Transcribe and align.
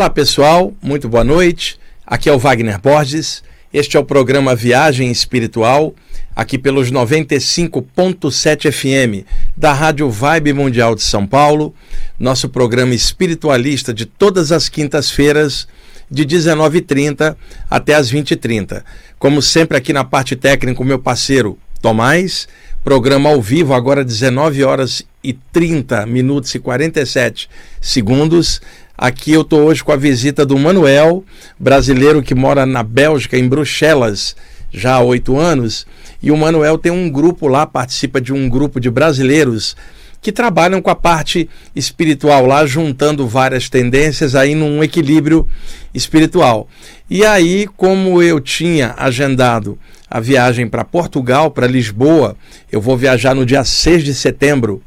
Olá 0.00 0.08
pessoal, 0.08 0.72
muito 0.80 1.10
boa 1.10 1.22
noite. 1.22 1.78
Aqui 2.06 2.30
é 2.30 2.32
o 2.32 2.38
Wagner 2.38 2.80
Borges. 2.80 3.42
Este 3.70 3.98
é 3.98 4.00
o 4.00 4.04
programa 4.04 4.56
Viagem 4.56 5.10
Espiritual, 5.10 5.94
aqui 6.34 6.56
pelos 6.56 6.90
95.7 6.90 8.72
FM 8.72 9.26
da 9.54 9.74
Rádio 9.74 10.08
Vibe 10.08 10.54
Mundial 10.54 10.94
de 10.94 11.02
São 11.02 11.26
Paulo. 11.26 11.74
Nosso 12.18 12.48
programa 12.48 12.94
espiritualista 12.94 13.92
de 13.92 14.06
todas 14.06 14.52
as 14.52 14.70
quintas-feiras, 14.70 15.68
de 16.10 16.24
19h30 16.24 17.36
até 17.68 17.94
as 17.94 18.10
20h30. 18.10 18.82
Como 19.18 19.42
sempre, 19.42 19.76
aqui 19.76 19.92
na 19.92 20.02
parte 20.02 20.34
técnica, 20.34 20.80
o 20.80 20.86
meu 20.86 20.98
parceiro 20.98 21.58
Tomás. 21.82 22.48
Programa 22.82 23.28
ao 23.28 23.42
vivo, 23.42 23.74
agora 23.74 24.02
19 24.02 24.64
horas 24.64 25.02
e 25.22 25.34
30 25.34 26.06
minutos 26.06 26.54
e 26.54 26.58
47 26.58 27.50
segundos. 27.78 28.62
Aqui 29.00 29.32
eu 29.32 29.40
estou 29.40 29.62
hoje 29.62 29.82
com 29.82 29.92
a 29.92 29.96
visita 29.96 30.44
do 30.44 30.58
Manuel, 30.58 31.24
brasileiro 31.58 32.22
que 32.22 32.34
mora 32.34 32.66
na 32.66 32.82
Bélgica, 32.82 33.38
em 33.38 33.48
Bruxelas, 33.48 34.36
já 34.70 34.96
há 34.96 35.00
oito 35.00 35.38
anos. 35.38 35.86
E 36.22 36.30
o 36.30 36.36
Manuel 36.36 36.76
tem 36.76 36.92
um 36.92 37.08
grupo 37.08 37.48
lá, 37.48 37.66
participa 37.66 38.20
de 38.20 38.30
um 38.30 38.46
grupo 38.46 38.78
de 38.78 38.90
brasileiros 38.90 39.74
que 40.20 40.30
trabalham 40.30 40.82
com 40.82 40.90
a 40.90 40.94
parte 40.94 41.48
espiritual 41.74 42.44
lá, 42.44 42.66
juntando 42.66 43.26
várias 43.26 43.70
tendências 43.70 44.34
aí 44.34 44.54
num 44.54 44.84
equilíbrio 44.84 45.48
espiritual. 45.94 46.68
E 47.08 47.24
aí, 47.24 47.66
como 47.78 48.22
eu 48.22 48.38
tinha 48.38 48.94
agendado 48.98 49.78
a 50.10 50.20
viagem 50.20 50.68
para 50.68 50.84
Portugal, 50.84 51.50
para 51.50 51.66
Lisboa, 51.66 52.36
eu 52.70 52.82
vou 52.82 52.98
viajar 52.98 53.34
no 53.34 53.46
dia 53.46 53.64
6 53.64 54.04
de 54.04 54.12
setembro, 54.12 54.82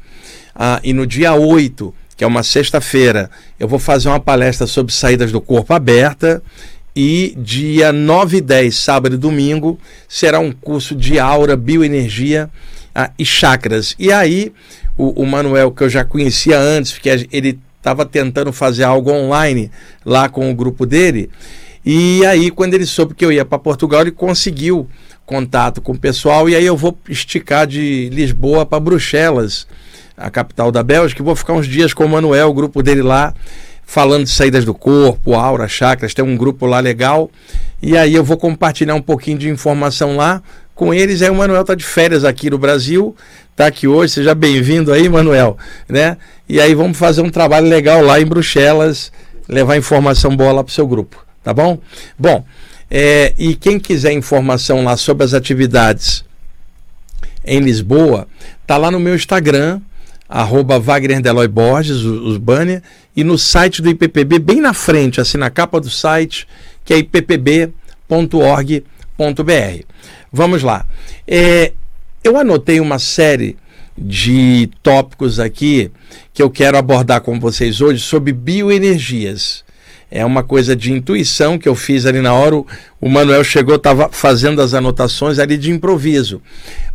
ah, 0.54 0.78
e 0.84 0.92
no 0.92 1.04
dia 1.04 1.34
8 1.34 1.92
que 2.16 2.24
é 2.24 2.26
uma 2.26 2.42
sexta-feira, 2.42 3.30
eu 3.58 3.66
vou 3.66 3.78
fazer 3.78 4.08
uma 4.08 4.20
palestra 4.20 4.66
sobre 4.66 4.92
saídas 4.92 5.32
do 5.32 5.40
corpo 5.40 5.72
aberta. 5.72 6.42
E 6.96 7.34
dia 7.36 7.92
9 7.92 8.36
e 8.36 8.40
10, 8.40 8.76
sábado 8.76 9.16
e 9.16 9.18
domingo, 9.18 9.80
será 10.08 10.38
um 10.38 10.52
curso 10.52 10.94
de 10.94 11.18
aura, 11.18 11.56
bioenergia 11.56 12.48
ah, 12.94 13.10
e 13.18 13.24
chakras. 13.24 13.96
E 13.98 14.12
aí, 14.12 14.52
o, 14.96 15.22
o, 15.22 15.26
Manuel, 15.26 15.72
que 15.72 15.82
eu 15.82 15.88
já 15.88 16.04
conhecia 16.04 16.56
antes, 16.56 16.92
porque 16.92 17.26
ele 17.32 17.58
estava 17.78 18.06
tentando 18.06 18.52
fazer 18.52 18.84
algo 18.84 19.10
online 19.10 19.72
lá 20.06 20.28
com 20.28 20.48
o 20.48 20.54
grupo 20.54 20.86
dele. 20.86 21.28
E 21.84 22.24
aí, 22.26 22.48
quando 22.48 22.74
ele 22.74 22.86
soube 22.86 23.12
que 23.12 23.24
eu 23.24 23.32
ia 23.32 23.44
para 23.44 23.58
Portugal, 23.58 24.02
ele 24.02 24.12
conseguiu 24.12 24.88
contato 25.26 25.82
com 25.82 25.92
o 25.92 25.98
pessoal. 25.98 26.48
E 26.48 26.54
aí, 26.54 26.64
eu 26.64 26.76
vou 26.76 26.96
esticar 27.08 27.66
de 27.66 28.08
Lisboa 28.10 28.64
para 28.64 28.78
Bruxelas 28.78 29.66
a 30.16 30.30
capital 30.30 30.70
da 30.70 30.82
Bélgica, 30.82 31.22
vou 31.22 31.36
ficar 31.36 31.54
uns 31.54 31.66
dias 31.66 31.92
com 31.92 32.04
o 32.04 32.08
Manuel, 32.08 32.48
o 32.48 32.54
grupo 32.54 32.82
dele 32.82 33.02
lá, 33.02 33.34
falando 33.86 34.24
de 34.24 34.30
saídas 34.30 34.64
do 34.64 34.74
corpo, 34.74 35.34
aura, 35.34 35.68
chakras, 35.68 36.14
tem 36.14 36.24
um 36.24 36.36
grupo 36.36 36.66
lá 36.66 36.80
legal. 36.80 37.30
E 37.82 37.96
aí 37.96 38.14
eu 38.14 38.24
vou 38.24 38.36
compartilhar 38.36 38.94
um 38.94 39.02
pouquinho 39.02 39.38
de 39.38 39.48
informação 39.48 40.16
lá 40.16 40.42
com 40.74 40.92
eles. 40.92 41.22
Aí 41.22 41.30
o 41.30 41.34
Manuel 41.34 41.62
está 41.62 41.74
de 41.74 41.84
férias 41.84 42.24
aqui 42.24 42.50
no 42.50 42.58
Brasil, 42.58 43.14
está 43.50 43.66
aqui 43.66 43.86
hoje, 43.86 44.14
seja 44.14 44.34
bem-vindo 44.34 44.92
aí, 44.92 45.08
Manuel, 45.08 45.56
né? 45.88 46.16
E 46.48 46.60
aí 46.60 46.74
vamos 46.74 46.98
fazer 46.98 47.22
um 47.22 47.30
trabalho 47.30 47.68
legal 47.68 48.02
lá 48.02 48.20
em 48.20 48.26
Bruxelas, 48.26 49.12
levar 49.48 49.76
informação 49.76 50.36
boa 50.36 50.52
lá 50.52 50.64
para 50.64 50.70
o 50.70 50.74
seu 50.74 50.86
grupo, 50.86 51.24
tá 51.42 51.52
bom? 51.52 51.78
Bom, 52.18 52.44
é, 52.90 53.32
e 53.38 53.54
quem 53.54 53.78
quiser 53.78 54.12
informação 54.12 54.84
lá 54.84 54.96
sobre 54.96 55.24
as 55.24 55.34
atividades 55.34 56.24
em 57.44 57.60
Lisboa, 57.60 58.26
tá 58.66 58.76
lá 58.76 58.90
no 58.90 58.98
meu 58.98 59.14
Instagram, 59.14 59.80
arroba 60.28 60.78
Wagner 60.78 61.20
Deloy 61.20 61.48
Borges, 61.48 62.02
os 62.02 62.36
banner, 62.36 62.82
e 63.16 63.22
no 63.22 63.38
site 63.38 63.80
do 63.82 63.90
IPPB, 63.90 64.38
bem 64.38 64.60
na 64.60 64.72
frente, 64.72 65.20
assim 65.20 65.38
na 65.38 65.50
capa 65.50 65.80
do 65.80 65.90
site, 65.90 66.46
que 66.84 66.92
é 66.94 66.98
ippb.org.br. 66.98 67.54
Vamos 70.32 70.62
lá. 70.62 70.86
É, 71.26 71.72
eu 72.22 72.36
anotei 72.36 72.80
uma 72.80 72.98
série 72.98 73.56
de 73.96 74.68
tópicos 74.82 75.38
aqui 75.38 75.90
que 76.32 76.42
eu 76.42 76.50
quero 76.50 76.76
abordar 76.76 77.20
com 77.20 77.38
vocês 77.38 77.80
hoje 77.80 78.00
sobre 78.00 78.32
bioenergias 78.32 79.64
é 80.10 80.24
uma 80.24 80.42
coisa 80.42 80.76
de 80.76 80.92
intuição 80.92 81.58
que 81.58 81.68
eu 81.68 81.74
fiz 81.74 82.06
ali 82.06 82.20
na 82.20 82.32
hora. 82.32 82.56
O, 83.00 83.08
Manuel 83.08 83.42
chegou, 83.42 83.76
estava 83.76 84.08
fazendo 84.10 84.60
as 84.60 84.74
anotações 84.74 85.38
ali 85.38 85.56
de 85.56 85.70
improviso. 85.70 86.40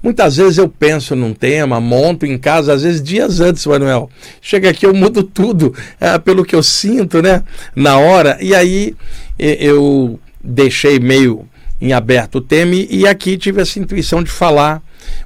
Muitas 0.02 0.38
vezes 0.38 0.58
eu 0.58 0.70
penso 0.70 1.16
num 1.16 1.34
tema, 1.34 1.80
monto 1.80 2.26
em 2.26 2.38
casa, 2.38 2.74
às 2.74 2.84
vezes 2.84 3.02
dias 3.02 3.40
antes, 3.40 3.66
Manuel. 3.66 4.10
Chega 4.42 4.70
aqui, 4.70 4.86
eu 4.86 4.94
mudo 4.94 5.24
tudo 5.24 5.74
é, 6.00 6.18
pelo 6.18 6.46
que 6.46 6.56
eu 6.56 6.64
sinto, 6.64 7.22
né? 7.22 7.44
Na 7.76 7.98
hora. 7.98 8.38
E 8.42 8.56
aí 8.56 8.96
eu 9.38 10.20
deixei 10.44 11.00
meio 11.00 11.48
em 11.82 11.94
aberto 11.94 12.36
o 12.36 12.42
tema 12.42 12.76
e 12.76 13.08
aqui 13.08 13.38
tive 13.38 13.62
essa 13.62 13.80
intuição 13.80 14.22
de 14.22 14.30
falar 14.30 14.82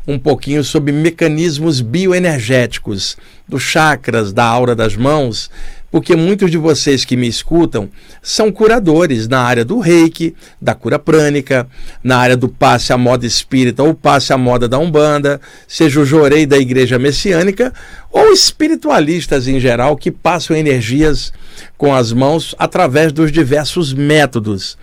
um 0.08 0.20
pouquinho 0.20 0.64
sobre 0.64 0.92
mecanismos 0.92 1.82
bioenergéticos, 1.82 3.18
dos 3.48 3.64
chakras, 3.64 4.32
da 4.32 4.46
aura 4.46 4.76
das 4.76 4.96
mãos, 4.96 5.50
porque 5.94 6.16
muitos 6.16 6.50
de 6.50 6.58
vocês 6.58 7.06
que 7.06 7.16
me 7.16 7.28
escutam 7.28 7.88
são 8.20 8.52
curadores 8.52 9.28
na 9.28 9.42
área 9.42 9.64
do 9.64 9.78
reiki, 9.78 10.34
da 10.60 10.74
cura 10.74 10.98
prânica, 10.98 11.68
na 12.04 12.18
área 12.18 12.36
do 12.36 12.50
passe 12.50 12.92
à 12.92 12.98
moda 12.98 13.28
espírita 13.28 13.84
ou 13.84 13.94
passe 13.94 14.34
à 14.34 14.38
moda 14.38 14.68
da 14.68 14.80
Umbanda, 14.80 15.40
seja 15.68 16.00
o 16.00 16.06
jorei 16.06 16.48
da 16.48 16.58
igreja 16.58 16.98
messiânica 16.98 17.72
ou 18.12 18.34
espiritualistas 18.34 19.48
em 19.48 19.60
geral 19.60 19.96
que 19.96 20.10
passam 20.10 20.58
energias 20.58 21.32
com 21.78 21.94
as 21.94 22.12
mãos 22.12 22.56
através 22.58 23.12
dos 23.12 23.32
diversos 23.32 23.94
métodos. 23.94 24.76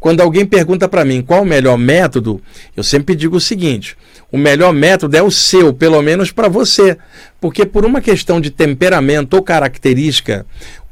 Quando 0.00 0.20
alguém 0.20 0.46
pergunta 0.46 0.88
para 0.88 1.04
mim 1.04 1.22
qual 1.22 1.42
o 1.42 1.46
melhor 1.46 1.76
método, 1.76 2.40
eu 2.76 2.82
sempre 2.82 3.14
digo 3.16 3.36
o 3.36 3.40
seguinte: 3.40 3.96
o 4.30 4.38
melhor 4.38 4.72
método 4.72 5.16
é 5.16 5.22
o 5.22 5.30
seu, 5.30 5.72
pelo 5.72 6.00
menos 6.02 6.30
para 6.30 6.48
você. 6.48 6.96
Porque 7.40 7.64
por 7.64 7.84
uma 7.84 8.00
questão 8.00 8.40
de 8.40 8.50
temperamento 8.50 9.34
ou 9.34 9.42
característica, 9.42 10.44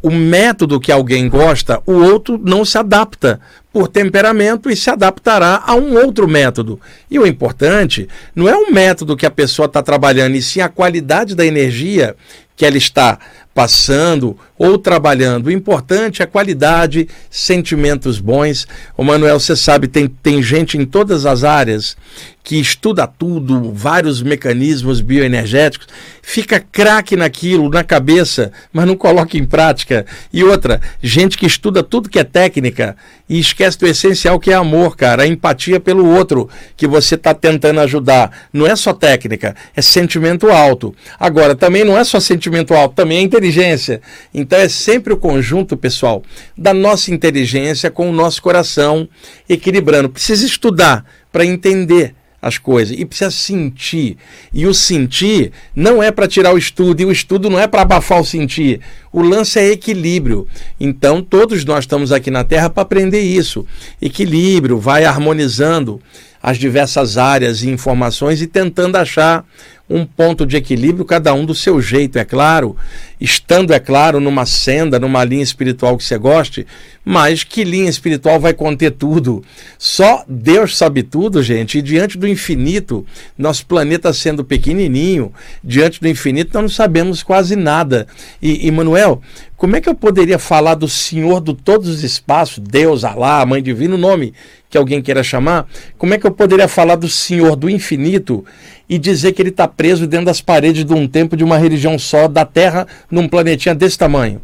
o 0.02 0.10
método 0.10 0.80
que 0.80 0.92
alguém 0.92 1.28
gosta, 1.28 1.82
o 1.86 1.92
outro 1.92 2.40
não 2.42 2.64
se 2.64 2.78
adapta 2.78 3.40
por 3.72 3.88
temperamento 3.88 4.70
e 4.70 4.76
se 4.76 4.88
adaptará 4.88 5.62
a 5.66 5.74
um 5.74 5.96
outro 5.96 6.26
método. 6.26 6.80
E 7.10 7.18
o 7.18 7.26
importante 7.26 8.08
não 8.34 8.48
é 8.48 8.56
o 8.56 8.72
método 8.72 9.16
que 9.16 9.26
a 9.26 9.30
pessoa 9.30 9.66
está 9.66 9.82
trabalhando, 9.82 10.34
e 10.34 10.42
sim 10.42 10.60
a 10.60 10.68
qualidade 10.68 11.34
da 11.34 11.44
energia 11.44 12.16
que 12.56 12.64
ela 12.64 12.78
está 12.78 13.18
passando 13.56 14.38
ou 14.58 14.76
trabalhando. 14.76 15.46
O 15.46 15.50
importante 15.50 16.20
é 16.20 16.26
a 16.26 16.28
qualidade, 16.28 17.08
sentimentos 17.30 18.20
bons. 18.20 18.68
O 18.94 19.02
Manuel, 19.02 19.40
você 19.40 19.56
sabe, 19.56 19.88
tem, 19.88 20.06
tem 20.06 20.42
gente 20.42 20.76
em 20.76 20.84
todas 20.84 21.24
as 21.24 21.42
áreas 21.42 21.96
que 22.46 22.60
estuda 22.60 23.08
tudo, 23.08 23.72
vários 23.72 24.22
mecanismos 24.22 25.00
bioenergéticos, 25.00 25.88
fica 26.22 26.60
craque 26.60 27.16
naquilo, 27.16 27.68
na 27.68 27.82
cabeça, 27.82 28.52
mas 28.72 28.86
não 28.86 28.94
coloca 28.94 29.36
em 29.36 29.44
prática. 29.44 30.06
E 30.32 30.44
outra, 30.44 30.80
gente 31.02 31.36
que 31.36 31.44
estuda 31.44 31.82
tudo 31.82 32.08
que 32.08 32.20
é 32.20 32.22
técnica 32.22 32.96
e 33.28 33.40
esquece 33.40 33.76
do 33.80 33.86
essencial 33.88 34.38
que 34.38 34.52
é 34.52 34.54
amor, 34.54 34.96
cara, 34.96 35.24
a 35.24 35.26
empatia 35.26 35.80
pelo 35.80 36.08
outro 36.08 36.48
que 36.76 36.86
você 36.86 37.16
está 37.16 37.34
tentando 37.34 37.80
ajudar. 37.80 38.30
Não 38.52 38.64
é 38.64 38.76
só 38.76 38.92
técnica, 38.92 39.56
é 39.74 39.82
sentimento 39.82 40.48
alto. 40.48 40.94
Agora, 41.18 41.56
também 41.56 41.82
não 41.82 41.98
é 41.98 42.04
só 42.04 42.20
sentimento 42.20 42.74
alto, 42.74 42.94
também 42.94 43.18
é 43.18 43.22
inteligência. 43.22 44.00
Então 44.32 44.56
é 44.56 44.68
sempre 44.68 45.12
o 45.12 45.16
conjunto, 45.16 45.76
pessoal, 45.76 46.22
da 46.56 46.72
nossa 46.72 47.10
inteligência 47.10 47.90
com 47.90 48.08
o 48.08 48.12
nosso 48.12 48.40
coração 48.40 49.08
equilibrando. 49.48 50.08
Precisa 50.08 50.46
estudar 50.46 51.04
para 51.36 51.44
entender 51.44 52.14
as 52.40 52.56
coisas 52.56 52.96
e 52.98 53.04
precisa 53.04 53.30
sentir. 53.30 54.16
E 54.54 54.66
o 54.66 54.72
sentir 54.72 55.52
não 55.74 56.02
é 56.02 56.10
para 56.10 56.26
tirar 56.26 56.54
o 56.54 56.56
estudo, 56.56 57.02
e 57.02 57.04
o 57.04 57.12
estudo 57.12 57.50
não 57.50 57.60
é 57.60 57.66
para 57.66 57.82
abafar 57.82 58.22
o 58.22 58.24
sentir. 58.24 58.80
O 59.12 59.20
lance 59.20 59.58
é 59.58 59.70
equilíbrio. 59.70 60.48
Então, 60.80 61.20
todos 61.20 61.62
nós 61.62 61.80
estamos 61.80 62.10
aqui 62.10 62.30
na 62.30 62.42
Terra 62.42 62.70
para 62.70 62.84
aprender 62.84 63.20
isso. 63.20 63.66
Equilíbrio, 64.00 64.78
vai 64.78 65.04
harmonizando 65.04 66.00
as 66.42 66.56
diversas 66.56 67.18
áreas 67.18 67.62
e 67.62 67.68
informações 67.68 68.40
e 68.40 68.46
tentando 68.46 68.96
achar 68.96 69.44
um 69.90 70.06
ponto 70.06 70.46
de 70.46 70.56
equilíbrio, 70.56 71.04
cada 71.04 71.34
um 71.34 71.44
do 71.44 71.54
seu 71.54 71.82
jeito, 71.82 72.18
é 72.18 72.24
claro, 72.24 72.76
estando, 73.20 73.72
é 73.72 73.80
claro, 73.80 74.20
numa 74.20 74.44
senda, 74.44 74.98
numa 74.98 75.24
linha 75.24 75.42
espiritual 75.42 75.96
que 75.96 76.04
você 76.04 76.18
goste, 76.18 76.66
mas 77.04 77.44
que 77.44 77.64
linha 77.64 77.88
espiritual 77.88 78.38
vai 78.38 78.52
conter 78.52 78.90
tudo? 78.90 79.42
Só 79.78 80.24
Deus 80.28 80.76
sabe 80.76 81.02
tudo, 81.02 81.42
gente, 81.42 81.78
e 81.78 81.82
diante 81.82 82.18
do 82.18 82.26
infinito, 82.26 83.06
nosso 83.38 83.64
planeta 83.66 84.12
sendo 84.12 84.44
pequenininho, 84.44 85.32
diante 85.62 86.00
do 86.00 86.08
infinito, 86.08 86.50
nós 86.54 86.62
não 86.62 86.68
sabemos 86.68 87.22
quase 87.22 87.56
nada. 87.56 88.06
E, 88.42 88.66
e 88.66 88.70
Manuel, 88.70 89.22
como 89.56 89.74
é 89.74 89.80
que 89.80 89.88
eu 89.88 89.94
poderia 89.94 90.38
falar 90.38 90.74
do 90.74 90.86
Senhor 90.86 91.40
de 91.40 91.54
todos 91.54 91.88
os 91.88 92.04
espaços, 92.04 92.58
Deus, 92.58 93.04
Alá, 93.04 93.44
Mãe 93.46 93.62
Divina, 93.62 93.94
o 93.94 93.98
nome 93.98 94.34
que 94.68 94.76
alguém 94.76 95.00
queira 95.00 95.22
chamar? 95.22 95.66
Como 95.96 96.12
é 96.12 96.18
que 96.18 96.26
eu 96.26 96.30
poderia 96.30 96.68
falar 96.68 96.96
do 96.96 97.08
Senhor 97.08 97.56
do 97.56 97.70
infinito 97.70 98.44
e 98.88 98.98
dizer 98.98 99.32
que 99.32 99.40
ele 99.40 99.48
está 99.48 99.66
preso 99.66 100.06
dentro 100.06 100.26
das 100.26 100.40
paredes 100.40 100.84
de 100.84 100.92
um 100.92 101.08
templo 101.08 101.36
de 101.38 101.42
uma 101.42 101.56
religião 101.56 101.98
só, 101.98 102.28
da 102.28 102.44
Terra, 102.44 102.86
num 103.10 103.28
planetinha 103.28 103.74
desse 103.74 103.98
tamanho. 103.98 104.40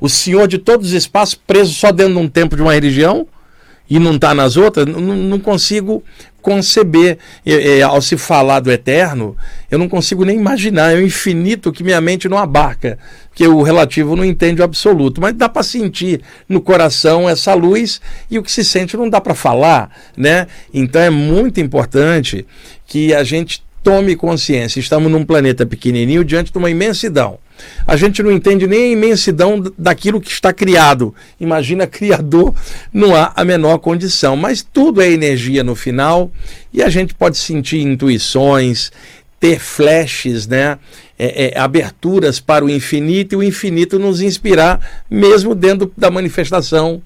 O 0.00 0.08
senhor 0.08 0.48
de 0.48 0.58
todos 0.58 0.88
os 0.88 0.92
espaços 0.92 1.34
preso 1.34 1.72
só 1.72 1.90
dentro 1.92 2.14
de 2.14 2.18
um 2.18 2.28
templo 2.28 2.56
de 2.56 2.62
uma 2.62 2.74
religião? 2.74 3.26
e 3.88 3.98
não 3.98 4.14
está 4.14 4.34
nas 4.34 4.56
outras, 4.56 4.86
não, 4.86 5.00
não 5.00 5.38
consigo 5.38 6.02
conceber. 6.40 7.18
ao 7.86 8.00
se 8.00 8.16
falar 8.16 8.60
do 8.60 8.70
eterno, 8.70 9.36
eu 9.70 9.78
não 9.78 9.88
consigo 9.88 10.24
nem 10.24 10.36
imaginar. 10.36 10.92
É 10.92 10.96
o 10.96 11.02
infinito 11.02 11.72
que 11.72 11.82
minha 11.82 12.00
mente 12.00 12.28
não 12.28 12.38
abarca, 12.38 12.98
que 13.34 13.46
o 13.46 13.62
relativo 13.62 14.16
não 14.16 14.24
entende 14.24 14.60
o 14.60 14.64
absoluto. 14.64 15.20
Mas 15.20 15.34
dá 15.34 15.48
para 15.48 15.62
sentir 15.62 16.22
no 16.48 16.60
coração 16.60 17.28
essa 17.28 17.54
luz 17.54 18.00
e 18.30 18.38
o 18.38 18.42
que 18.42 18.52
se 18.52 18.64
sente 18.64 18.96
não 18.96 19.08
dá 19.08 19.20
para 19.20 19.34
falar, 19.34 19.90
né? 20.16 20.46
Então 20.72 21.00
é 21.00 21.10
muito 21.10 21.60
importante 21.60 22.46
que 22.86 23.14
a 23.14 23.22
gente 23.22 23.62
tome 23.82 24.16
consciência. 24.16 24.80
Estamos 24.80 25.10
num 25.10 25.24
planeta 25.24 25.66
pequenininho 25.66 26.24
diante 26.24 26.50
de 26.50 26.58
uma 26.58 26.70
imensidão. 26.70 27.38
A 27.86 27.96
gente 27.96 28.22
não 28.22 28.32
entende 28.32 28.66
nem 28.66 28.84
a 28.84 28.92
imensidão 28.92 29.62
daquilo 29.76 30.20
que 30.20 30.30
está 30.30 30.52
criado. 30.52 31.14
Imagina 31.38 31.86
criador, 31.86 32.54
não 32.92 33.14
há 33.14 33.32
a 33.34 33.44
menor 33.44 33.78
condição. 33.78 34.36
Mas 34.36 34.62
tudo 34.62 35.02
é 35.02 35.10
energia 35.10 35.62
no 35.62 35.74
final 35.74 36.30
e 36.72 36.82
a 36.82 36.88
gente 36.88 37.14
pode 37.14 37.36
sentir 37.36 37.80
intuições, 37.80 38.90
ter 39.38 39.58
flashes, 39.58 40.46
né? 40.46 40.78
É, 41.16 41.54
é, 41.54 41.60
aberturas 41.60 42.40
para 42.40 42.64
o 42.64 42.68
infinito 42.68 43.34
e 43.34 43.36
o 43.36 43.42
infinito 43.42 44.00
nos 44.00 44.20
inspirar, 44.20 45.04
mesmo 45.08 45.54
dentro 45.54 45.92
da 45.96 46.10
manifestação 46.10 47.00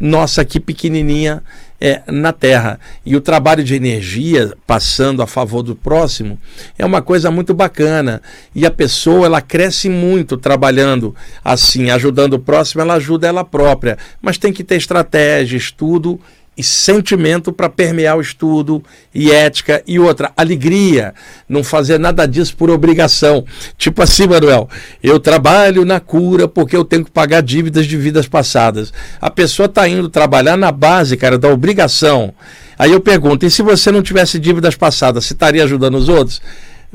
nossa 0.00 0.42
aqui 0.42 0.58
pequenininha 0.58 1.40
é, 1.84 2.00
na 2.10 2.32
Terra. 2.32 2.80
E 3.04 3.14
o 3.14 3.20
trabalho 3.20 3.62
de 3.62 3.74
energia 3.74 4.54
passando 4.66 5.20
a 5.20 5.26
favor 5.26 5.62
do 5.62 5.76
próximo 5.76 6.38
é 6.78 6.86
uma 6.86 7.02
coisa 7.02 7.30
muito 7.30 7.52
bacana. 7.52 8.22
E 8.54 8.64
a 8.64 8.70
pessoa 8.70 9.26
ela 9.26 9.42
cresce 9.42 9.90
muito 9.90 10.38
trabalhando 10.38 11.14
assim, 11.44 11.90
ajudando 11.90 12.34
o 12.34 12.38
próximo, 12.38 12.80
ela 12.80 12.94
ajuda 12.94 13.28
ela 13.28 13.44
própria. 13.44 13.98
Mas 14.22 14.38
tem 14.38 14.50
que 14.50 14.64
ter 14.64 14.76
estratégia, 14.76 15.58
estudo 15.58 16.18
e 16.56 16.62
sentimento 16.62 17.52
para 17.52 17.68
permear 17.68 18.16
o 18.16 18.20
estudo 18.20 18.82
e 19.14 19.30
ética 19.30 19.82
e 19.86 19.98
outra, 19.98 20.32
alegria, 20.36 21.14
não 21.48 21.64
fazer 21.64 21.98
nada 21.98 22.26
disso 22.26 22.56
por 22.56 22.70
obrigação. 22.70 23.44
Tipo 23.76 24.02
assim, 24.02 24.26
Manuel, 24.26 24.68
eu 25.02 25.18
trabalho 25.18 25.84
na 25.84 26.00
cura 26.00 26.46
porque 26.46 26.76
eu 26.76 26.84
tenho 26.84 27.04
que 27.04 27.10
pagar 27.10 27.42
dívidas 27.42 27.86
de 27.86 27.96
vidas 27.96 28.28
passadas. 28.28 28.92
A 29.20 29.30
pessoa 29.30 29.66
está 29.66 29.88
indo 29.88 30.08
trabalhar 30.08 30.56
na 30.56 30.70
base, 30.70 31.16
cara, 31.16 31.36
da 31.36 31.48
obrigação. 31.48 32.32
Aí 32.78 32.92
eu 32.92 33.00
pergunto, 33.00 33.46
e 33.46 33.50
se 33.50 33.62
você 33.62 33.90
não 33.90 34.02
tivesse 34.02 34.38
dívidas 34.38 34.74
passadas, 34.74 35.24
você 35.24 35.32
estaria 35.32 35.64
ajudando 35.64 35.96
os 35.96 36.08
outros? 36.08 36.40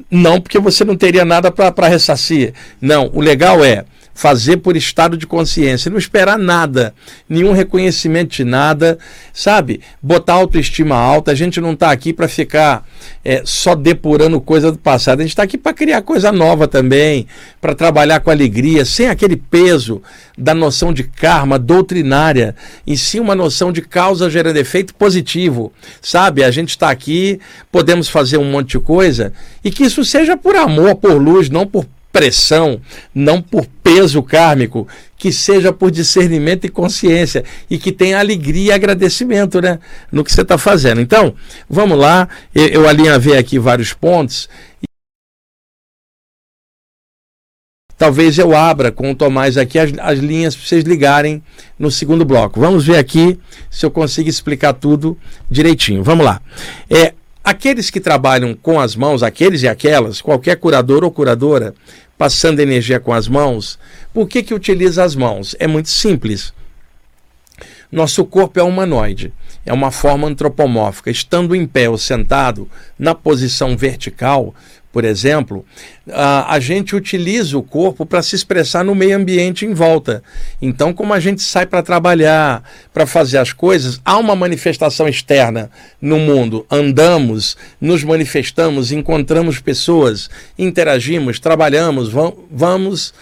Não, 0.09 0.39
porque 0.39 0.59
você 0.59 0.85
não 0.85 0.95
teria 0.95 1.25
nada 1.25 1.51
para 1.51 1.87
ressarcir. 1.87 2.53
Não, 2.81 3.09
o 3.13 3.19
legal 3.19 3.63
é 3.63 3.85
fazer 4.19 4.57
por 4.57 4.75
estado 4.75 5.15
de 5.15 5.25
consciência, 5.25 5.89
não 5.89 5.97
esperar 5.97 6.37
nada, 6.37 6.93
nenhum 7.29 7.53
reconhecimento 7.53 8.35
de 8.35 8.43
nada, 8.43 8.99
sabe? 9.33 9.79
Botar 10.03 10.33
autoestima 10.33 10.93
alta. 10.93 11.31
A 11.31 11.35
gente 11.35 11.61
não 11.61 11.71
está 11.71 11.89
aqui 11.89 12.11
para 12.11 12.27
ficar 12.27 12.85
é, 13.23 13.43
só 13.45 13.75
depurando 13.75 14.41
coisa 14.41 14.73
do 14.73 14.77
passado, 14.77 15.21
a 15.21 15.23
gente 15.23 15.31
está 15.31 15.43
aqui 15.43 15.57
para 15.57 15.71
criar 15.71 16.01
coisa 16.01 16.33
nova 16.33 16.67
também, 16.67 17.27
para 17.61 17.73
trabalhar 17.73 18.19
com 18.19 18.29
alegria, 18.29 18.83
sem 18.83 19.07
aquele 19.07 19.37
peso 19.37 20.01
da 20.37 20.53
noção 20.53 20.91
de 20.91 21.05
karma 21.05 21.57
doutrinária, 21.57 22.53
e 22.85 22.97
sim 22.97 23.21
uma 23.21 23.35
noção 23.35 23.71
de 23.71 23.81
causa 23.81 24.29
gerando 24.29 24.57
efeito 24.57 24.93
positivo, 24.95 25.71
sabe? 26.01 26.43
A 26.43 26.51
gente 26.51 26.71
está 26.71 26.89
aqui, 26.89 27.39
podemos 27.71 28.09
fazer 28.09 28.37
um 28.37 28.51
monte 28.51 28.71
de 28.71 28.79
coisa, 28.79 29.31
e 29.63 29.71
que 29.71 29.85
isso 29.85 30.03
seja 30.03 30.35
por 30.35 30.57
amor, 30.57 30.95
por 30.95 31.13
luz, 31.13 31.49
não 31.49 31.65
por 31.65 31.85
pressão, 32.11 32.81
não 33.13 33.41
por 33.41 33.65
peso 33.83 34.21
kármico, 34.23 34.87
que 35.17 35.31
seja 35.31 35.71
por 35.71 35.91
discernimento 35.91 36.65
e 36.65 36.69
consciência 36.69 37.43
e 37.69 37.77
que 37.77 37.91
tenha 37.91 38.19
alegria 38.19 38.71
e 38.71 38.71
agradecimento 38.71 39.61
né, 39.61 39.79
no 40.11 40.23
que 40.23 40.31
você 40.31 40.41
está 40.41 40.57
fazendo. 40.57 41.01
Então, 41.01 41.35
vamos 41.69 41.97
lá, 41.97 42.27
eu, 42.53 42.67
eu 42.67 42.89
alinhavei 42.89 43.37
aqui 43.37 43.59
vários 43.59 43.93
pontos. 43.93 44.49
Talvez 47.97 48.37
eu 48.37 48.55
abra 48.55 48.93
com 48.93 49.11
o 49.11 49.15
Tomás 49.15 49.57
aqui 49.57 49.77
as, 49.77 49.91
as 49.99 50.19
linhas 50.19 50.55
para 50.55 50.65
vocês 50.65 50.85
ligarem 50.85 51.43
no 51.77 51.91
segundo 51.91 52.23
bloco. 52.23 52.57
Vamos 52.57 52.85
ver 52.85 52.97
aqui 52.97 53.37
se 53.69 53.85
eu 53.85 53.91
consigo 53.91 54.29
explicar 54.29 54.71
tudo 54.71 55.17
direitinho. 55.51 56.01
Vamos 56.01 56.25
lá. 56.25 56.41
É, 56.89 57.13
Aqueles 57.49 57.89
que 57.89 57.99
trabalham 57.99 58.53
com 58.53 58.79
as 58.79 58.95
mãos, 58.95 59.23
aqueles 59.23 59.63
e 59.63 59.67
aquelas, 59.67 60.21
qualquer 60.21 60.55
curador 60.57 61.03
ou 61.03 61.09
curadora, 61.09 61.73
passando 62.15 62.59
energia 62.59 62.99
com 62.99 63.11
as 63.11 63.27
mãos, 63.27 63.79
por 64.13 64.27
que, 64.27 64.43
que 64.43 64.53
utiliza 64.53 65.03
as 65.03 65.15
mãos? 65.15 65.55
É 65.57 65.65
muito 65.65 65.89
simples. 65.89 66.53
Nosso 67.91 68.23
corpo 68.23 68.59
é 68.59 68.61
humanoide, 68.61 69.33
é 69.65 69.73
uma 69.73 69.89
forma 69.89 70.27
antropomórfica. 70.27 71.09
Estando 71.09 71.55
em 71.55 71.65
pé 71.65 71.89
ou 71.89 71.97
sentado, 71.97 72.69
na 72.99 73.15
posição 73.15 73.75
vertical, 73.75 74.53
por 74.91 75.05
exemplo, 75.05 75.63
a, 76.11 76.53
a 76.53 76.59
gente 76.59 76.95
utiliza 76.95 77.57
o 77.57 77.61
corpo 77.63 78.05
para 78.05 78.23
se 78.23 78.35
expressar 78.35 78.83
no 78.83 78.95
meio 78.95 79.15
ambiente 79.15 79.65
em 79.65 79.73
volta. 79.73 80.23
Então, 80.59 80.93
como 80.93 81.13
a 81.13 81.19
gente 81.19 81.43
sai 81.43 81.67
para 81.67 81.83
trabalhar, 81.83 82.63
para 82.91 83.05
fazer 83.05 83.37
as 83.37 83.53
coisas, 83.53 84.01
há 84.03 84.17
uma 84.17 84.35
manifestação 84.35 85.07
externa 85.07 85.69
no 86.01 86.17
mundo. 86.17 86.65
Andamos, 86.71 87.55
nos 87.79 88.03
manifestamos, 88.03 88.91
encontramos 88.91 89.59
pessoas, 89.59 90.27
interagimos, 90.57 91.39
trabalhamos, 91.39 92.09
vamos, 92.09 92.33
vamos 92.49 93.13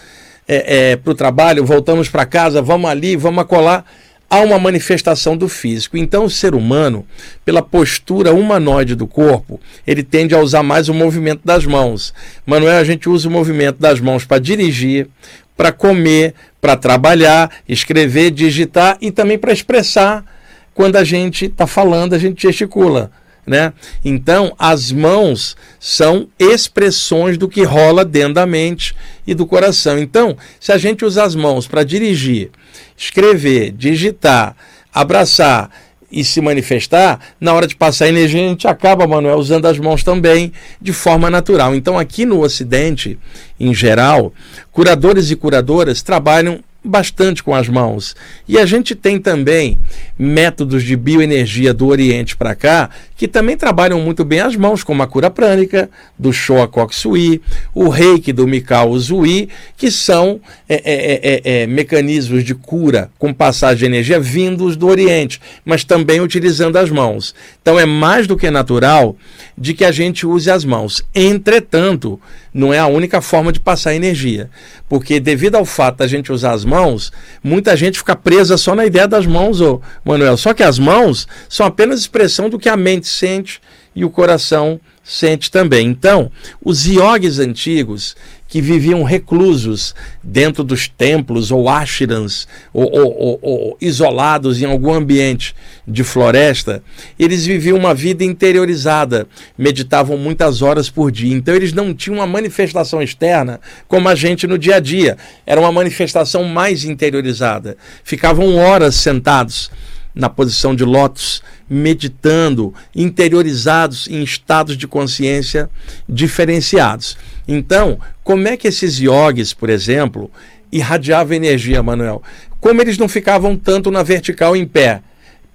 é, 0.46 0.92
é, 0.92 0.96
para 0.96 1.12
o 1.12 1.14
trabalho, 1.14 1.66
voltamos 1.66 2.08
para 2.08 2.24
casa, 2.24 2.62
vamos 2.62 2.88
ali, 2.88 3.14
vamos 3.14 3.42
acolá 3.42 3.84
há 4.30 4.40
uma 4.40 4.58
manifestação 4.58 5.36
do 5.36 5.48
físico. 5.48 5.96
Então, 5.96 6.24
o 6.24 6.30
ser 6.30 6.54
humano, 6.54 7.06
pela 7.44 7.62
postura 7.62 8.32
humanoide 8.32 8.94
do 8.94 9.06
corpo, 9.06 9.60
ele 9.86 10.02
tende 10.02 10.34
a 10.34 10.40
usar 10.40 10.62
mais 10.62 10.88
o 10.88 10.94
movimento 10.94 11.40
das 11.44 11.64
mãos. 11.64 12.12
Manuel, 12.44 12.78
a 12.78 12.84
gente 12.84 13.08
usa 13.08 13.28
o 13.28 13.32
movimento 13.32 13.78
das 13.78 14.00
mãos 14.00 14.24
para 14.24 14.38
dirigir, 14.38 15.08
para 15.56 15.72
comer, 15.72 16.34
para 16.60 16.76
trabalhar, 16.76 17.50
escrever, 17.68 18.30
digitar 18.30 18.98
e 19.00 19.10
também 19.10 19.38
para 19.38 19.52
expressar. 19.52 20.24
Quando 20.74 20.96
a 20.96 21.04
gente 21.04 21.46
está 21.46 21.66
falando, 21.66 22.14
a 22.14 22.18
gente 22.18 22.42
gesticula. 22.42 23.10
Né? 23.48 23.72
Então, 24.04 24.54
as 24.58 24.92
mãos 24.92 25.56
são 25.80 26.28
expressões 26.38 27.38
do 27.38 27.48
que 27.48 27.62
rola 27.62 28.04
dentro 28.04 28.34
da 28.34 28.46
mente 28.46 28.94
e 29.26 29.34
do 29.34 29.46
coração. 29.46 29.98
Então, 29.98 30.36
se 30.60 30.70
a 30.70 30.76
gente 30.76 31.04
usar 31.04 31.24
as 31.24 31.34
mãos 31.34 31.66
para 31.66 31.82
dirigir, 31.82 32.50
escrever, 32.94 33.72
digitar, 33.72 34.54
abraçar 34.92 35.70
e 36.12 36.22
se 36.22 36.40
manifestar, 36.40 37.20
na 37.40 37.54
hora 37.54 37.66
de 37.66 37.74
passar 37.74 38.08
energia, 38.08 38.44
a 38.44 38.48
gente 38.48 38.68
acaba, 38.68 39.06
Manuel, 39.06 39.38
usando 39.38 39.66
as 39.66 39.78
mãos 39.78 40.02
também 40.02 40.52
de 40.80 40.92
forma 40.92 41.30
natural. 41.30 41.74
Então, 41.74 41.98
aqui 41.98 42.26
no 42.26 42.42
Ocidente, 42.42 43.18
em 43.58 43.72
geral, 43.74 44.32
curadores 44.70 45.30
e 45.30 45.36
curadoras 45.36 46.02
trabalham 46.02 46.60
bastante 46.88 47.42
com 47.42 47.54
as 47.54 47.68
mãos. 47.68 48.16
E 48.48 48.58
a 48.58 48.66
gente 48.66 48.94
tem 48.94 49.20
também 49.20 49.78
métodos 50.18 50.82
de 50.82 50.96
bioenergia 50.96 51.72
do 51.72 51.86
Oriente 51.86 52.36
para 52.36 52.54
cá 52.54 52.90
que 53.18 53.26
também 53.26 53.56
trabalham 53.56 54.00
muito 54.00 54.24
bem 54.24 54.38
as 54.38 54.54
mãos, 54.54 54.84
como 54.84 55.02
a 55.02 55.06
cura 55.06 55.28
prânica 55.28 55.90
do 56.16 56.32
Shoa 56.32 56.68
Koksui, 56.68 57.42
o 57.74 57.88
reiki 57.88 58.32
do 58.32 58.46
Mikao 58.46 58.90
Uzui, 58.90 59.48
que 59.76 59.90
são 59.90 60.40
é, 60.68 60.76
é, 60.76 61.20
é, 61.22 61.62
é, 61.62 61.66
mecanismos 61.66 62.44
de 62.44 62.54
cura 62.54 63.10
com 63.18 63.34
passagem 63.34 63.78
de 63.78 63.86
energia 63.86 64.20
vindos 64.20 64.76
do 64.76 64.86
Oriente, 64.86 65.40
mas 65.64 65.82
também 65.82 66.20
utilizando 66.20 66.76
as 66.76 66.90
mãos. 66.90 67.34
Então 67.60 67.78
é 67.78 67.84
mais 67.84 68.28
do 68.28 68.36
que 68.36 68.50
natural 68.52 69.16
de 69.56 69.74
que 69.74 69.84
a 69.84 69.90
gente 69.90 70.24
use 70.24 70.48
as 70.48 70.64
mãos. 70.64 71.04
Entretanto, 71.12 72.20
não 72.58 72.74
é 72.74 72.78
a 72.78 72.88
única 72.88 73.22
forma 73.22 73.52
de 73.52 73.60
passar 73.60 73.94
energia, 73.94 74.50
porque 74.88 75.20
devido 75.20 75.54
ao 75.54 75.64
fato 75.64 75.98
da 75.98 76.08
gente 76.08 76.32
usar 76.32 76.52
as 76.52 76.64
mãos, 76.64 77.12
muita 77.40 77.76
gente 77.76 77.98
fica 77.98 78.16
presa 78.16 78.58
só 78.58 78.74
na 78.74 78.84
ideia 78.84 79.06
das 79.06 79.24
mãos, 79.24 79.60
ô 79.60 79.80
Manuel. 80.04 80.36
Só 80.36 80.52
que 80.52 80.64
as 80.64 80.76
mãos 80.76 81.28
são 81.48 81.64
apenas 81.64 82.00
expressão 82.00 82.50
do 82.50 82.58
que 82.58 82.68
a 82.68 82.76
mente 82.76 83.06
sente 83.06 83.60
e 83.94 84.04
o 84.04 84.10
coração 84.10 84.80
sente 85.04 85.52
também. 85.52 85.86
Então, 85.86 86.32
os 86.60 86.84
iogues 86.86 87.38
antigos 87.38 88.16
que 88.48 88.62
viviam 88.62 89.02
reclusos 89.02 89.94
dentro 90.24 90.64
dos 90.64 90.88
templos 90.88 91.52
ou 91.52 91.68
ashrams 91.68 92.48
ou, 92.72 92.90
ou, 92.90 93.38
ou, 93.42 93.76
isolados 93.78 94.60
em 94.62 94.64
algum 94.64 94.92
ambiente 94.92 95.54
de 95.86 96.02
floresta, 96.02 96.82
eles 97.18 97.44
viviam 97.44 97.76
uma 97.76 97.94
vida 97.94 98.24
interiorizada, 98.24 99.28
meditavam 99.56 100.16
muitas 100.16 100.62
horas 100.62 100.88
por 100.88 101.12
dia. 101.12 101.34
Então 101.34 101.54
eles 101.54 101.74
não 101.74 101.92
tinham 101.94 102.16
uma 102.16 102.26
manifestação 102.26 103.02
externa 103.02 103.60
como 103.86 104.08
a 104.08 104.14
gente 104.14 104.46
no 104.46 104.58
dia 104.58 104.76
a 104.76 104.80
dia. 104.80 105.18
Era 105.46 105.60
uma 105.60 105.70
manifestação 105.70 106.42
mais 106.44 106.84
interiorizada. 106.84 107.76
Ficavam 108.02 108.56
horas 108.56 108.94
sentados 108.94 109.70
na 110.14 110.28
posição 110.28 110.74
de 110.74 110.84
lótus, 110.84 111.42
meditando, 111.68 112.74
interiorizados 112.94 114.08
em 114.08 114.22
estados 114.22 114.76
de 114.76 114.86
consciência 114.86 115.68
diferenciados. 116.08 117.16
Então, 117.46 117.98
como 118.24 118.48
é 118.48 118.56
que 118.56 118.68
esses 118.68 118.98
iogues, 118.98 119.52
por 119.52 119.70
exemplo, 119.70 120.30
irradiavam 120.72 121.36
energia, 121.36 121.82
Manuel? 121.82 122.22
Como 122.60 122.80
eles 122.80 122.98
não 122.98 123.08
ficavam 123.08 123.56
tanto 123.56 123.90
na 123.90 124.02
vertical 124.02 124.56
em 124.56 124.66
pé? 124.66 125.02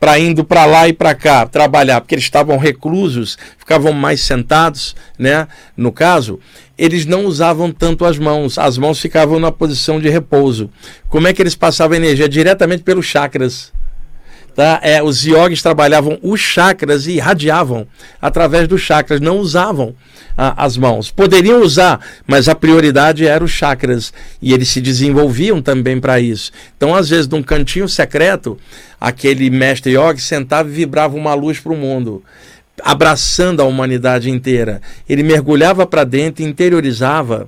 para 0.03 0.19
indo 0.19 0.43
para 0.43 0.65
lá 0.65 0.85
e 0.85 0.91
para 0.91 1.15
cá 1.15 1.45
trabalhar, 1.45 2.01
porque 2.01 2.13
eles 2.13 2.25
estavam 2.25 2.57
reclusos, 2.57 3.37
ficavam 3.57 3.93
mais 3.93 4.19
sentados, 4.19 4.93
né? 5.17 5.47
No 5.77 5.93
caso, 5.93 6.41
eles 6.77 7.05
não 7.05 7.23
usavam 7.23 7.71
tanto 7.71 8.03
as 8.03 8.19
mãos, 8.19 8.57
as 8.57 8.77
mãos 8.77 8.99
ficavam 8.99 9.39
na 9.39 9.49
posição 9.49 10.01
de 10.01 10.09
repouso. 10.09 10.69
Como 11.07 11.25
é 11.25 11.31
que 11.31 11.41
eles 11.41 11.55
passavam 11.55 11.95
energia 11.95 12.27
diretamente 12.27 12.83
pelos 12.83 13.05
chakras? 13.05 13.71
Tá? 14.55 14.79
É, 14.83 15.01
os 15.01 15.25
yogis 15.25 15.63
trabalhavam 15.63 16.19
os 16.21 16.39
chakras 16.39 17.07
e 17.07 17.13
irradiavam 17.13 17.87
através 18.21 18.67
dos 18.67 18.81
chakras, 18.81 19.19
não 19.19 19.39
usavam 19.39 19.95
a, 20.37 20.63
as 20.63 20.77
mãos. 20.77 21.09
Poderiam 21.09 21.61
usar, 21.61 21.99
mas 22.27 22.47
a 22.47 22.53
prioridade 22.53 23.25
era 23.25 23.43
os 23.43 23.49
chakras 23.49 24.13
e 24.39 24.53
eles 24.53 24.69
se 24.69 24.79
desenvolviam 24.79 25.59
também 25.59 25.99
para 25.99 26.19
isso. 26.19 26.51
Então, 26.77 26.93
às 26.93 27.09
vezes, 27.09 27.27
num 27.27 27.41
cantinho 27.41 27.89
secreto, 27.89 28.57
aquele 29.01 29.49
mestre 29.49 29.93
yogi 29.93 30.21
sentava 30.21 30.69
e 30.69 30.73
vibrava 30.73 31.15
uma 31.17 31.33
luz 31.33 31.59
para 31.59 31.73
o 31.73 31.77
mundo 31.77 32.23
abraçando 32.81 33.61
a 33.61 33.65
humanidade 33.65 34.29
inteira. 34.29 34.81
Ele 35.07 35.23
mergulhava 35.23 35.85
para 35.85 36.03
dentro, 36.03 36.43
interiorizava, 36.43 37.47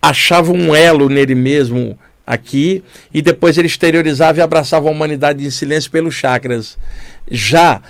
achava 0.00 0.52
um 0.52 0.74
elo 0.74 1.08
nele 1.08 1.34
mesmo 1.34 1.98
aqui 2.26 2.82
e 3.12 3.20
depois 3.20 3.58
ele 3.58 3.66
exteriorizava 3.66 4.38
e 4.38 4.42
abraçava 4.42 4.88
a 4.88 4.90
humanidade 4.90 5.44
em 5.44 5.50
silêncio 5.50 5.90
pelos 5.90 6.14
chakras. 6.14 6.78
Já 7.30 7.82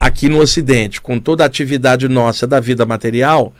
aqui 0.00 0.28
no 0.28 0.40
Ocidente, 0.40 1.00
com 1.00 1.18
toda 1.18 1.44
a 1.44 1.46
atividade 1.46 2.08
nossa 2.08 2.46
da 2.46 2.58
vida 2.58 2.84
material, 2.84 3.52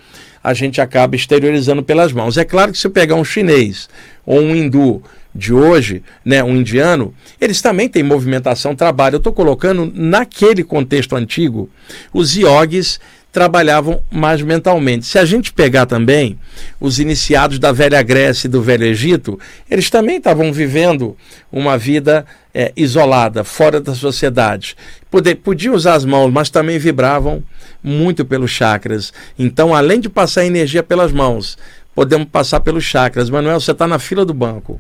a 0.42 0.52
gente 0.54 0.80
acaba 0.80 1.14
exteriorizando 1.14 1.82
pelas 1.82 2.12
mãos. 2.12 2.36
É 2.36 2.44
claro 2.44 2.72
que 2.72 2.78
se 2.78 2.86
eu 2.86 2.90
pegar 2.90 3.14
um 3.14 3.24
chinês 3.24 3.88
ou 4.26 4.40
um 4.40 4.56
hindu 4.56 5.02
de 5.34 5.54
hoje, 5.54 6.02
né, 6.24 6.42
um 6.42 6.56
indiano, 6.56 7.14
eles 7.40 7.62
também 7.62 7.88
têm 7.88 8.02
movimentação, 8.02 8.74
trabalho. 8.74 9.14
Eu 9.14 9.18
estou 9.18 9.32
colocando 9.32 9.90
naquele 9.94 10.62
contexto 10.64 11.16
antigo 11.16 11.70
os 12.12 12.36
iogues 12.36 13.00
trabalhavam 13.32 14.02
mais 14.10 14.42
mentalmente. 14.42 15.06
Se 15.06 15.18
a 15.18 15.24
gente 15.24 15.52
pegar 15.52 15.86
também 15.86 16.38
os 16.78 17.00
iniciados 17.00 17.58
da 17.58 17.72
velha 17.72 18.02
Grécia 18.02 18.46
e 18.46 18.50
do 18.50 18.60
velho 18.60 18.84
Egito, 18.84 19.40
eles 19.70 19.88
também 19.88 20.18
estavam 20.18 20.52
vivendo 20.52 21.16
uma 21.50 21.78
vida 21.78 22.26
é, 22.54 22.70
isolada, 22.76 23.42
fora 23.42 23.80
da 23.80 23.94
sociedade. 23.94 24.76
Poder, 25.10 25.36
podiam 25.36 25.74
usar 25.74 25.94
as 25.94 26.04
mãos, 26.04 26.30
mas 26.30 26.50
também 26.50 26.78
vibravam 26.78 27.42
muito 27.82 28.22
pelos 28.22 28.50
chakras. 28.50 29.14
Então, 29.38 29.74
além 29.74 29.98
de 29.98 30.10
passar 30.10 30.44
energia 30.44 30.82
pelas 30.82 31.10
mãos, 31.10 31.56
podemos 31.94 32.28
passar 32.28 32.60
pelos 32.60 32.84
chakras. 32.84 33.30
Manuel, 33.30 33.58
você 33.58 33.72
está 33.72 33.86
na 33.86 33.98
fila 33.98 34.26
do 34.26 34.34
banco 34.34 34.78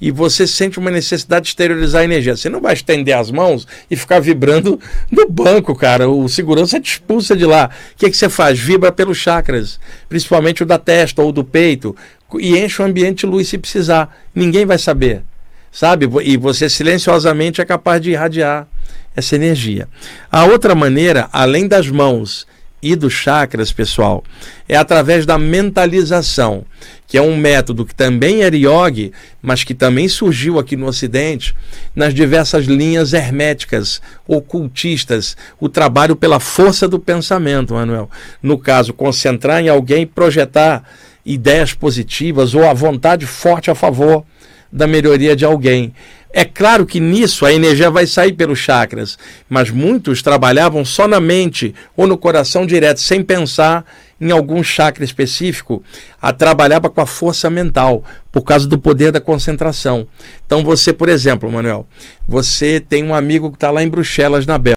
e 0.00 0.10
você 0.10 0.46
sente 0.46 0.78
uma 0.78 0.90
necessidade 0.90 1.44
de 1.44 1.48
exteriorizar 1.50 2.02
a 2.02 2.04
energia. 2.04 2.36
Você 2.36 2.48
não 2.48 2.60
vai 2.60 2.74
estender 2.74 3.16
as 3.16 3.30
mãos 3.30 3.66
e 3.90 3.96
ficar 3.96 4.20
vibrando 4.20 4.78
no 5.10 5.28
banco, 5.28 5.74
cara. 5.74 6.08
O 6.08 6.28
segurança 6.28 6.80
te 6.80 6.92
expulsa 6.92 7.36
de 7.36 7.44
lá. 7.44 7.70
O 7.92 7.98
que, 7.98 8.06
é 8.06 8.10
que 8.10 8.16
você 8.16 8.28
faz? 8.28 8.58
Vibra 8.58 8.92
pelos 8.92 9.18
chakras, 9.18 9.78
principalmente 10.08 10.62
o 10.62 10.66
da 10.66 10.78
testa 10.78 11.22
ou 11.22 11.32
do 11.32 11.44
peito, 11.44 11.96
e 12.38 12.58
enche 12.58 12.82
o 12.82 12.84
ambiente 12.84 13.20
de 13.20 13.26
luz 13.26 13.48
se 13.48 13.58
precisar. 13.58 14.14
Ninguém 14.34 14.66
vai 14.66 14.78
saber, 14.78 15.22
sabe? 15.70 16.08
E 16.22 16.36
você 16.36 16.68
silenciosamente 16.68 17.60
é 17.60 17.64
capaz 17.64 18.00
de 18.00 18.10
irradiar 18.10 18.66
essa 19.16 19.36
energia. 19.36 19.88
A 20.30 20.44
outra 20.44 20.74
maneira, 20.74 21.28
além 21.32 21.68
das 21.68 21.88
mãos 21.88 22.46
e 22.84 22.94
dos 22.94 23.14
chakras, 23.14 23.72
pessoal, 23.72 24.22
é 24.68 24.76
através 24.76 25.24
da 25.24 25.38
mentalização, 25.38 26.66
que 27.06 27.16
é 27.16 27.22
um 27.22 27.34
método 27.34 27.86
que 27.86 27.94
também 27.94 28.42
era 28.42 28.54
yogi, 28.54 29.10
mas 29.40 29.64
que 29.64 29.72
também 29.72 30.06
surgiu 30.06 30.58
aqui 30.58 30.76
no 30.76 30.84
Ocidente, 30.84 31.54
nas 31.96 32.12
diversas 32.12 32.66
linhas 32.66 33.14
herméticas, 33.14 34.02
ocultistas, 34.28 35.34
o 35.58 35.66
trabalho 35.66 36.14
pela 36.14 36.38
força 36.38 36.86
do 36.86 36.98
pensamento, 36.98 37.72
Manuel. 37.72 38.10
No 38.42 38.58
caso, 38.58 38.92
concentrar 38.92 39.62
em 39.62 39.70
alguém 39.70 40.06
projetar 40.06 40.84
ideias 41.24 41.72
positivas 41.72 42.54
ou 42.54 42.68
a 42.68 42.74
vontade 42.74 43.24
forte 43.24 43.70
a 43.70 43.74
favor 43.74 44.24
da 44.70 44.86
melhoria 44.86 45.34
de 45.34 45.46
alguém. 45.46 45.94
É 46.36 46.44
claro 46.44 46.84
que 46.84 46.98
nisso 46.98 47.46
a 47.46 47.52
energia 47.52 47.88
vai 47.88 48.08
sair 48.08 48.32
pelos 48.32 48.58
chakras, 48.58 49.16
mas 49.48 49.70
muitos 49.70 50.20
trabalhavam 50.20 50.84
só 50.84 51.06
na 51.06 51.20
mente 51.20 51.72
ou 51.96 52.08
no 52.08 52.18
coração 52.18 52.66
direto, 52.66 53.00
sem 53.00 53.22
pensar 53.22 53.86
em 54.20 54.32
algum 54.32 54.60
chakra 54.60 55.04
específico, 55.04 55.80
a 56.20 56.32
trabalhava 56.32 56.90
com 56.90 57.00
a 57.00 57.06
força 57.06 57.48
mental, 57.48 58.02
por 58.32 58.42
causa 58.42 58.66
do 58.66 58.76
poder 58.76 59.12
da 59.12 59.20
concentração. 59.20 60.08
Então 60.44 60.64
você, 60.64 60.92
por 60.92 61.08
exemplo, 61.08 61.48
Manuel, 61.48 61.86
você 62.26 62.80
tem 62.80 63.04
um 63.04 63.14
amigo 63.14 63.48
que 63.48 63.56
está 63.56 63.70
lá 63.70 63.84
em 63.84 63.88
Bruxelas, 63.88 64.44
na 64.44 64.58
Bélgica. 64.58 64.74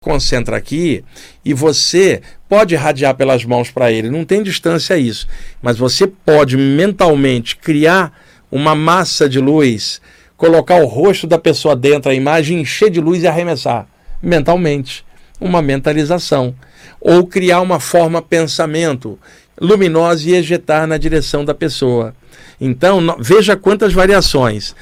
Concentra 0.00 0.56
aqui 0.56 1.02
e 1.44 1.52
você 1.52 2.22
pode 2.48 2.74
irradiar 2.74 3.16
pelas 3.16 3.44
mãos 3.44 3.68
para 3.68 3.90
ele, 3.90 4.10
não 4.10 4.24
tem 4.24 4.44
distância 4.44 4.94
a 4.94 4.98
isso, 4.98 5.26
mas 5.60 5.76
você 5.76 6.06
pode 6.06 6.56
mentalmente 6.56 7.56
criar 7.56 8.12
uma 8.50 8.74
massa 8.74 9.28
de 9.28 9.40
luz, 9.40 10.00
colocar 10.36 10.76
o 10.76 10.86
rosto 10.86 11.26
da 11.26 11.38
pessoa 11.38 11.74
dentro 11.74 12.10
da 12.10 12.14
imagem, 12.14 12.60
encher 12.60 12.90
de 12.90 13.00
luz 13.00 13.22
e 13.22 13.26
arremessar 13.26 13.86
mentalmente, 14.24 15.04
uma 15.40 15.60
mentalização, 15.60 16.54
ou 17.00 17.26
criar 17.26 17.60
uma 17.60 17.78
forma 17.78 18.22
pensamento 18.22 19.18
luminosa 19.60 20.28
e 20.28 20.34
ejetar 20.34 20.86
na 20.86 20.96
direção 20.96 21.44
da 21.44 21.54
pessoa. 21.54 22.14
Então, 22.60 23.16
veja 23.18 23.56
quantas 23.56 23.92
variações. 23.92 24.74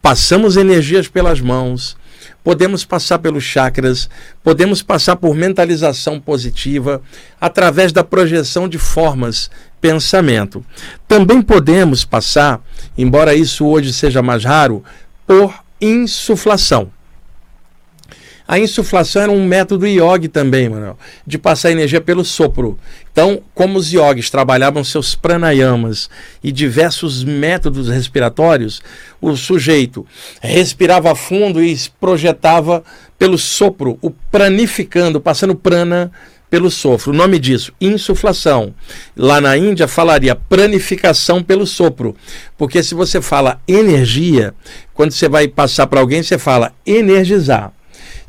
Passamos 0.00 0.56
energias 0.56 1.08
pelas 1.08 1.40
mãos, 1.40 1.96
podemos 2.42 2.84
passar 2.84 3.18
pelos 3.18 3.44
chakras, 3.44 4.08
podemos 4.42 4.82
passar 4.82 5.16
por 5.16 5.34
mentalização 5.34 6.20
positiva, 6.20 7.00
através 7.40 7.92
da 7.92 8.02
projeção 8.02 8.68
de 8.68 8.78
formas, 8.78 9.50
pensamento. 9.80 10.64
Também 11.06 11.42
podemos 11.42 12.04
passar, 12.04 12.60
embora 12.96 13.34
isso 13.34 13.66
hoje 13.66 13.92
seja 13.92 14.22
mais 14.22 14.44
raro, 14.44 14.84
por 15.26 15.54
insuflação. 15.80 16.90
A 18.46 18.58
insuflação 18.58 19.22
era 19.22 19.32
um 19.32 19.44
método 19.46 19.86
yogi 19.86 20.28
também, 20.28 20.68
Manuel, 20.68 20.98
de 21.26 21.38
passar 21.38 21.70
energia 21.70 22.00
pelo 22.00 22.24
sopro. 22.24 22.78
Então, 23.12 23.42
como 23.54 23.78
os 23.78 23.92
yogis 23.92 24.30
trabalhavam 24.30 24.82
seus 24.82 25.14
pranayamas 25.14 26.10
e 26.42 26.50
diversos 26.50 27.22
métodos 27.22 27.88
respiratórios, 27.88 28.82
o 29.20 29.36
sujeito 29.36 30.06
respirava 30.40 31.14
fundo 31.14 31.62
e 31.62 31.78
projetava 32.00 32.82
pelo 33.18 33.38
sopro, 33.38 33.98
o 34.02 34.10
pranificando, 34.10 35.20
passando 35.20 35.54
prana 35.54 36.10
pelo 36.52 36.70
sopro. 36.70 37.12
O 37.12 37.14
nome 37.14 37.38
disso, 37.38 37.72
insuflação. 37.80 38.74
Lá 39.16 39.40
na 39.40 39.56
Índia 39.56 39.88
falaria 39.88 40.34
pranificação 40.36 41.42
pelo 41.42 41.66
sopro. 41.66 42.14
Porque 42.58 42.82
se 42.82 42.94
você 42.94 43.22
fala 43.22 43.58
energia, 43.66 44.52
quando 44.92 45.12
você 45.12 45.30
vai 45.30 45.48
passar 45.48 45.86
para 45.86 46.00
alguém, 46.00 46.22
você 46.22 46.36
fala 46.36 46.72
energizar. 46.84 47.72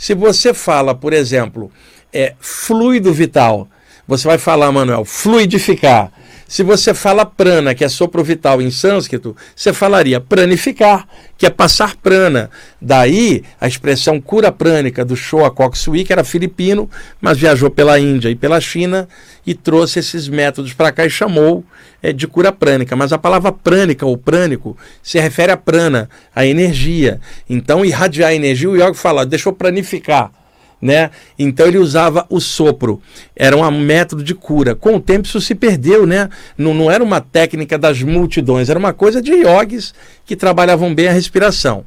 Se 0.03 0.13
você 0.13 0.53
fala, 0.53 0.93
por 0.93 1.13
exemplo, 1.13 1.72
é 2.12 2.33
fluido 2.38 3.13
vital, 3.13 3.69
você 4.05 4.27
vai 4.27 4.38
falar, 4.38 4.69
Manuel, 4.69 5.05
fluidificar. 5.05 6.12
Se 6.53 6.62
você 6.62 6.93
fala 6.93 7.25
prana, 7.25 7.74
que 7.74 7.83
é 7.83 7.89
sopro 7.89 8.24
vital 8.24 8.62
em 8.62 8.69
sânscrito, 8.69 9.36
você 9.55 9.74
falaria 9.74 10.22
pranificar, 10.22 11.07
que 11.36 11.48
é 11.48 11.50
passar 11.50 11.95
prana. 11.95 12.48
Daí 12.79 13.41
a 13.60 13.67
expressão 13.67 14.22
cura 14.22 14.51
prânica 14.51 15.03
do 15.03 15.15
Shoa 15.15 15.50
Koksui, 15.50 16.03
que 16.03 16.13
era 16.13 16.24
filipino, 16.24 16.88
mas 17.19 17.39
viajou 17.39 17.72
pela 17.72 18.00
Índia 18.00 18.29
e 18.29 18.36
pela 18.36 18.62
China 18.62 19.10
e 19.43 19.55
trouxe 19.55 19.98
esses 19.98 20.27
métodos 20.27 20.74
para 20.74 20.91
cá 20.91 21.03
e 21.03 21.10
chamou 21.10 21.65
é, 22.03 22.13
de 22.13 22.27
cura 22.27 22.51
prânica. 22.51 22.95
Mas 22.95 23.12
a 23.12 23.17
palavra 23.17 23.51
prânica 23.51 24.05
ou 24.05 24.15
prânico 24.15 24.77
se 25.01 25.19
refere 25.19 25.51
a 25.51 25.57
prana, 25.57 26.07
a 26.36 26.45
energia. 26.45 27.19
Então, 27.50 27.83
irradiar 27.83 28.31
energia, 28.31 28.69
o 28.69 28.75
yoga 28.75 28.93
fala, 28.93 29.25
deixou 29.25 29.53
pranificar 29.53 30.31
né? 30.84 31.12
Então 31.40 31.66
ele 31.66 31.78
usava 31.78 32.25
o 32.30 32.42
sopro, 32.42 33.02
era 33.34 33.56
um 33.56 33.72
método 33.72 34.22
de 34.22 34.36
cura. 34.36 34.75
Com 34.75 34.98
o 34.98 35.00
tempo 35.00 35.25
isso 35.25 35.40
se 35.40 35.56
perdeu, 35.56 36.06
né? 36.06 36.30
Não, 36.58 36.74
não 36.74 36.92
era 36.92 37.02
uma 37.02 37.22
técnica 37.22 37.78
das 37.78 38.02
multidões, 38.02 38.70
era 38.70 38.78
uma 38.78 38.92
coisa 38.92 39.22
de 39.22 39.32
yogis 39.32 39.94
que 40.25 40.36
trabalhavam 40.36 40.94
bem 40.94 41.08
a 41.08 41.13
respiração. 41.13 41.86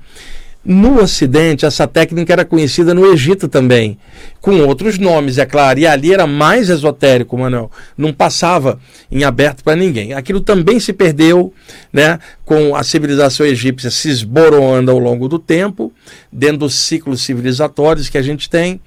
No 0.69 1.01
Ocidente, 1.01 1.65
essa 1.65 1.87
técnica 1.87 2.33
era 2.33 2.45
conhecida 2.45 2.93
no 2.93 3.07
Egito 3.07 3.47
também, 3.47 3.97
com 4.41 4.59
outros 4.63 4.99
nomes, 4.99 5.39
é 5.39 5.47
claro, 5.47 5.79
e 5.79 5.87
ali 5.87 6.13
era 6.13 6.27
mais 6.27 6.69
esotérico, 6.69 7.39
Manuel. 7.39 7.71
Não 7.97 8.13
passava 8.13 8.81
em 9.09 9.23
aberto 9.23 9.63
para 9.63 9.77
ninguém. 9.77 10.13
Aquilo 10.13 10.41
também 10.41 10.81
se 10.81 10.93
perdeu, 10.93 11.55
né, 11.93 12.19
com 12.45 12.75
a 12.75 12.83
civilização 12.83 13.47
egípcia 13.47 13.93
se 13.93 14.09
esboroando 14.09 14.91
ao 14.91 14.99
longo 14.99 15.29
do 15.29 15.39
tempo, 15.39 15.93
dentro 16.33 16.59
dos 16.59 16.75
ciclos 16.75 17.23
civilizatórios 17.23 18.09
que 18.09 18.19
a 18.19 18.23
gente 18.23 18.51
tem. 18.51 18.81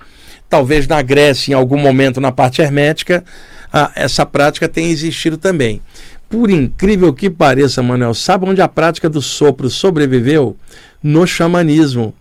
Talvez 0.49 0.85
na 0.85 1.01
Grécia, 1.01 1.53
em 1.53 1.55
algum 1.55 1.77
momento 1.77 2.19
na 2.19 2.33
parte 2.33 2.61
hermética, 2.61 3.23
ah, 3.71 3.89
essa 3.95 4.25
prática 4.25 4.67
tem 4.67 4.89
existido 4.89 5.37
também. 5.37 5.81
Por 6.29 6.51
incrível 6.51 7.11
que 7.11 7.27
pareça, 7.27 7.81
Manuel, 7.81 8.13
sabe 8.13 8.47
onde 8.47 8.61
a 8.61 8.67
prática 8.67 9.09
do 9.09 9.19
sopro 9.19 9.67
sobreviveu? 9.67 10.55
No 11.01 11.25
xamanismo. 11.25 12.13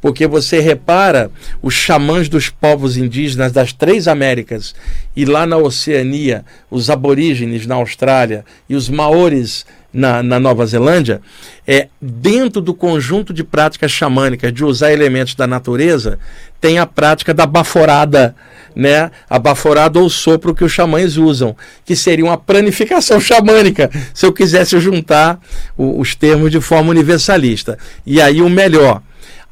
Porque 0.00 0.26
você 0.26 0.58
repara 0.58 1.30
os 1.62 1.72
xamãs 1.72 2.28
dos 2.28 2.50
povos 2.50 2.96
indígenas 2.96 3.52
das 3.52 3.72
três 3.72 4.08
Américas 4.08 4.74
e 5.14 5.24
lá 5.24 5.46
na 5.46 5.56
Oceania, 5.56 6.44
os 6.68 6.90
aborígenes 6.90 7.64
na 7.64 7.76
Austrália 7.76 8.44
e 8.68 8.74
os 8.74 8.88
maores 8.88 9.64
na, 9.92 10.22
na, 10.22 10.40
Nova 10.40 10.64
Zelândia, 10.66 11.20
é 11.66 11.88
dentro 12.00 12.60
do 12.60 12.72
conjunto 12.72 13.32
de 13.32 13.44
práticas 13.44 13.90
xamânicas 13.90 14.52
de 14.52 14.64
usar 14.64 14.92
elementos 14.92 15.34
da 15.34 15.46
natureza, 15.46 16.18
tem 16.60 16.78
a 16.78 16.86
prática 16.86 17.34
da 17.34 17.44
baforada, 17.44 18.34
né? 18.74 19.10
A 19.28 19.38
baforada 19.38 19.98
ou 19.98 20.08
sopro 20.08 20.54
que 20.54 20.64
os 20.64 20.72
xamães 20.72 21.16
usam, 21.16 21.54
que 21.84 21.94
seria 21.94 22.24
uma 22.24 22.38
planificação 22.38 23.18
xamânica, 23.20 23.90
se 24.14 24.24
eu 24.24 24.32
quisesse 24.32 24.78
juntar 24.80 25.40
o, 25.76 26.00
os 26.00 26.14
termos 26.14 26.50
de 26.50 26.60
forma 26.60 26.90
universalista. 26.90 27.78
E 28.06 28.20
aí 28.20 28.40
o 28.40 28.48
melhor, 28.48 29.02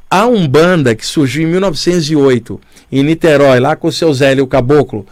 a 0.09 0.25
Umbanda 0.25 0.95
que 0.95 1.05
surgiu 1.05 1.43
em 1.43 1.51
1908 1.51 2.59
em 2.91 3.03
Niterói, 3.03 3.59
lá 3.59 3.75
com 3.75 3.87
o 3.87 3.91
seu 3.91 4.13
Zé 4.13 4.33
o 4.41 4.47
Caboclo, 4.47 5.05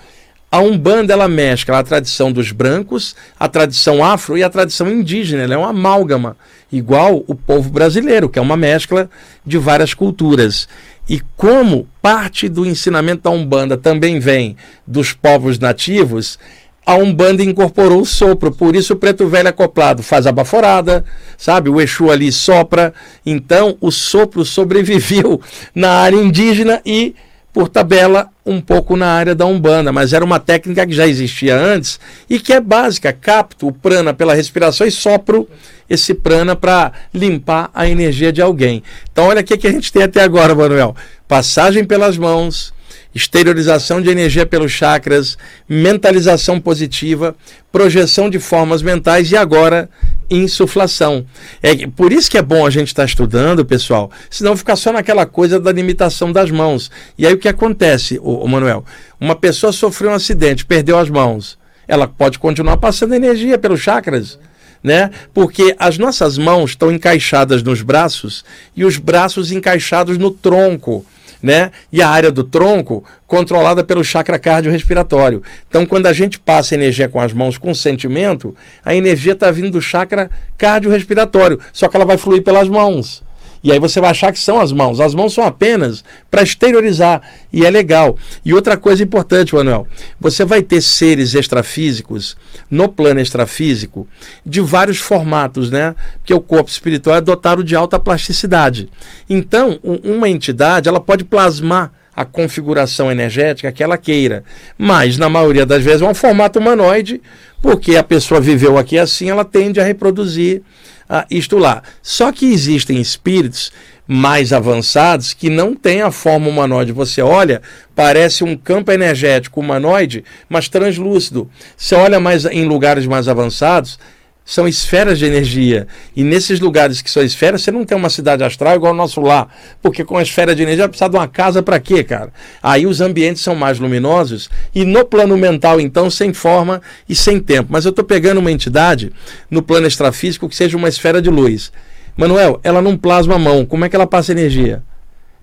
a 0.51 0.59
Umbanda 0.59 1.13
ela 1.13 1.27
mescla 1.27 1.79
a 1.79 1.83
tradição 1.83 2.31
dos 2.31 2.51
brancos, 2.51 3.15
a 3.39 3.47
tradição 3.47 4.03
afro 4.03 4.37
e 4.37 4.43
a 4.43 4.49
tradição 4.49 4.89
indígena. 4.89 5.43
Ela 5.43 5.53
é 5.53 5.57
uma 5.57 5.69
amálgama, 5.69 6.35
igual 6.71 7.23
o 7.27 7.35
povo 7.35 7.69
brasileiro, 7.69 8.27
que 8.27 8.39
é 8.39 8.41
uma 8.41 8.57
mescla 8.57 9.09
de 9.45 9.57
várias 9.59 9.93
culturas. 9.93 10.67
E 11.07 11.21
como 11.37 11.87
parte 12.01 12.49
do 12.49 12.65
ensinamento 12.65 13.23
da 13.23 13.29
Umbanda 13.29 13.77
também 13.77 14.19
vem 14.19 14.55
dos 14.87 15.13
povos 15.13 15.59
nativos, 15.59 16.39
a 16.83 16.95
Umbanda 16.95 17.43
incorporou 17.43 18.01
o 18.01 18.05
sopro, 18.05 18.51
por 18.51 18.75
isso 18.75 18.93
o 18.93 18.95
preto 18.95 19.27
velho 19.27 19.49
acoplado 19.49 20.01
faz 20.01 20.25
a 20.25 20.31
baforada, 20.31 21.05
sabe? 21.37 21.69
O 21.69 21.79
Exu 21.79 22.09
ali 22.09 22.31
sopra. 22.31 22.91
Então 23.23 23.77
o 23.79 23.91
sopro 23.91 24.43
sobreviveu 24.43 25.39
na 25.75 25.91
área 25.91 26.17
indígena 26.17 26.81
e 26.83 27.13
por 27.59 27.67
tabela 27.67 28.29
um 28.45 28.61
pouco 28.61 28.95
na 28.95 29.07
área 29.07 29.35
da 29.35 29.45
Umbanda, 29.45 29.91
mas 29.91 30.13
era 30.13 30.23
uma 30.23 30.39
técnica 30.39 30.87
que 30.87 30.93
já 30.93 31.05
existia 31.05 31.57
antes 31.57 31.99
e 32.29 32.39
que 32.39 32.53
é 32.53 32.61
básica. 32.61 33.11
Capto 33.11 33.67
o 33.67 33.73
prana 33.73 34.13
pela 34.13 34.33
respiração 34.33 34.87
e 34.87 34.91
sopro 34.91 35.45
esse 35.89 36.13
prana 36.13 36.55
para 36.55 36.93
limpar 37.13 37.69
a 37.73 37.85
energia 37.85 38.31
de 38.31 38.41
alguém. 38.41 38.81
Então, 39.11 39.25
olha 39.25 39.41
o 39.41 39.43
que 39.43 39.67
a 39.67 39.71
gente 39.71 39.91
tem 39.91 40.03
até 40.03 40.21
agora, 40.23 40.55
Manuel: 40.55 40.95
passagem 41.27 41.83
pelas 41.83 42.17
mãos, 42.17 42.73
exteriorização 43.13 44.01
de 44.01 44.09
energia 44.09 44.45
pelos 44.45 44.71
chakras, 44.71 45.37
mentalização 45.67 46.59
positiva, 46.59 47.35
projeção 47.71 48.29
de 48.29 48.39
formas 48.39 48.81
mentais 48.81 49.31
e 49.31 49.37
agora 49.37 49.89
insuflação. 50.29 51.25
É 51.61 51.87
por 51.87 52.11
isso 52.11 52.29
que 52.29 52.37
é 52.37 52.41
bom 52.41 52.65
a 52.65 52.69
gente 52.69 52.89
estar 52.89 53.03
tá 53.03 53.07
estudando, 53.07 53.65
pessoal, 53.65 54.11
senão 54.29 54.55
ficar 54.55 54.75
só 54.75 54.91
naquela 54.91 55.25
coisa 55.25 55.59
da 55.59 55.71
limitação 55.71 56.31
das 56.31 56.51
mãos. 56.51 56.91
E 57.17 57.25
aí 57.25 57.33
o 57.33 57.37
que 57.37 57.47
acontece, 57.47 58.19
o, 58.21 58.47
Manuel? 58.47 58.85
Uma 59.19 59.35
pessoa 59.35 59.73
sofreu 59.73 60.11
um 60.11 60.15
acidente, 60.15 60.65
perdeu 60.65 60.97
as 60.97 61.09
mãos. 61.09 61.57
Ela 61.87 62.07
pode 62.07 62.37
continuar 62.37 62.77
passando 62.77 63.15
energia 63.15 63.57
pelos 63.57 63.79
chakras. 63.79 64.37
Né? 64.81 65.11
Porque 65.33 65.75
as 65.77 65.97
nossas 65.97 66.37
mãos 66.37 66.69
estão 66.69 66.89
encaixadas 66.89 67.61
nos 67.61 67.81
braços 67.81 68.45
e 68.73 68.85
os 68.85 68.95
braços 68.95 69.51
encaixados 69.51 70.17
no 70.17 70.31
tronco 70.31 71.05
né? 71.41 71.71
E 71.91 72.01
a 72.01 72.09
área 72.09 72.31
do 72.31 72.43
tronco 72.43 73.03
controlada 73.25 73.83
pelo 73.83 74.03
chakra 74.03 74.39
cardiorrespiratório. 74.39 75.41
Então, 75.67 75.85
quando 75.85 76.07
a 76.07 76.13
gente 76.13 76.39
passa 76.39 76.75
energia 76.75 77.07
com 77.07 77.19
as 77.19 77.33
mãos 77.33 77.57
com 77.57 77.73
sentimento, 77.73 78.55
a 78.83 78.95
energia 78.95 79.33
está 79.33 79.49
vindo 79.51 79.71
do 79.71 79.81
chakra 79.81 80.29
cardiorrespiratório, 80.57 81.59
só 81.71 81.87
que 81.87 81.95
ela 81.95 82.05
vai 82.05 82.17
fluir 82.17 82.43
pelas 82.43 82.67
mãos. 82.67 83.23
E 83.63 83.71
aí 83.71 83.79
você 83.79 83.99
vai 83.99 84.11
achar 84.11 84.31
que 84.31 84.39
são 84.39 84.59
as 84.59 84.71
mãos. 84.71 84.99
As 84.99 85.13
mãos 85.13 85.33
são 85.33 85.43
apenas 85.43 86.03
para 86.29 86.41
exteriorizar. 86.41 87.21
E 87.51 87.65
é 87.65 87.69
legal. 87.69 88.17
E 88.43 88.53
outra 88.53 88.77
coisa 88.77 89.03
importante, 89.03 89.53
Manuel: 89.53 89.87
você 90.19 90.45
vai 90.45 90.61
ter 90.61 90.81
seres 90.81 91.33
extrafísicos 91.33 92.37
no 92.69 92.87
plano 92.87 93.19
extrafísico 93.19 94.07
de 94.45 94.61
vários 94.61 94.99
formatos, 94.99 95.69
né? 95.69 95.95
Porque 96.17 96.33
o 96.33 96.41
corpo 96.41 96.69
espiritual 96.69 97.17
é 97.17 97.21
dotado 97.21 97.63
de 97.63 97.75
alta 97.75 97.99
plasticidade. 97.99 98.89
Então, 99.29 99.79
uma 99.83 100.29
entidade 100.29 100.87
ela 100.87 100.99
pode 100.99 101.23
plasmar 101.23 101.91
a 102.19 102.25
configuração 102.25 103.09
energética 103.09 103.71
que 103.71 103.81
ela 103.81 103.97
queira. 103.97 104.43
Mas, 104.77 105.17
na 105.17 105.29
maioria 105.29 105.65
das 105.65 105.81
vezes, 105.81 106.01
é 106.01 106.05
um 106.05 106.13
formato 106.13 106.59
humanoide, 106.59 107.21
porque 107.61 107.95
a 107.95 108.03
pessoa 108.03 108.39
viveu 108.39 108.77
aqui 108.77 108.97
assim, 108.97 109.29
ela 109.29 109.45
tende 109.45 109.79
a 109.79 109.83
reproduzir 109.83 110.61
ah, 111.09 111.25
isto 111.29 111.57
lá. 111.57 111.81
Só 112.01 112.31
que 112.31 112.45
existem 112.45 112.99
espíritos 112.99 113.71
mais 114.07 114.51
avançados 114.51 115.33
que 115.33 115.49
não 115.49 115.75
têm 115.75 116.01
a 116.01 116.09
forma 116.09 116.47
humanoide. 116.47 116.91
Você 116.91 117.21
olha, 117.21 117.61
parece 117.95 118.43
um 118.43 118.57
campo 118.57 118.91
energético 118.91 119.59
humanoide, 119.59 120.23
mas 120.47 120.67
translúcido. 120.67 121.49
Você 121.77 121.93
olha 121.93 122.19
mais 122.19 122.45
em 122.45 122.65
lugares 122.65 123.05
mais 123.05 123.27
avançados, 123.27 123.99
são 124.49 124.67
esferas 124.67 125.19
de 125.19 125.25
energia. 125.25 125.87
E 126.15 126.23
nesses 126.23 126.59
lugares 126.59 127.03
que 127.03 127.11
são 127.11 127.21
esferas, 127.21 127.61
você 127.61 127.69
não 127.69 127.85
tem 127.85 127.95
uma 127.95 128.09
cidade 128.09 128.43
astral 128.43 128.75
igual 128.75 128.93
o 128.93 128.95
nosso 128.95 129.21
lá. 129.21 129.47
Porque 129.79 130.03
com 130.03 130.17
a 130.17 130.23
esfera 130.23 130.55
de 130.55 130.63
energia 130.63 130.85
vai 130.85 130.89
precisar 130.89 131.07
de 131.07 131.15
uma 131.15 131.27
casa 131.27 131.61
para 131.61 131.79
quê, 131.79 132.03
cara? 132.03 132.33
Aí 132.61 132.87
os 132.87 132.99
ambientes 132.99 133.43
são 133.43 133.53
mais 133.53 133.77
luminosos 133.77 134.49
e 134.73 134.83
no 134.83 135.05
plano 135.05 135.37
mental, 135.37 135.79
então, 135.79 136.09
sem 136.09 136.33
forma 136.33 136.81
e 137.07 137.13
sem 137.13 137.39
tempo. 137.39 137.69
Mas 137.71 137.85
eu 137.85 137.91
estou 137.91 138.03
pegando 138.03 138.39
uma 138.39 138.51
entidade 138.51 139.13
no 139.51 139.61
plano 139.61 139.85
extrafísico 139.85 140.49
que 140.49 140.55
seja 140.55 140.75
uma 140.75 140.89
esfera 140.89 141.21
de 141.21 141.29
luz. 141.29 141.71
Manuel, 142.17 142.59
ela 142.63 142.81
não 142.81 142.97
plasma 142.97 143.35
a 143.35 143.39
mão. 143.39 143.67
Como 143.67 143.85
é 143.85 143.89
que 143.89 143.95
ela 143.95 144.07
passa 144.07 144.31
energia? 144.31 144.81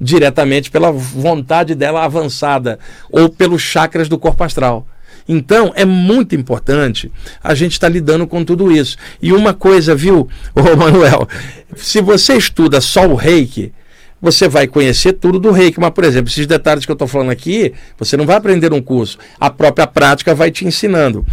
Diretamente 0.01 0.69
pela 0.69 0.91
vontade 0.91 1.77
dela 1.77 2.05
avançada 2.05 2.81
ou 3.09 3.29
pelos 3.29 3.63
chakras 3.63 4.09
do 4.09 4.19
corpo 4.19 4.43
astral. 4.43 4.85
Então, 5.29 5.73
é 5.75 5.85
muito 5.85 6.35
importante 6.35 7.11
a 7.43 7.55
gente 7.55 7.73
estar 7.73 7.89
tá 7.89 7.93
lidando 7.93 8.27
com 8.27 8.45
tudo 8.45 8.71
isso. 8.71 8.97
E 9.21 9.33
uma 9.33 9.53
coisa, 9.53 9.95
viu, 9.95 10.29
ô 10.55 10.77
Manuel, 10.77 11.29
se 11.75 12.01
você 12.01 12.35
estuda 12.37 12.81
só 12.81 13.07
o 13.07 13.15
reiki, 13.15 13.73
você 14.21 14.49
vai 14.49 14.67
conhecer 14.67 15.15
tudo 15.15 15.39
do 15.39 15.51
reiki. 15.51 15.81
Mas, 15.81 15.91
por 15.91 16.05
exemplo, 16.05 16.31
esses 16.31 16.47
detalhes 16.47 16.85
que 16.85 16.91
eu 16.91 16.95
estou 16.95 17.09
falando 17.09 17.31
aqui, 17.31 17.73
você 17.99 18.17
não 18.17 18.27
vai 18.27 18.37
aprender 18.37 18.73
um 18.73 18.81
curso. 18.81 19.19
A 19.39 19.51
própria 19.51 19.87
prática 19.87 20.35
vai 20.35 20.51
te 20.51 20.65
ensinando. 20.65 21.25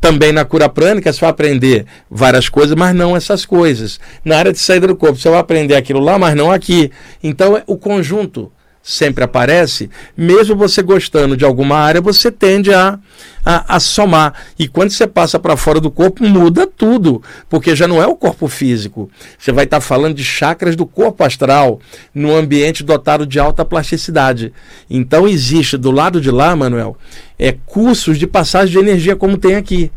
Também 0.00 0.30
na 0.32 0.44
cura 0.44 0.68
prânica 0.68 1.12
você 1.12 1.20
vai 1.20 1.30
aprender 1.30 1.84
várias 2.08 2.48
coisas, 2.48 2.76
mas 2.76 2.94
não 2.94 3.16
essas 3.16 3.44
coisas. 3.44 3.98
Na 4.24 4.38
área 4.38 4.52
de 4.52 4.58
saída 4.58 4.86
do 4.86 4.94
corpo, 4.94 5.18
você 5.18 5.28
vai 5.28 5.40
aprender 5.40 5.74
aquilo 5.74 6.00
lá, 6.00 6.18
mas 6.18 6.36
não 6.36 6.52
aqui. 6.52 6.90
Então, 7.22 7.56
é 7.56 7.64
o 7.66 7.76
conjunto 7.76 8.52
sempre 8.88 9.22
aparece, 9.22 9.90
mesmo 10.16 10.56
você 10.56 10.80
gostando 10.80 11.36
de 11.36 11.44
alguma 11.44 11.76
área, 11.76 12.00
você 12.00 12.32
tende 12.32 12.72
a, 12.72 12.98
a, 13.44 13.76
a 13.76 13.78
somar. 13.78 14.32
E 14.58 14.66
quando 14.66 14.92
você 14.92 15.06
passa 15.06 15.38
para 15.38 15.58
fora 15.58 15.78
do 15.78 15.90
corpo, 15.90 16.24
muda 16.24 16.66
tudo, 16.66 17.22
porque 17.50 17.76
já 17.76 17.86
não 17.86 18.02
é 18.02 18.06
o 18.06 18.16
corpo 18.16 18.48
físico. 18.48 19.10
Você 19.38 19.52
vai 19.52 19.64
estar 19.64 19.76
tá 19.76 19.80
falando 19.82 20.14
de 20.14 20.24
chakras 20.24 20.74
do 20.74 20.86
corpo 20.86 21.22
astral, 21.22 21.80
num 22.14 22.34
ambiente 22.34 22.82
dotado 22.82 23.26
de 23.26 23.38
alta 23.38 23.62
plasticidade. 23.62 24.54
Então 24.88 25.28
existe 25.28 25.76
do 25.76 25.90
lado 25.90 26.18
de 26.18 26.30
lá, 26.30 26.56
Manuel, 26.56 26.96
é 27.38 27.52
cursos 27.52 28.18
de 28.18 28.26
passagem 28.26 28.72
de 28.72 28.78
energia 28.78 29.14
como 29.14 29.36
tem 29.36 29.54
aqui. 29.54 29.92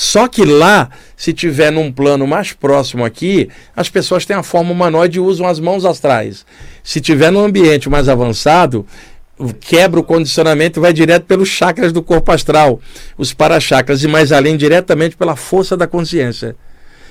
Só 0.00 0.28
que 0.28 0.44
lá, 0.44 0.90
se 1.16 1.32
tiver 1.32 1.72
num 1.72 1.90
plano 1.90 2.24
mais 2.24 2.52
próximo 2.52 3.04
aqui, 3.04 3.48
as 3.74 3.88
pessoas 3.88 4.24
têm 4.24 4.36
a 4.36 4.44
forma 4.44 4.70
humanoide 4.70 5.18
e 5.18 5.20
usam 5.20 5.44
as 5.44 5.58
mãos 5.58 5.84
astrais. 5.84 6.46
Se 6.84 7.00
tiver 7.00 7.32
num 7.32 7.44
ambiente 7.44 7.90
mais 7.90 8.08
avançado, 8.08 8.86
quebra 9.58 9.98
o 9.98 10.04
condicionamento 10.04 10.78
e 10.78 10.82
vai 10.82 10.92
direto 10.92 11.24
pelos 11.24 11.48
chakras 11.48 11.92
do 11.92 12.00
corpo 12.00 12.30
astral, 12.30 12.80
os 13.16 13.32
para-chakras, 13.32 14.04
e 14.04 14.06
mais 14.06 14.30
além, 14.30 14.56
diretamente 14.56 15.16
pela 15.16 15.34
força 15.34 15.76
da 15.76 15.88
consciência. 15.88 16.54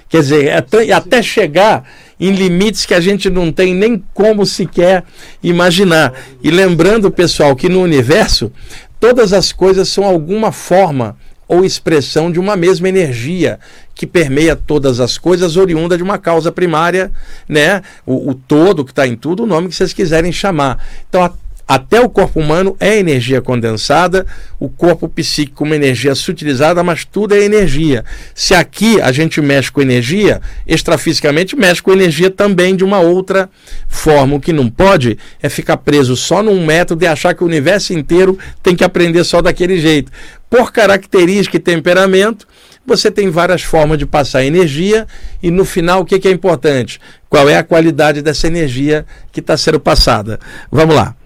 Quer 0.07 0.21
dizer, 0.21 0.53
até, 0.53 0.89
até 0.93 1.21
chegar 1.21 1.83
em 2.17 2.31
limites 2.31 2.85
que 2.85 2.93
a 2.93 3.01
gente 3.01 3.29
não 3.29 3.51
tem 3.51 3.75
nem 3.75 4.01
como 4.13 4.45
sequer 4.45 5.03
imaginar. 5.43 6.13
E 6.41 6.49
lembrando, 6.49 7.11
pessoal, 7.11 7.53
que 7.53 7.67
no 7.67 7.81
universo 7.81 8.49
todas 8.97 9.33
as 9.33 9.51
coisas 9.51 9.89
são 9.89 10.05
alguma 10.05 10.53
forma 10.53 11.17
ou 11.47 11.63
expressão 11.63 12.31
de 12.31 12.39
uma 12.39 12.55
mesma 12.55 12.89
energia 12.89 13.59
que 13.95 14.05
permeia 14.05 14.55
todas 14.55 14.99
as 14.99 15.17
coisas, 15.17 15.57
oriunda 15.57 15.97
de 15.97 16.03
uma 16.03 16.17
causa 16.17 16.51
primária, 16.51 17.11
né? 17.47 17.81
O, 18.05 18.31
o 18.31 18.35
todo 18.35 18.83
que 18.83 18.91
está 18.91 19.07
em 19.07 19.15
tudo, 19.15 19.43
o 19.43 19.47
nome 19.47 19.69
que 19.69 19.75
vocês 19.75 19.93
quiserem 19.93 20.31
chamar. 20.31 20.85
Então, 21.09 21.23
a, 21.23 21.33
Até 21.67 21.99
o 21.99 22.09
corpo 22.09 22.39
humano 22.39 22.77
é 22.79 22.97
energia 22.97 23.41
condensada, 23.41 24.25
o 24.57 24.69
corpo 24.69 25.09
psíquico 25.09 25.65
uma 25.65 25.75
energia 25.75 26.15
sutilizada, 26.15 26.81
mas 26.81 27.03
tudo 27.03 27.35
é 27.35 27.43
energia. 27.43 28.05
Se 28.33 28.53
aqui 28.53 29.01
a 29.01 29.11
gente 29.11 29.41
mexe 29.41 29.69
com 29.69 29.81
energia, 29.81 30.41
extrafisicamente 30.65 31.57
mexe 31.57 31.81
com 31.81 31.91
energia 31.91 32.31
também 32.31 32.73
de 32.73 32.85
uma 32.85 33.01
outra 33.01 33.49
forma. 33.89 34.35
O 34.35 34.39
que 34.39 34.53
não 34.53 34.69
pode 34.69 35.17
é 35.43 35.49
ficar 35.49 35.75
preso 35.75 36.15
só 36.15 36.41
num 36.41 36.65
método 36.65 37.03
e 37.03 37.07
achar 37.07 37.35
que 37.35 37.43
o 37.43 37.47
universo 37.47 37.91
inteiro 37.91 38.39
tem 38.63 38.73
que 38.73 38.83
aprender 38.85 39.25
só 39.25 39.41
daquele 39.41 39.77
jeito. 39.77 40.09
Por 40.49 40.71
característica 40.71 41.57
e 41.57 41.59
temperamento, 41.59 42.47
você 42.85 43.11
tem 43.11 43.29
várias 43.29 43.63
formas 43.63 43.97
de 43.97 44.05
passar 44.05 44.45
energia 44.45 45.05
e 45.43 45.51
no 45.51 45.65
final 45.65 45.99
o 45.99 46.05
que, 46.05 46.25
é 46.25 46.31
importante? 46.31 47.01
Qual 47.29 47.49
é 47.49 47.57
a 47.57 47.63
qualidade 47.63 48.21
dessa 48.21 48.47
energia 48.47 49.05
que 49.33 49.41
está 49.41 49.57
sendo 49.57 49.81
passada? 49.81 50.39
Vamos 50.71 50.95
lá. 50.95 51.16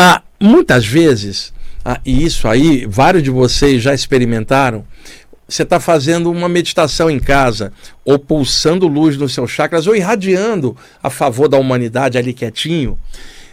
Ah, 0.00 0.22
muitas 0.38 0.86
vezes, 0.86 1.52
ah, 1.84 2.00
e 2.06 2.24
isso 2.24 2.46
aí 2.46 2.86
vários 2.86 3.20
de 3.20 3.30
vocês 3.30 3.82
já 3.82 3.92
experimentaram, 3.92 4.84
você 5.48 5.64
está 5.64 5.80
fazendo 5.80 6.30
uma 6.30 6.48
meditação 6.48 7.10
em 7.10 7.18
casa, 7.18 7.72
ou 8.04 8.16
pulsando 8.16 8.86
luz 8.86 9.16
nos 9.16 9.34
seus 9.34 9.50
chakras, 9.50 9.88
ou 9.88 9.96
irradiando 9.96 10.76
a 11.02 11.10
favor 11.10 11.48
da 11.48 11.58
humanidade 11.58 12.16
ali 12.16 12.32
quietinho. 12.32 12.96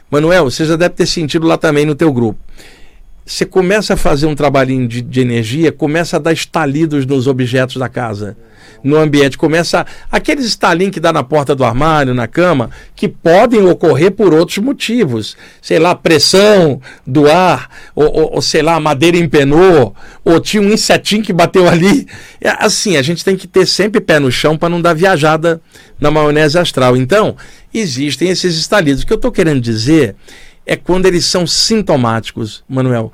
Manuel, 0.07 0.43
você 0.43 0.65
já 0.65 0.75
deve 0.75 0.93
ter 0.93 1.07
sentido 1.07 1.47
lá 1.47 1.57
também 1.57 1.83
no 1.83 1.95
teu 1.95 2.13
grupo 2.13 2.37
você 3.25 3.43
começa 3.43 3.95
a 3.95 3.97
fazer 3.97 4.27
um 4.27 4.35
trabalhinho 4.35 4.87
de, 4.87 5.01
de, 5.01 5.19
energia, 5.19 5.71
começa 5.71 6.17
a 6.17 6.19
dar 6.19 6.31
estalidos 6.31 7.07
nos 7.07 7.25
objetos 7.25 7.77
da 7.77 7.89
casa, 7.89 8.37
no 8.83 8.97
ambiente. 8.97 9.35
Começa. 9.35 9.83
Aqueles 10.11 10.45
estalinhos 10.45 10.93
que 10.93 10.99
dá 10.99 11.11
na 11.11 11.23
porta 11.23 11.55
do 11.55 11.63
armário, 11.63 12.13
na 12.13 12.27
cama, 12.27 12.69
que 12.95 13.07
podem 13.07 13.65
ocorrer 13.65 14.11
por 14.11 14.31
outros 14.31 14.59
motivos. 14.59 15.35
Sei 15.59 15.79
lá, 15.79 15.95
pressão 15.95 16.79
do 17.05 17.27
ar, 17.27 17.67
ou, 17.95 18.05
ou, 18.05 18.35
ou 18.35 18.41
sei 18.43 18.61
lá, 18.61 18.75
a 18.75 18.79
madeira 18.79 19.17
empenou, 19.17 19.95
ou 20.23 20.39
tinha 20.39 20.61
um 20.61 20.71
insetinho 20.71 21.23
que 21.23 21.33
bateu 21.33 21.67
ali. 21.67 22.07
É, 22.39 22.49
assim, 22.59 22.95
a 22.95 23.01
gente 23.01 23.25
tem 23.25 23.35
que 23.35 23.47
ter 23.47 23.65
sempre 23.65 23.99
pé 23.99 24.19
no 24.19 24.31
chão 24.31 24.55
para 24.55 24.69
não 24.69 24.79
dar 24.79 24.93
viajada 24.93 25.59
na 25.99 26.11
maionese 26.11 26.59
astral. 26.59 26.95
Então, 26.95 27.35
existem 27.73 28.29
esses 28.29 28.55
estalidos. 28.55 29.01
O 29.01 29.07
que 29.07 29.13
eu 29.13 29.15
estou 29.15 29.31
querendo 29.31 29.61
dizer 29.61 30.15
é 30.65 30.75
quando 30.75 31.05
eles 31.05 31.25
são 31.25 31.45
sintomáticos, 31.45 32.63
Manuel. 32.67 33.11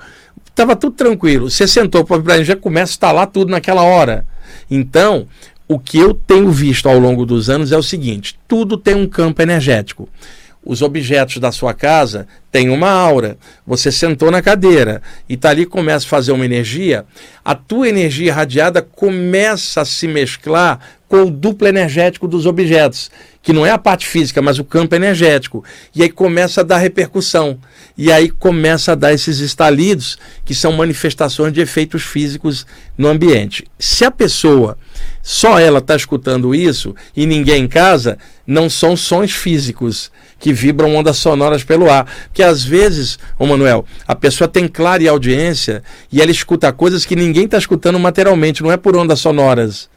Tava 0.55 0.75
tudo 0.75 0.95
tranquilo. 0.95 1.49
Você 1.49 1.67
sentou 1.67 2.05
para 2.05 2.43
já 2.43 2.55
começa 2.55 2.91
a 2.91 2.93
instalar 2.93 3.27
tudo 3.27 3.51
naquela 3.51 3.83
hora. 3.83 4.25
Então, 4.69 5.27
o 5.67 5.79
que 5.79 5.97
eu 5.97 6.13
tenho 6.13 6.51
visto 6.51 6.89
ao 6.89 6.99
longo 6.99 7.25
dos 7.25 7.49
anos 7.49 7.71
é 7.71 7.77
o 7.77 7.83
seguinte: 7.83 8.37
tudo 8.47 8.77
tem 8.77 8.95
um 8.95 9.07
campo 9.07 9.41
energético. 9.41 10.09
Os 10.63 10.83
objetos 10.83 11.37
da 11.37 11.51
sua 11.51 11.73
casa 11.73 12.27
têm 12.51 12.69
uma 12.69 12.89
aura. 12.89 13.37
Você 13.65 13.91
sentou 13.91 14.29
na 14.29 14.41
cadeira 14.41 15.01
e 15.27 15.35
tá 15.35 15.49
ali 15.49 15.65
começa 15.65 16.05
a 16.05 16.09
fazer 16.09 16.31
uma 16.33 16.45
energia, 16.45 17.03
a 17.43 17.55
tua 17.55 17.89
energia 17.89 18.27
irradiada 18.27 18.81
começa 18.81 19.81
a 19.81 19.85
se 19.85 20.07
mesclar 20.07 20.79
com 21.07 21.23
o 21.23 21.31
duplo 21.31 21.67
energético 21.67 22.27
dos 22.27 22.45
objetos 22.45 23.09
que 23.41 23.51
não 23.51 23.65
é 23.65 23.71
a 23.71 23.77
parte 23.77 24.07
física, 24.07 24.41
mas 24.41 24.59
o 24.59 24.63
campo 24.63 24.95
energético. 24.95 25.63
E 25.95 26.03
aí 26.03 26.09
começa 26.09 26.61
a 26.61 26.63
dar 26.63 26.77
repercussão. 26.77 27.57
E 27.97 28.11
aí 28.11 28.29
começa 28.29 28.91
a 28.91 28.95
dar 28.95 29.13
esses 29.13 29.39
estalidos, 29.39 30.17
que 30.45 30.53
são 30.53 30.71
manifestações 30.71 31.51
de 31.51 31.61
efeitos 31.61 32.03
físicos 32.03 32.65
no 32.97 33.07
ambiente. 33.07 33.65
Se 33.79 34.05
a 34.05 34.11
pessoa, 34.11 34.77
só 35.23 35.59
ela 35.59 35.79
está 35.79 35.95
escutando 35.95 36.53
isso 36.53 36.95
e 37.15 37.25
ninguém 37.25 37.63
em 37.63 37.67
casa, 37.67 38.17
não 38.45 38.69
são 38.69 38.95
sons 38.95 39.31
físicos 39.31 40.11
que 40.39 40.53
vibram 40.53 40.95
ondas 40.95 41.17
sonoras 41.17 41.63
pelo 41.63 41.89
ar. 41.89 42.05
Porque 42.25 42.43
às 42.43 42.63
vezes, 42.63 43.17
ô 43.37 43.45
Manuel, 43.45 43.85
a 44.07 44.15
pessoa 44.15 44.47
tem 44.47 44.67
clara 44.67 45.09
audiência 45.09 45.83
e 46.11 46.21
ela 46.21 46.31
escuta 46.31 46.71
coisas 46.71 47.05
que 47.05 47.15
ninguém 47.15 47.45
está 47.45 47.57
escutando 47.57 47.99
materialmente, 47.99 48.63
não 48.63 48.71
é 48.71 48.77
por 48.77 48.95
ondas 48.95 49.19
sonoras 49.19 49.90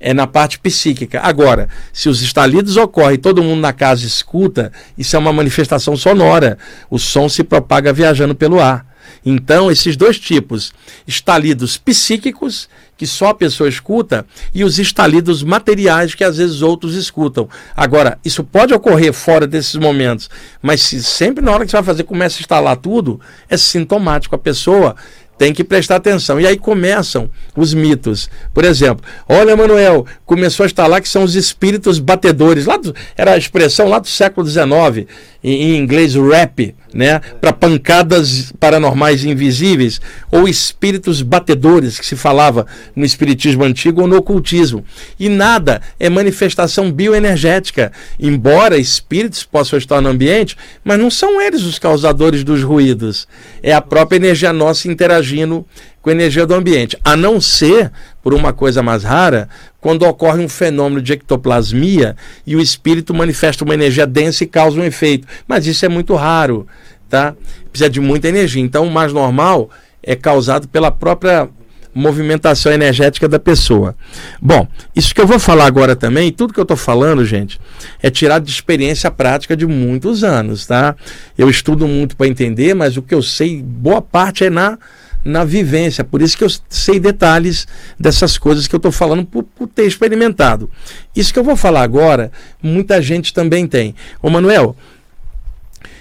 é 0.00 0.14
na 0.14 0.26
parte 0.26 0.58
psíquica. 0.58 1.20
Agora, 1.20 1.68
se 1.92 2.08
os 2.08 2.22
estalidos 2.22 2.76
ocorrem 2.76 3.18
todo 3.18 3.42
mundo 3.42 3.60
na 3.60 3.72
casa 3.72 4.06
escuta, 4.06 4.72
isso 4.96 5.14
é 5.14 5.18
uma 5.18 5.32
manifestação 5.32 5.96
sonora. 5.96 6.56
O 6.90 6.98
som 6.98 7.28
se 7.28 7.44
propaga 7.44 7.92
viajando 7.92 8.34
pelo 8.34 8.58
ar. 8.58 8.88
Então, 9.24 9.70
esses 9.70 9.96
dois 9.96 10.18
tipos, 10.18 10.72
estalidos 11.06 11.76
psíquicos, 11.76 12.68
que 12.96 13.06
só 13.06 13.28
a 13.28 13.34
pessoa 13.34 13.68
escuta, 13.68 14.24
e 14.54 14.64
os 14.64 14.78
estalidos 14.78 15.42
materiais, 15.42 16.14
que 16.14 16.24
às 16.24 16.38
vezes 16.38 16.62
outros 16.62 16.94
escutam. 16.94 17.48
Agora, 17.76 18.18
isso 18.24 18.42
pode 18.42 18.72
ocorrer 18.72 19.12
fora 19.12 19.46
desses 19.46 19.76
momentos, 19.76 20.30
mas 20.62 20.82
se 20.82 21.02
sempre 21.02 21.44
na 21.44 21.50
hora 21.50 21.64
que 21.64 21.70
você 21.70 21.76
vai 21.78 21.84
fazer 21.84 22.04
começa 22.04 22.38
a 22.38 22.40
instalar 22.40 22.76
tudo, 22.76 23.20
é 23.48 23.56
sintomático. 23.56 24.34
A 24.34 24.38
pessoa 24.38 24.96
tem 25.40 25.54
que 25.54 25.64
prestar 25.64 25.96
atenção. 25.96 26.38
E 26.38 26.46
aí 26.46 26.58
começam 26.58 27.30
os 27.56 27.72
mitos. 27.72 28.28
Por 28.52 28.62
exemplo, 28.62 29.02
olha, 29.26 29.56
Manuel, 29.56 30.04
começou 30.26 30.64
a 30.64 30.66
instalar 30.66 31.00
que 31.00 31.08
são 31.08 31.24
os 31.24 31.34
espíritos 31.34 31.98
batedores. 31.98 32.66
Lá 32.66 32.76
do, 32.76 32.94
era 33.16 33.32
a 33.32 33.38
expressão 33.38 33.88
lá 33.88 33.98
do 33.98 34.06
século 34.06 34.46
XIX, 34.46 35.08
em, 35.42 35.62
em 35.62 35.76
inglês 35.78 36.14
rap, 36.14 36.74
né? 36.92 37.20
Para 37.40 37.52
pancadas 37.52 38.52
paranormais 38.58 39.24
invisíveis, 39.24 40.00
ou 40.30 40.48
espíritos 40.48 41.22
batedores, 41.22 41.98
que 41.98 42.06
se 42.06 42.16
falava 42.16 42.66
no 42.94 43.04
espiritismo 43.04 43.64
antigo 43.64 44.02
ou 44.02 44.06
no 44.06 44.16
ocultismo. 44.16 44.84
E 45.18 45.28
nada 45.28 45.80
é 45.98 46.08
manifestação 46.08 46.90
bioenergética. 46.90 47.92
Embora 48.18 48.78
espíritos 48.78 49.44
possam 49.44 49.78
estar 49.78 50.00
no 50.00 50.08
ambiente, 50.08 50.56
mas 50.84 50.98
não 50.98 51.10
são 51.10 51.40
eles 51.40 51.62
os 51.62 51.78
causadores 51.78 52.44
dos 52.44 52.62
ruídos. 52.62 53.26
É 53.62 53.72
a 53.72 53.80
própria 53.80 54.16
energia 54.16 54.52
nossa 54.52 54.88
interagindo 54.88 55.66
com 56.02 56.08
a 56.08 56.12
energia 56.12 56.46
do 56.46 56.54
ambiente, 56.54 56.96
a 57.04 57.14
não 57.14 57.40
ser 57.40 57.92
por 58.22 58.32
uma 58.32 58.52
coisa 58.52 58.82
mais 58.82 59.04
rara, 59.04 59.48
quando 59.80 60.02
ocorre 60.02 60.42
um 60.42 60.48
fenômeno 60.48 61.00
de 61.00 61.14
ectoplasmia 61.14 62.16
e 62.46 62.54
o 62.54 62.60
espírito 62.60 63.14
manifesta 63.14 63.64
uma 63.64 63.74
energia 63.74 64.06
densa 64.06 64.44
e 64.44 64.46
causa 64.46 64.78
um 64.78 64.84
efeito. 64.84 65.26
Mas 65.48 65.66
isso 65.66 65.84
é 65.84 65.88
muito 65.88 66.14
raro, 66.14 66.66
tá? 67.08 67.34
Precisa 67.70 67.88
de 67.88 68.00
muita 68.00 68.28
energia. 68.28 68.62
Então, 68.62 68.86
o 68.86 68.90
mais 68.90 69.12
normal 69.12 69.70
é 70.02 70.14
causado 70.14 70.68
pela 70.68 70.90
própria 70.90 71.48
movimentação 71.94 72.72
energética 72.72 73.28
da 73.28 73.38
pessoa. 73.38 73.96
Bom, 74.40 74.66
isso 74.94 75.14
que 75.14 75.20
eu 75.20 75.26
vou 75.26 75.38
falar 75.38 75.66
agora 75.66 75.96
também, 75.96 76.30
tudo 76.30 76.54
que 76.54 76.60
eu 76.60 76.64
estou 76.64 76.76
falando, 76.76 77.24
gente, 77.24 77.60
é 78.02 78.08
tirado 78.10 78.44
de 78.44 78.50
experiência 78.50 79.10
prática 79.10 79.56
de 79.56 79.66
muitos 79.66 80.22
anos, 80.22 80.66
tá? 80.66 80.94
Eu 81.36 81.50
estudo 81.50 81.88
muito 81.88 82.16
para 82.16 82.28
entender, 82.28 82.74
mas 82.74 82.96
o 82.96 83.02
que 83.02 83.14
eu 83.14 83.22
sei, 83.22 83.60
boa 83.62 84.00
parte 84.00 84.44
é 84.44 84.50
na 84.50 84.78
na 85.24 85.44
vivência. 85.44 86.04
Por 86.04 86.22
isso 86.22 86.36
que 86.36 86.44
eu 86.44 86.48
sei 86.68 86.98
detalhes 86.98 87.66
dessas 87.98 88.38
coisas 88.38 88.66
que 88.66 88.74
eu 88.74 88.78
estou 88.78 88.92
falando 88.92 89.24
por, 89.24 89.42
por, 89.42 89.68
ter 89.68 89.86
experimentado. 89.86 90.70
Isso 91.14 91.32
que 91.32 91.38
eu 91.38 91.44
vou 91.44 91.56
falar 91.56 91.82
agora, 91.82 92.30
muita 92.62 93.00
gente 93.02 93.32
também 93.32 93.66
tem. 93.66 93.94
Ô 94.22 94.30
Manuel, 94.30 94.76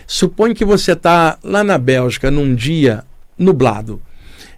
suponha 0.08 0.56
que 0.56 0.66
você 0.66 0.94
está 0.94 1.38
lá 1.44 1.64
na 1.64 1.78
Bélgica 1.78 2.32
num 2.32 2.56
dia 2.56 3.04
nublado. 3.38 4.02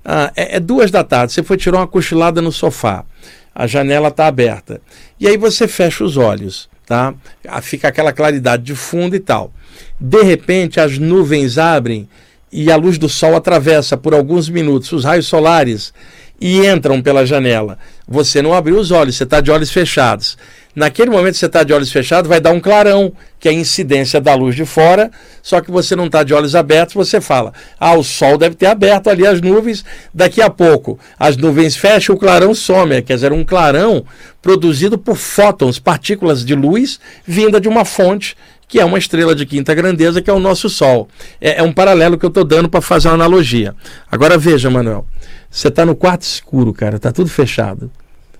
Ah, 0.03 0.31
é, 0.35 0.57
é, 0.57 0.59
duas 0.59 0.89
da 0.89 1.03
tarde, 1.03 1.33
você 1.33 1.43
foi 1.43 1.57
tirar 1.57 1.77
uma 1.77 1.87
cochilada 1.87 2.41
no 2.41 2.51
sofá. 2.51 3.05
A 3.53 3.67
janela 3.67 4.07
está 4.07 4.27
aberta. 4.27 4.81
E 5.19 5.27
aí 5.27 5.37
você 5.37 5.67
fecha 5.67 6.03
os 6.03 6.17
olhos, 6.17 6.69
tá? 6.85 7.13
Ah, 7.47 7.61
fica 7.61 7.87
aquela 7.87 8.13
claridade 8.13 8.63
de 8.63 8.75
fundo 8.75 9.15
e 9.15 9.19
tal. 9.19 9.53
De 9.99 10.23
repente 10.23 10.79
as 10.79 10.97
nuvens 10.97 11.57
abrem 11.57 12.07
e 12.51 12.71
a 12.71 12.75
luz 12.75 12.97
do 12.97 13.07
sol 13.07 13.35
atravessa 13.35 13.95
por 13.95 14.13
alguns 14.13 14.49
minutos 14.49 14.91
os 14.91 15.05
raios 15.05 15.27
solares 15.27 15.93
e 16.39 16.65
entram 16.65 17.01
pela 17.01 17.25
janela. 17.25 17.77
Você 18.07 18.41
não 18.41 18.53
abriu 18.53 18.77
os 18.77 18.89
olhos, 18.89 19.15
você 19.15 19.23
está 19.23 19.39
de 19.39 19.51
olhos 19.51 19.71
fechados. 19.71 20.37
Naquele 20.73 21.11
momento 21.11 21.35
você 21.35 21.45
está 21.45 21.63
de 21.63 21.73
olhos 21.73 21.91
fechados, 21.91 22.29
vai 22.29 22.39
dar 22.39 22.51
um 22.51 22.59
clarão, 22.59 23.11
que 23.39 23.49
é 23.49 23.51
a 23.51 23.53
incidência 23.53 24.21
da 24.21 24.33
luz 24.33 24.55
de 24.55 24.65
fora, 24.65 25.11
só 25.43 25.59
que 25.59 25.69
você 25.69 25.95
não 25.97 26.05
está 26.05 26.23
de 26.23 26.33
olhos 26.33 26.55
abertos, 26.55 26.95
você 26.95 27.19
fala: 27.19 27.53
ah, 27.77 27.93
o 27.93 28.03
sol 28.03 28.37
deve 28.37 28.55
ter 28.55 28.67
aberto 28.67 29.09
ali 29.09 29.27
as 29.27 29.41
nuvens, 29.41 29.83
daqui 30.13 30.41
a 30.41 30.49
pouco 30.49 30.97
as 31.19 31.35
nuvens 31.35 31.75
fecham, 31.75 32.15
o 32.15 32.17
clarão 32.17 32.55
some. 32.55 33.01
Quer 33.01 33.15
dizer, 33.15 33.33
um 33.33 33.43
clarão 33.43 34.05
produzido 34.41 34.97
por 34.97 35.17
fótons, 35.17 35.77
partículas 35.77 36.45
de 36.45 36.55
luz, 36.55 36.99
vinda 37.25 37.59
de 37.59 37.67
uma 37.67 37.83
fonte 37.83 38.35
que 38.71 38.79
é 38.79 38.85
uma 38.85 38.97
estrela 38.97 39.35
de 39.35 39.45
quinta 39.45 39.75
grandeza, 39.75 40.21
que 40.21 40.29
é 40.29 40.33
o 40.33 40.39
nosso 40.39 40.69
Sol. 40.69 41.09
É, 41.41 41.59
é 41.59 41.61
um 41.61 41.73
paralelo 41.73 42.17
que 42.17 42.25
eu 42.25 42.29
estou 42.29 42.45
dando 42.45 42.69
para 42.69 42.79
fazer 42.79 43.09
uma 43.09 43.15
analogia. 43.15 43.75
Agora 44.09 44.37
veja, 44.37 44.69
Manuel, 44.69 45.05
você 45.49 45.67
está 45.67 45.85
no 45.85 45.93
quarto 45.93 46.21
escuro, 46.21 46.71
cara, 46.71 46.95
está 46.95 47.11
tudo 47.11 47.29
fechado. 47.29 47.91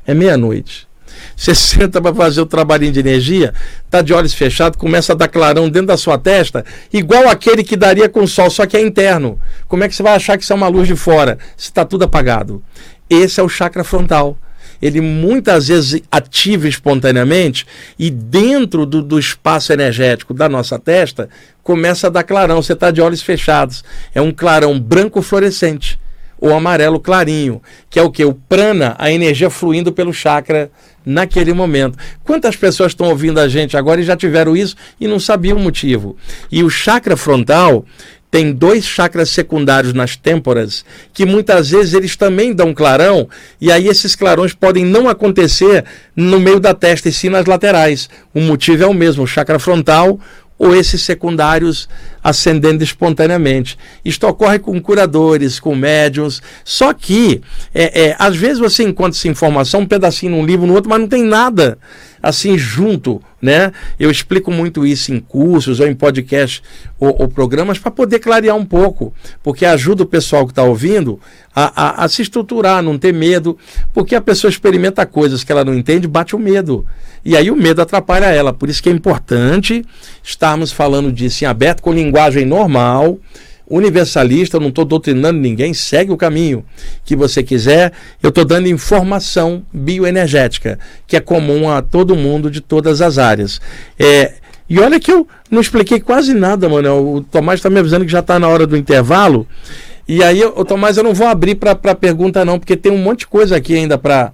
É 0.08 0.14
meia-noite. 0.14 0.88
Você 1.36 1.54
senta 1.54 2.02
para 2.02 2.16
fazer 2.16 2.40
o 2.40 2.46
trabalhinho 2.46 2.94
de 2.94 3.02
energia, 3.02 3.54
está 3.84 4.02
de 4.02 4.14
olhos 4.14 4.34
fechados, 4.34 4.80
começa 4.80 5.12
a 5.12 5.16
dar 5.18 5.28
clarão 5.28 5.70
dentro 5.70 5.88
da 5.88 5.98
sua 5.98 6.18
testa, 6.18 6.64
igual 6.94 7.28
aquele 7.28 7.62
que 7.62 7.76
daria 7.76 8.08
com 8.08 8.22
o 8.22 8.28
sol, 8.28 8.50
só 8.50 8.66
que 8.66 8.78
é 8.78 8.82
interno. 8.82 9.38
Como 9.68 9.84
é 9.84 9.90
que 9.90 9.94
você 9.94 10.02
vai 10.02 10.16
achar 10.16 10.38
que 10.38 10.46
isso 10.46 10.54
é 10.54 10.56
uma 10.56 10.70
luz 10.70 10.88
de 10.88 10.96
fora, 10.96 11.38
se 11.58 11.66
está 11.66 11.84
tudo 11.84 12.06
apagado? 12.06 12.64
Esse 13.10 13.42
é 13.42 13.44
o 13.44 13.50
chakra 13.50 13.84
frontal 13.84 14.38
ele 14.82 15.00
muitas 15.02 15.68
vezes 15.68 16.02
ativa 16.12 16.68
espontaneamente 16.68 17.66
e 18.00 18.10
dentro 18.10 18.86
do, 18.86 19.02
do 19.02 19.20
espaço 19.20 19.72
energético 19.72 20.34
da 20.34 20.50
nossa 20.50 20.80
testa 20.80 21.30
começa 21.64 22.08
a 22.08 22.10
dar 22.10 22.24
clarão. 22.24 22.62
Você 22.62 22.74
está 22.74 22.92
de 22.92 23.02
olhos 23.02 23.22
fechados. 23.22 23.84
É 24.14 24.22
um 24.22 24.32
clarão 24.32 24.80
branco 24.80 25.22
fluorescente 25.22 26.00
ou 26.42 26.56
amarelo 26.56 27.00
clarinho, 27.00 27.62
que 27.88 28.00
é 28.00 28.02
o 28.02 28.10
que? 28.10 28.26
O 28.26 28.34
prana, 28.34 28.96
a 28.98 29.12
energia 29.12 29.52
fluindo 29.52 29.94
pelo 29.94 30.12
chakra 30.12 30.72
naquele 31.06 31.54
momento. 31.54 32.00
Quantas 32.24 32.56
pessoas 32.56 32.94
estão 32.94 33.10
ouvindo 33.10 33.40
a 33.40 33.48
gente 33.48 33.78
agora 33.78 34.02
e 34.02 34.04
já 34.04 34.18
tiveram 34.18 34.58
isso 34.58 34.76
e 35.00 35.08
não 35.08 35.20
sabiam 35.20 35.58
o 35.58 35.62
motivo? 35.62 36.18
E 36.52 36.64
o 36.64 36.70
chakra 36.70 37.16
frontal 37.16 37.86
tem 38.32 38.54
dois 38.54 38.86
chakras 38.86 39.30
secundários 39.30 39.94
nas 39.94 40.16
têmporas, 40.16 40.86
que 41.14 41.26
muitas 41.26 41.70
vezes 41.70 41.94
eles 41.94 42.16
também 42.16 42.54
dão 42.54 42.74
clarão, 42.74 43.28
e 43.60 43.70
aí 43.70 43.90
esses 43.90 44.16
clarões 44.16 44.54
podem 44.54 44.86
não 44.86 45.10
acontecer 45.10 45.84
no 46.16 46.40
meio 46.40 46.60
da 46.60 46.74
testa, 46.74 47.10
e 47.10 47.12
sim 47.12 47.28
nas 47.28 47.46
laterais. 47.46 48.10
O 48.34 48.40
motivo 48.40 48.84
é 48.84 48.88
o 48.88 48.94
mesmo, 48.94 49.24
o 49.24 49.28
chakra 49.28 49.60
frontal 49.60 50.18
ou 50.58 50.76
esses 50.76 51.02
secundários 51.02 51.90
ascendendo 52.24 52.84
espontaneamente. 52.84 53.78
Isto 54.04 54.28
ocorre 54.28 54.60
com 54.60 54.80
curadores, 54.82 55.60
com 55.60 55.76
médiums. 55.76 56.42
Só 56.64 56.94
que, 56.94 57.42
é, 57.74 58.08
é, 58.08 58.16
às 58.20 58.36
vezes 58.36 58.60
você 58.60 58.84
encontra 58.84 59.18
essa 59.18 59.28
informação, 59.28 59.82
um 59.82 59.88
pedacinho 59.88 60.34
num 60.34 60.46
livro, 60.46 60.68
no 60.68 60.74
outro, 60.74 60.90
mas 60.90 61.00
não 61.00 61.08
tem 61.08 61.24
nada 61.24 61.78
assim 62.22 62.58
junto, 62.58 63.22
né? 63.42 63.72
Eu 64.00 64.12
explico 64.12 64.52
muito 64.52 64.86
isso 64.86 65.12
em 65.12 65.20
cursos 65.20 65.80
ou 65.80 65.88
em 65.88 65.96
podcast 65.96 66.62
ou, 67.00 67.16
ou 67.20 67.28
programas 67.28 67.80
para 67.80 67.90
poder 67.90 68.20
clarear 68.20 68.56
um 68.56 68.66
pouco, 68.66 69.14
porque 69.42 69.66
ajuda 69.66 70.04
o 70.04 70.06
pessoal 70.06 70.46
que 70.46 70.52
está 70.52 70.64
ouvindo 70.64 71.20
a, 71.56 72.02
a, 72.02 72.06
a, 72.06 72.08
se 72.08 72.22
estruturar, 72.22 72.84
não 72.84 72.98
ter 72.98 73.14
medo, 73.14 73.58
porque 73.92 74.14
a 74.16 74.22
pessoa 74.22 74.50
experimenta 74.50 75.06
coisas 75.06 75.44
que 75.44 75.52
ela 75.52 75.66
não 75.66 75.74
entende, 75.74 76.08
bate 76.08 76.36
o 76.36 76.40
medo. 76.40 76.86
E 77.24 77.36
aí 77.36 77.52
o 77.52 77.56
medo 77.56 77.82
atrapalha 77.82 78.26
ela. 78.26 78.54
Por 78.54 78.70
isso 78.70 78.82
que 78.82 78.90
é 78.90 78.92
importante 78.92 79.84
estarmos 80.24 80.72
falando 80.72 81.12
disso 81.12 81.44
em 81.44 81.48
aberto, 81.48 81.82
com 81.82 81.92
linguagem 81.92 82.11
normal, 82.46 83.18
universalista, 83.72 84.58
eu 84.58 84.62
não 84.62 84.68
estou 84.68 84.84
doutrinando 84.84 85.40
ninguém, 85.40 85.74
segue 85.74 86.12
o 86.12 86.18
caminho 86.18 86.66
que 87.06 87.16
você 87.16 87.42
quiser. 87.42 87.94
Eu 88.22 88.30
estou 88.30 88.44
dando 88.44 88.68
informação 88.68 89.64
bioenergética, 89.74 90.78
que 91.08 91.16
é 91.16 91.22
comum 91.22 91.70
a 91.70 91.82
todo 91.82 92.16
mundo 92.16 92.52
de 92.52 92.60
todas 92.60 93.02
as 93.02 93.18
áreas. 93.18 93.62
É, 93.98 94.34
e 94.70 94.78
olha 94.80 95.00
que 95.00 95.12
eu 95.12 95.26
não 95.50 95.62
expliquei 95.62 96.02
quase 96.02 96.34
nada, 96.34 96.68
mano. 96.68 97.16
O 97.16 97.22
Tomás 97.22 97.60
está 97.60 97.70
me 97.70 97.80
avisando 97.80 98.06
que 98.06 98.12
já 98.12 98.20
está 98.20 98.38
na 98.38 98.48
hora 98.48 98.68
do 98.68 98.76
intervalo. 98.76 99.48
E 100.08 100.22
aí, 100.22 100.44
o 100.44 100.66
Tomás, 100.66 100.98
eu 100.98 101.04
não 101.04 101.14
vou 101.14 101.28
abrir 101.28 101.56
para 101.56 101.96
pergunta, 101.96 102.44
não, 102.44 102.60
porque 102.60 102.76
tem 102.76 102.92
um 102.92 102.98
monte 102.98 103.20
de 103.20 103.28
coisa 103.28 103.56
aqui 103.56 103.76
ainda 103.76 103.98
para 103.98 104.34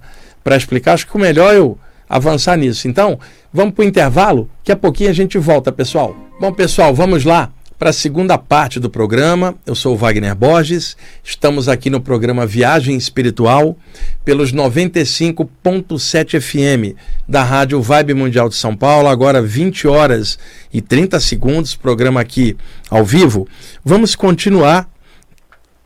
explicar. 0.56 0.94
Acho 0.94 1.06
que 1.06 1.16
o 1.16 1.20
melhor 1.20 1.54
é 1.54 1.58
eu 1.58 1.78
avançar 2.08 2.56
nisso. 2.56 2.88
Então, 2.88 3.20
vamos 3.52 3.74
para 3.74 3.84
o 3.84 3.86
intervalo, 3.86 4.50
que 4.64 4.72
a 4.72 4.76
pouquinho 4.76 5.10
a 5.10 5.12
gente 5.12 5.38
volta, 5.38 5.70
pessoal. 5.70 6.16
Bom, 6.40 6.52
pessoal, 6.52 6.92
vamos 6.92 7.24
lá 7.24 7.52
para 7.78 7.90
a 7.90 7.92
segunda 7.92 8.36
parte 8.36 8.80
do 8.80 8.90
programa. 8.90 9.54
Eu 9.64 9.74
sou 9.74 9.96
Wagner 9.96 10.34
Borges, 10.34 10.96
estamos 11.22 11.68
aqui 11.68 11.88
no 11.88 12.00
programa 12.00 12.44
Viagem 12.44 12.96
Espiritual 12.96 13.76
pelos 14.24 14.52
95.7 14.52 16.40
FM 16.40 16.98
da 17.28 17.44
Rádio 17.44 17.80
Vibe 17.80 18.14
Mundial 18.14 18.48
de 18.48 18.56
São 18.56 18.74
Paulo, 18.74 19.06
agora 19.06 19.40
20 19.40 19.86
horas 19.86 20.38
e 20.72 20.80
30 20.80 21.20
segundos, 21.20 21.76
programa 21.76 22.20
aqui 22.20 22.56
ao 22.90 23.04
vivo. 23.04 23.46
Vamos 23.84 24.16
continuar 24.16 24.90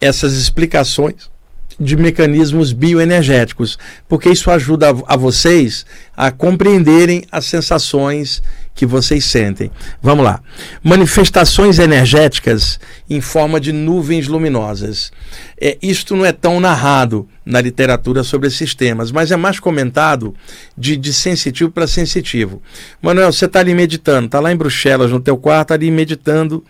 essas 0.01 0.33
explicações 0.33 1.31
de 1.79 1.97
mecanismos 1.97 2.73
bioenergéticos, 2.73 3.79
porque 4.09 4.31
isso 4.31 4.51
ajuda 4.51 4.91
a 5.07 5.17
vocês 5.17 5.85
a 6.17 6.31
compreenderem 6.31 7.25
as 7.31 7.45
sensações 7.45 8.43
que 8.75 8.87
vocês 8.87 9.25
sentem. 9.25 9.71
Vamos 10.03 10.25
lá. 10.25 10.41
Manifestações 10.83 11.79
energéticas 11.79 12.81
em 13.09 13.21
forma 13.21 13.61
de 13.61 13.73
nuvens 13.73 14.27
luminosas. 14.29 15.13
É, 15.61 15.77
isto 15.83 16.17
não 16.17 16.25
é 16.25 16.33
tão 16.33 16.59
narrado 16.59 17.29
na 17.45 17.61
literatura 17.61 18.23
sobre 18.23 18.49
esses 18.49 18.75
temas, 18.75 19.13
mas 19.13 19.31
é 19.31 19.37
mais 19.37 19.61
comentado 19.61 20.35
de, 20.77 20.97
de 20.97 21.13
sensitivo 21.13 21.71
para 21.71 21.87
sensitivo. 21.87 22.63
Manuel, 23.01 23.33
você 23.33 23.47
está 23.47 23.61
ali 23.61 23.75
meditando, 23.75 24.27
está 24.27 24.41
lá 24.41 24.53
em 24.53 24.57
Bruxelas, 24.57 25.11
no 25.11 25.21
teu 25.21 25.37
quarto, 25.37 25.73
ali 25.73 25.91
meditando, 25.91 26.65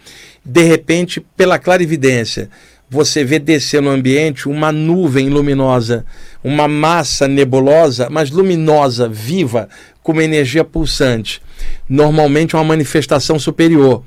de 0.44 0.62
repente, 0.62 1.24
pela 1.36 1.58
clarividência, 1.58 2.50
você 2.92 3.24
vê 3.24 3.38
descer 3.38 3.80
no 3.80 3.88
ambiente 3.88 4.48
uma 4.50 4.70
nuvem 4.70 5.30
luminosa, 5.30 6.04
uma 6.44 6.68
massa 6.68 7.26
nebulosa, 7.26 8.08
mas 8.10 8.30
luminosa, 8.30 9.08
viva, 9.08 9.66
com 10.02 10.12
uma 10.12 10.22
energia 10.22 10.62
pulsante. 10.62 11.40
Normalmente 11.88 12.56
uma 12.56 12.64
manifestação 12.64 13.38
superior. 13.38 14.02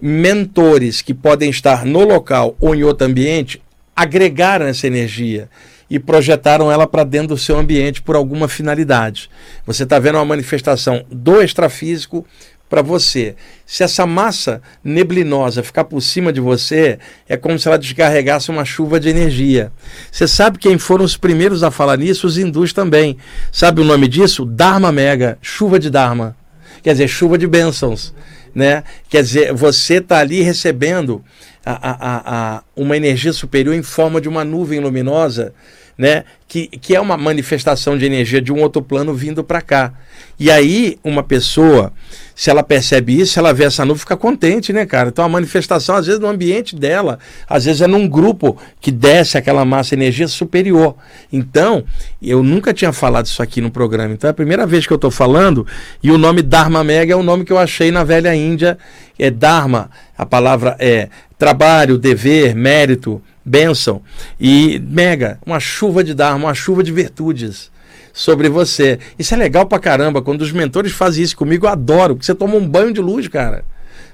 Mentores 0.00 1.02
que 1.02 1.12
podem 1.12 1.50
estar 1.50 1.84
no 1.84 2.04
local 2.04 2.56
ou 2.60 2.74
em 2.74 2.82
outro 2.82 3.06
ambiente 3.06 3.60
agregaram 3.94 4.66
essa 4.66 4.86
energia 4.86 5.48
e 5.90 5.98
projetaram 5.98 6.70
ela 6.70 6.86
para 6.86 7.04
dentro 7.04 7.28
do 7.28 7.38
seu 7.38 7.58
ambiente 7.58 8.00
por 8.00 8.14
alguma 8.14 8.48
finalidade. 8.48 9.28
Você 9.66 9.82
está 9.82 9.98
vendo 9.98 10.14
uma 10.14 10.24
manifestação 10.24 11.04
do 11.10 11.42
extrafísico 11.42 12.24
para 12.70 12.80
você. 12.80 13.34
Se 13.66 13.82
essa 13.82 14.06
massa 14.06 14.62
neblinosa 14.82 15.62
ficar 15.62 15.84
por 15.84 16.00
cima 16.00 16.32
de 16.32 16.40
você, 16.40 17.00
é 17.28 17.36
como 17.36 17.58
se 17.58 17.66
ela 17.66 17.76
descarregasse 17.76 18.48
uma 18.48 18.64
chuva 18.64 19.00
de 19.00 19.08
energia. 19.08 19.72
Você 20.10 20.28
sabe 20.28 20.58
quem 20.58 20.78
foram 20.78 21.04
os 21.04 21.16
primeiros 21.16 21.64
a 21.64 21.70
falar 21.72 21.98
nisso? 21.98 22.28
Os 22.28 22.38
hindus 22.38 22.72
também. 22.72 23.16
Sabe 23.50 23.80
o 23.80 23.84
nome 23.84 24.06
disso? 24.06 24.46
Dharma 24.46 24.92
Mega, 24.92 25.36
chuva 25.42 25.80
de 25.80 25.90
Dharma. 25.90 26.36
Quer 26.82 26.92
dizer, 26.92 27.08
chuva 27.08 27.36
de 27.36 27.46
bênçãos. 27.46 28.14
Né? 28.54 28.82
Quer 29.08 29.22
dizer, 29.22 29.52
você 29.52 29.94
está 29.94 30.18
ali 30.18 30.42
recebendo 30.42 31.24
a, 31.64 31.72
a, 31.72 32.56
a, 32.56 32.62
uma 32.74 32.96
energia 32.96 33.32
superior 33.32 33.74
em 33.74 33.82
forma 33.82 34.20
de 34.20 34.28
uma 34.28 34.44
nuvem 34.44 34.80
luminosa 34.80 35.54
né? 36.00 36.24
Que, 36.48 36.66
que 36.66 36.96
é 36.96 37.00
uma 37.00 37.18
manifestação 37.18 37.96
de 37.96 38.06
energia 38.06 38.40
de 38.40 38.50
um 38.50 38.62
outro 38.62 38.80
plano 38.80 39.12
vindo 39.12 39.44
para 39.44 39.60
cá. 39.60 39.92
E 40.38 40.50
aí, 40.50 40.96
uma 41.04 41.22
pessoa, 41.22 41.92
se 42.34 42.48
ela 42.48 42.62
percebe 42.62 43.20
isso, 43.20 43.38
ela 43.38 43.52
vê 43.52 43.64
essa 43.64 43.84
nuvem, 43.84 44.00
fica 44.00 44.16
contente, 44.16 44.72
né, 44.72 44.86
cara? 44.86 45.10
Então, 45.10 45.22
a 45.22 45.28
manifestação, 45.28 45.94
às 45.96 46.06
vezes, 46.06 46.18
no 46.18 46.26
ambiente 46.26 46.74
dela, 46.74 47.18
às 47.46 47.66
vezes 47.66 47.82
é 47.82 47.86
num 47.86 48.08
grupo 48.08 48.56
que 48.80 48.90
desce 48.90 49.36
aquela 49.36 49.62
massa 49.62 49.94
energia 49.94 50.26
superior. 50.26 50.96
Então, 51.30 51.84
eu 52.22 52.42
nunca 52.42 52.72
tinha 52.72 52.94
falado 52.94 53.26
isso 53.26 53.42
aqui 53.42 53.60
no 53.60 53.70
programa. 53.70 54.14
Então, 54.14 54.28
é 54.28 54.30
a 54.30 54.34
primeira 54.34 54.66
vez 54.66 54.86
que 54.86 54.92
eu 54.94 54.96
estou 54.96 55.10
falando, 55.10 55.66
e 56.02 56.10
o 56.10 56.16
nome 56.16 56.40
Dharma 56.40 56.82
Mega 56.82 57.12
é 57.12 57.16
o 57.16 57.22
nome 57.22 57.44
que 57.44 57.52
eu 57.52 57.58
achei 57.58 57.90
na 57.90 58.04
velha 58.04 58.34
Índia. 58.34 58.78
É 59.18 59.30
Dharma, 59.30 59.90
a 60.16 60.24
palavra 60.24 60.74
é 60.78 61.10
trabalho, 61.36 61.98
dever, 61.98 62.54
mérito 62.54 63.22
bênção 63.50 64.00
e 64.40 64.78
mega, 64.78 65.38
uma 65.44 65.58
chuva 65.58 66.04
de 66.04 66.14
Dharma, 66.14 66.46
uma 66.46 66.54
chuva 66.54 66.84
de 66.84 66.92
virtudes 66.92 67.70
sobre 68.12 68.48
você. 68.48 68.98
Isso 69.18 69.34
é 69.34 69.36
legal 69.36 69.66
pra 69.66 69.80
caramba. 69.80 70.22
Quando 70.22 70.42
os 70.42 70.52
mentores 70.52 70.92
fazem 70.92 71.24
isso 71.24 71.36
comigo, 71.36 71.66
eu 71.66 71.70
adoro, 71.70 72.14
porque 72.14 72.26
você 72.26 72.34
toma 72.34 72.54
um 72.54 72.66
banho 72.66 72.92
de 72.92 73.00
luz, 73.00 73.26
cara. 73.26 73.64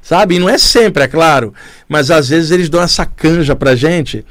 Sabe? 0.00 0.36
E 0.36 0.38
não 0.38 0.48
é 0.48 0.56
sempre, 0.56 1.02
é 1.02 1.08
claro, 1.08 1.52
mas 1.88 2.12
às 2.12 2.28
vezes 2.28 2.52
eles 2.52 2.68
dão 2.68 2.80
essa 2.80 3.04
canja 3.04 3.56
pra 3.56 3.74
gente 3.74 4.24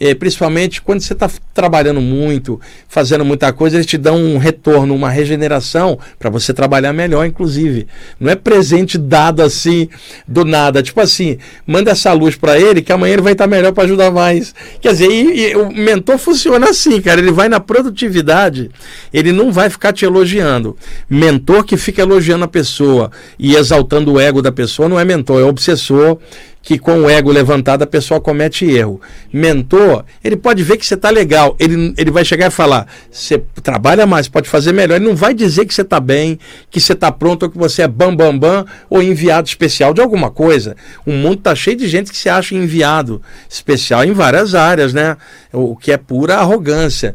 é, 0.00 0.14
principalmente 0.14 0.80
quando 0.80 1.02
você 1.02 1.12
está 1.12 1.30
trabalhando 1.52 2.00
muito, 2.00 2.58
fazendo 2.88 3.22
muita 3.22 3.52
coisa, 3.52 3.76
eles 3.76 3.86
te 3.86 3.98
dão 3.98 4.16
um 4.16 4.38
retorno, 4.38 4.94
uma 4.94 5.10
regeneração 5.10 5.98
para 6.18 6.30
você 6.30 6.54
trabalhar 6.54 6.94
melhor, 6.94 7.26
inclusive. 7.26 7.86
Não 8.18 8.30
é 8.30 8.34
presente 8.34 8.96
dado 8.96 9.42
assim 9.42 9.90
do 10.26 10.42
nada. 10.42 10.82
Tipo 10.82 11.02
assim, 11.02 11.36
manda 11.66 11.90
essa 11.90 12.14
luz 12.14 12.34
para 12.34 12.58
ele 12.58 12.80
que 12.80 12.90
amanhã 12.90 13.12
ele 13.12 13.22
vai 13.22 13.32
estar 13.32 13.44
tá 13.44 13.50
melhor 13.50 13.72
para 13.72 13.84
ajudar 13.84 14.10
mais. 14.10 14.54
Quer 14.80 14.92
dizer, 14.92 15.10
e, 15.10 15.50
e, 15.50 15.56
o 15.56 15.70
mentor 15.70 16.16
funciona 16.16 16.70
assim, 16.70 16.98
cara. 17.02 17.20
Ele 17.20 17.32
vai 17.32 17.50
na 17.50 17.60
produtividade, 17.60 18.70
ele 19.12 19.32
não 19.32 19.52
vai 19.52 19.68
ficar 19.68 19.92
te 19.92 20.06
elogiando. 20.06 20.76
Mentor 21.10 21.62
que 21.62 21.76
fica 21.76 22.00
elogiando 22.00 22.44
a 22.44 22.48
pessoa 22.48 23.10
e 23.38 23.54
exaltando 23.54 24.14
o 24.14 24.20
ego 24.20 24.40
da 24.40 24.50
pessoa 24.50 24.88
não 24.88 24.98
é 24.98 25.04
mentor, 25.04 25.40
é 25.40 25.44
obsessor 25.44 26.18
que 26.62 26.78
com 26.78 27.02
o 27.02 27.10
ego 27.10 27.32
levantado 27.32 27.82
a 27.82 27.86
pessoa 27.86 28.20
comete 28.20 28.64
erro. 28.66 29.00
Mentor, 29.32 30.04
ele 30.22 30.36
pode 30.36 30.62
ver 30.62 30.76
que 30.76 30.86
você 30.86 30.94
está 30.94 31.10
legal, 31.10 31.56
ele, 31.58 31.94
ele 31.96 32.10
vai 32.10 32.24
chegar 32.24 32.48
e 32.48 32.50
falar: 32.50 32.86
você 33.10 33.42
trabalha 33.62 34.06
mais, 34.06 34.28
pode 34.28 34.48
fazer 34.48 34.72
melhor. 34.72 34.96
Ele 34.96 35.06
não 35.06 35.16
vai 35.16 35.32
dizer 35.32 35.64
que 35.64 35.74
você 35.74 35.82
está 35.82 35.98
bem, 35.98 36.38
que 36.70 36.80
você 36.80 36.92
está 36.92 37.10
pronto, 37.10 37.44
ou 37.44 37.50
que 37.50 37.58
você 37.58 37.82
é 37.82 37.88
bam, 37.88 38.14
bam, 38.14 38.36
bam, 38.36 38.64
ou 38.88 39.02
enviado 39.02 39.48
especial 39.48 39.94
de 39.94 40.00
alguma 40.00 40.30
coisa. 40.30 40.76
O 41.06 41.12
mundo 41.12 41.38
está 41.38 41.54
cheio 41.54 41.76
de 41.76 41.88
gente 41.88 42.10
que 42.10 42.16
se 42.16 42.28
acha 42.28 42.54
enviado 42.54 43.22
especial 43.48 44.04
em 44.04 44.12
várias 44.12 44.54
áreas, 44.54 44.92
né? 44.92 45.16
O 45.52 45.76
que 45.76 45.92
é 45.92 45.96
pura 45.96 46.36
arrogância. 46.36 47.14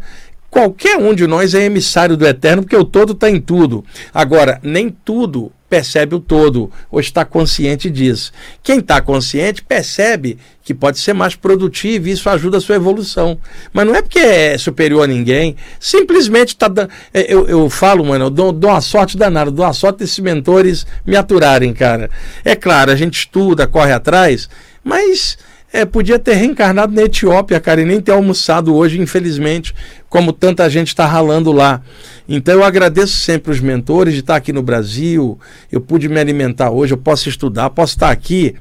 Qualquer 0.49 0.97
um 0.97 1.13
de 1.13 1.27
nós 1.27 1.53
é 1.53 1.65
emissário 1.65 2.15
do 2.15 2.25
eterno, 2.25 2.61
porque 2.61 2.77
o 2.77 2.85
todo 2.85 3.11
está 3.11 3.29
em 3.29 3.41
tudo. 3.41 3.83
Agora, 4.13 4.57
nem 4.63 4.89
tudo 4.89 5.51
percebe 5.69 6.15
o 6.15 6.19
todo, 6.19 6.71
ou 6.91 6.99
está 6.99 7.25
consciente 7.25 7.89
disso. 7.89 8.31
Quem 8.61 8.79
está 8.79 9.01
consciente 9.01 9.63
percebe 9.63 10.37
que 10.63 10.73
pode 10.73 10.99
ser 10.99 11.13
mais 11.13 11.35
produtivo 11.35 12.07
e 12.07 12.11
isso 12.11 12.29
ajuda 12.29 12.57
a 12.57 12.61
sua 12.61 12.75
evolução. 12.75 13.37
Mas 13.73 13.85
não 13.85 13.95
é 13.95 14.01
porque 14.01 14.19
é 14.19 14.57
superior 14.57 15.03
a 15.03 15.07
ninguém, 15.07 15.55
simplesmente 15.79 16.49
está 16.49 16.67
dando. 16.67 16.89
É, 17.13 17.31
eu, 17.31 17.47
eu 17.47 17.69
falo, 17.69 18.05
mano, 18.05 18.25
eu 18.25 18.29
dou, 18.29 18.51
dou 18.51 18.69
uma 18.69 18.81
sorte 18.81 19.17
danada, 19.17 19.51
dou 19.51 19.65
uma 19.65 19.73
sorte 19.73 19.99
desses 19.99 20.19
mentores 20.19 20.85
me 21.05 21.15
aturarem, 21.15 21.73
cara. 21.73 22.09
É 22.43 22.55
claro, 22.55 22.91
a 22.91 22.95
gente 22.95 23.17
estuda, 23.19 23.67
corre 23.67 23.91
atrás, 23.91 24.49
mas 24.83 25.37
é, 25.75 25.83
podia 25.83 26.17
ter 26.17 26.35
reencarnado 26.35 26.93
na 26.93 27.03
Etiópia, 27.03 27.59
cara, 27.59 27.81
e 27.81 27.85
nem 27.85 27.99
ter 27.99 28.13
almoçado 28.13 28.73
hoje, 28.73 28.99
infelizmente, 28.99 29.75
como 30.07 30.31
tanta 30.31 30.69
gente 30.69 30.87
está 30.87 31.05
ralando 31.05 31.51
lá. 31.51 31.81
Então 32.27 32.55
eu 32.55 32.63
agradeço 32.63 33.15
sempre 33.17 33.51
os 33.51 33.59
mentores 33.59 34.13
de 34.13 34.21
estar 34.21 34.35
aqui 34.35 34.51
no 34.51 34.63
Brasil. 34.63 35.39
Eu 35.71 35.81
pude 35.81 36.09
me 36.09 36.19
alimentar 36.19 36.71
hoje, 36.71 36.93
eu 36.93 36.97
posso 36.97 37.29
estudar, 37.29 37.69
posso 37.69 37.93
estar 37.93 38.09
aqui. 38.09 38.55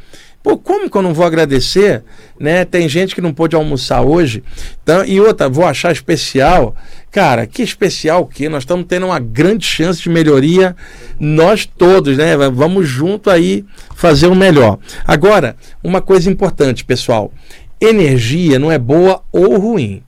Pô, 0.44 0.58
como 0.58 0.90
que 0.90 0.96
eu 0.98 1.00
não 1.00 1.14
vou 1.14 1.24
agradecer? 1.24 2.04
Né? 2.38 2.66
Tem 2.66 2.86
gente 2.86 3.14
que 3.14 3.22
não 3.22 3.32
pôde 3.32 3.56
almoçar 3.56 4.02
hoje. 4.02 4.44
Então, 4.82 5.02
e 5.02 5.18
outra, 5.18 5.48
vou 5.48 5.64
achar 5.64 5.90
especial. 5.90 6.76
Cara, 7.10 7.46
que 7.46 7.62
especial 7.62 8.20
o 8.20 8.26
quê? 8.26 8.46
Nós 8.46 8.64
estamos 8.64 8.84
tendo 8.86 9.06
uma 9.06 9.18
grande 9.18 9.64
chance 9.64 10.02
de 10.02 10.10
melhoria, 10.10 10.76
nós 11.18 11.64
todos, 11.64 12.18
né? 12.18 12.36
Vamos 12.36 12.86
junto 12.86 13.30
aí 13.30 13.64
fazer 13.96 14.26
o 14.26 14.34
melhor. 14.34 14.78
Agora, 15.06 15.56
uma 15.82 16.02
coisa 16.02 16.30
importante, 16.30 16.84
pessoal: 16.84 17.32
energia 17.80 18.58
não 18.58 18.70
é 18.70 18.78
boa 18.78 19.22
ou 19.32 19.56
ruim. 19.58 20.02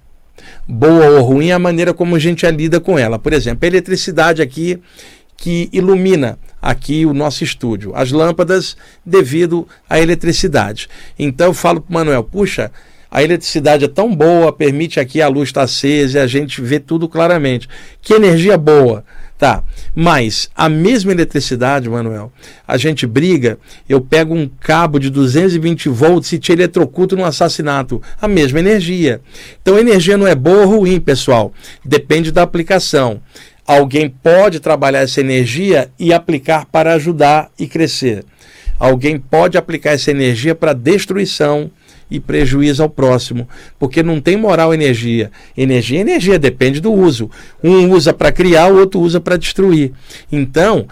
Boa 0.69 1.11
ou 1.11 1.23
ruim 1.23 1.49
é 1.49 1.53
a 1.53 1.59
maneira 1.59 1.95
como 1.95 2.17
a 2.17 2.19
gente 2.19 2.45
lida 2.51 2.81
com 2.81 2.99
ela. 2.99 3.19
Por 3.19 3.33
exemplo, 3.33 3.65
a 3.65 3.67
eletricidade 3.67 4.43
aqui 4.43 4.81
que 5.37 5.69
ilumina 5.73 6.39
aqui 6.61 7.05
o 7.07 7.13
nosso 7.13 7.45
estúdio, 7.45 7.93
as 7.95 8.11
lâmpadas 8.11 8.77
devido 9.05 9.69
à 9.89 10.01
eletricidade. 10.01 10.89
Então 11.19 11.49
eu 11.49 11.55
falo 11.55 11.81
para 11.81 11.91
o 11.91 11.95
Manuel, 11.95 12.25
puxa, 12.25 12.73
a 13.11 13.23
eletricidade 13.23 13.85
é 13.85 13.89
tão 13.89 14.15
boa, 14.15 14.53
permite 14.53 14.99
aqui 14.99 15.23
a 15.23 15.29
luz 15.29 15.51
estar 15.51 15.63
acesa 15.63 16.19
e 16.19 16.23
a 16.23 16.27
gente 16.27 16.61
vê 16.61 16.81
tudo 16.81 17.09
claramente. 17.09 17.69
Que 18.03 18.15
energia 18.15 18.59
boa. 18.59 19.05
Tá, 19.39 19.63
mas 19.95 20.49
a 20.57 20.67
mesma 20.67 21.13
eletricidade, 21.13 21.91
Manuel, 21.91 22.33
a 22.67 22.79
gente 22.79 23.07
briga, 23.07 23.59
eu 23.87 24.01
pego 24.01 24.35
um 24.35 24.49
cabo 24.49 24.99
de 24.99 25.11
220 25.11 25.91
volts 25.91 26.33
e 26.33 26.39
te 26.39 26.53
eletrocuto 26.53 27.15
num 27.15 27.25
assassinato. 27.25 28.01
A 28.19 28.27
mesma 28.27 28.61
energia. 28.61 29.21
Então, 29.61 29.79
energia 29.79 30.17
não 30.17 30.27
é 30.27 30.35
boa 30.35 30.65
ou 30.65 30.79
ruim, 30.79 30.99
pessoal. 30.99 31.53
Depende 31.85 32.33
da 32.33 32.43
aplicação. 32.43 33.21
Alguém 33.67 34.09
pode 34.09 34.59
trabalhar 34.59 35.01
essa 35.01 35.21
energia 35.21 35.91
e 35.99 36.15
aplicar 36.15 36.65
para 36.65 36.95
ajudar 36.95 37.51
e 37.59 37.67
crescer. 37.67 38.25
Alguém 38.79 39.19
pode 39.19 39.59
aplicar 39.59 39.93
essa 39.93 40.11
energia 40.11 40.55
para 40.55 40.73
destruição 40.73 41.71
e 42.11 42.21
prejuízo 42.21 42.83
ao 42.83 42.89
próximo, 42.89 43.49
porque 43.79 44.03
não 44.03 44.21
tem 44.21 44.37
moral 44.37 44.73
energia. 44.73 45.31
Energia 45.57 46.01
energia, 46.01 46.39
depende 46.39 46.81
do 46.81 46.93
uso. 46.93 47.31
Um 47.63 47.91
usa 47.91 48.13
para 48.13 48.33
criar, 48.33 48.73
o 48.73 48.79
outro 48.79 49.01
usa 49.01 49.21
para 49.21 49.37
destruir. 49.37 49.93
Então, 50.31 50.87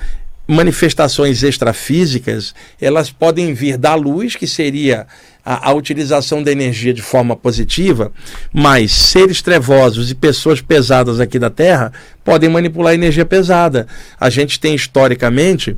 manifestações 0.46 1.42
extrafísicas, 1.42 2.55
elas 2.81 3.11
podem 3.11 3.55
vir 3.55 3.79
da 3.79 3.94
luz, 3.94 4.37
que 4.37 4.46
seria 4.46 5.07
a, 5.44 5.70
a, 5.70 5.72
utilização 5.72 6.42
da 6.42 6.53
energia 6.53 6.92
de 6.92 7.00
forma 7.00 7.35
positiva, 7.35 8.12
mas 8.53 8.92
seres 8.92 9.40
trevosos 9.40 10.11
e 10.11 10.14
pessoas 10.14 10.61
pesadas 10.61 11.18
aqui 11.18 11.38
da 11.38 11.50
Terra 11.50 11.92
podem 12.22 12.50
manipular 12.50 12.94
energia 12.94 13.24
pesada. 13.24 13.87
A 14.20 14.29
gente 14.29 14.61
tem 14.61 14.74
historicamente 14.74 15.77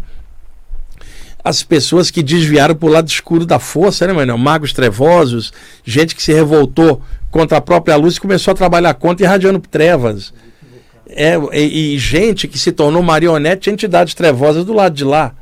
as 1.47 1.63
pessoas 1.63 2.11
que 2.11 2.25
desviaram 2.25 2.75
para 2.75 2.89
o 2.89 2.91
lado 2.91 3.07
escuro 3.07 3.47
da 3.47 3.61
força, 3.61 4.05
né, 4.05 4.13
mano? 4.13 4.37
Magos 4.37 4.73
trevosos, 4.73 5.53
gente 5.85 6.13
que 6.17 6.21
se 6.21 6.33
revoltou 6.33 7.01
contra 7.31 7.59
a 7.59 7.61
própria 7.61 7.95
luz 7.95 8.17
e 8.17 8.21
começou 8.21 8.51
a 8.51 8.55
trabalhar 8.57 8.93
contra 8.95 9.25
irradiando 9.25 9.61
trevas. 9.61 10.35
É, 11.09 11.37
e, 11.53 11.95
e 11.95 11.99
gente 11.99 12.49
que 12.49 12.59
se 12.59 12.73
tornou 12.73 13.01
marionete 13.01 13.67
de 13.67 13.71
entidades 13.71 14.13
trevosas 14.13 14.65
do 14.65 14.73
lado 14.73 14.97
de 14.97 15.05
lá. 15.05 15.37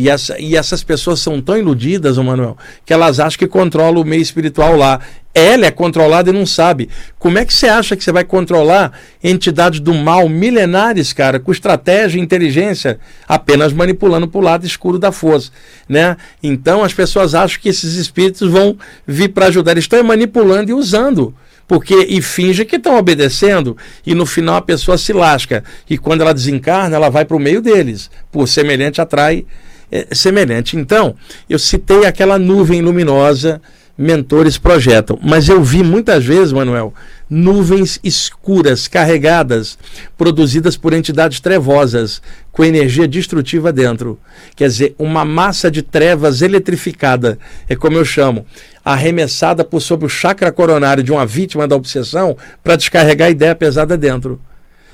E, 0.00 0.08
essa, 0.08 0.40
e 0.40 0.56
essas 0.56 0.82
pessoas 0.82 1.20
são 1.20 1.42
tão 1.42 1.58
iludidas, 1.58 2.16
o 2.16 2.24
Manuel, 2.24 2.56
que 2.86 2.92
elas 2.92 3.20
acham 3.20 3.38
que 3.38 3.46
controlam 3.46 4.00
o 4.00 4.04
meio 4.04 4.22
espiritual 4.22 4.74
lá. 4.74 4.98
Ela 5.34 5.66
é 5.66 5.70
controlada 5.70 6.30
e 6.30 6.32
não 6.32 6.46
sabe. 6.46 6.88
Como 7.18 7.38
é 7.38 7.44
que 7.44 7.52
você 7.52 7.68
acha 7.68 7.94
que 7.94 8.02
você 8.02 8.10
vai 8.10 8.24
controlar 8.24 8.98
entidades 9.22 9.78
do 9.78 9.92
mal 9.92 10.26
milenares, 10.26 11.12
cara, 11.12 11.38
com 11.38 11.52
estratégia 11.52 12.18
e 12.18 12.22
inteligência, 12.22 12.98
apenas 13.28 13.74
manipulando 13.74 14.26
para 14.26 14.40
o 14.40 14.42
lado 14.42 14.64
escuro 14.64 14.98
da 14.98 15.12
força, 15.12 15.50
né? 15.86 16.16
Então 16.42 16.82
as 16.82 16.94
pessoas 16.94 17.34
acham 17.34 17.60
que 17.60 17.68
esses 17.68 17.96
espíritos 17.96 18.50
vão 18.50 18.78
vir 19.06 19.28
para 19.28 19.48
ajudar. 19.48 19.72
Eles 19.72 19.84
estão 19.84 20.02
manipulando 20.02 20.70
e 20.70 20.72
usando 20.72 21.34
porque 21.68 22.06
e 22.08 22.22
finge 22.22 22.64
que 22.64 22.76
estão 22.76 22.96
obedecendo 22.96 23.76
e 24.04 24.14
no 24.14 24.24
final 24.24 24.56
a 24.56 24.62
pessoa 24.62 24.96
se 24.98 25.12
lasca 25.12 25.62
e 25.88 25.96
quando 25.96 26.22
ela 26.22 26.34
desencarna 26.34 26.96
ela 26.96 27.10
vai 27.10 27.24
para 27.24 27.36
o 27.36 27.40
meio 27.40 27.62
deles 27.62 28.10
por 28.32 28.48
semelhante 28.48 29.00
atrai 29.00 29.46
é, 29.90 30.08
semelhante. 30.12 30.76
Então, 30.76 31.14
eu 31.48 31.58
citei 31.58 32.04
aquela 32.06 32.38
nuvem 32.38 32.80
luminosa, 32.80 33.60
mentores 34.00 34.56
projetam, 34.56 35.18
mas 35.22 35.46
eu 35.46 35.62
vi 35.62 35.82
muitas 35.82 36.24
vezes, 36.24 36.54
Manuel, 36.54 36.94
nuvens 37.28 38.00
escuras, 38.02 38.88
carregadas, 38.88 39.78
produzidas 40.16 40.74
por 40.74 40.94
entidades 40.94 41.38
trevosas, 41.38 42.22
com 42.50 42.64
energia 42.64 43.06
destrutiva 43.06 43.70
dentro. 43.70 44.18
Quer 44.56 44.68
dizer, 44.68 44.94
uma 44.98 45.22
massa 45.22 45.70
de 45.70 45.82
trevas 45.82 46.40
eletrificada, 46.40 47.38
é 47.68 47.76
como 47.76 47.98
eu 47.98 48.04
chamo, 48.04 48.46
arremessada 48.82 49.64
por 49.64 49.80
sobre 49.80 50.06
o 50.06 50.08
chakra 50.08 50.50
coronário 50.50 51.04
de 51.04 51.12
uma 51.12 51.26
vítima 51.26 51.68
da 51.68 51.76
obsessão 51.76 52.36
para 52.64 52.76
descarregar 52.76 53.28
a 53.28 53.30
ideia 53.30 53.54
pesada 53.54 53.98
dentro. 53.98 54.40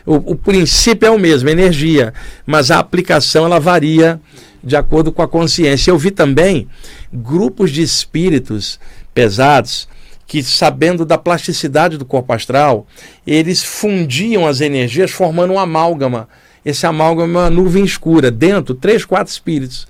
O, 0.07 0.33
o 0.33 0.37
princípio 0.37 1.07
é 1.07 1.11
o 1.11 1.19
mesmo, 1.19 1.49
energia, 1.49 2.15
mas 2.47 2.71
a 2.71 2.79
aplicação 2.79 3.45
ela 3.45 3.59
varia 3.59 4.21
de 4.63 4.77
acordo 4.77 5.13
com 5.13 5.21
a 5.21 5.29
consciência. 5.29 5.91
Eu 5.91 5.99
vi 5.99 6.13
também 6.13 6.69
grupos 7.13 7.73
de 7.73 7.83
espíritos 7.83 8.79
pesados 9.13 9.89
que, 10.27 10.43
sabendo 10.43 11.05
da 11.05 11.19
plasticidade 11.19 11.99
do 11.99 12.05
corpo 12.05 12.33
astral, 12.33 12.87
eles 13.27 13.65
fundiam 13.65 14.47
as 14.47 14.61
energias 14.61 15.11
formando 15.11 15.53
um 15.53 15.59
amálgama. 15.59 16.29
Esse 16.65 16.87
amálgama 16.87 17.41
é 17.41 17.43
uma 17.45 17.51
nuvem 17.51 17.85
escura, 17.85 18.31
dentro, 18.31 18.75
três, 18.75 19.05
quatro 19.05 19.33
espíritos 19.33 19.87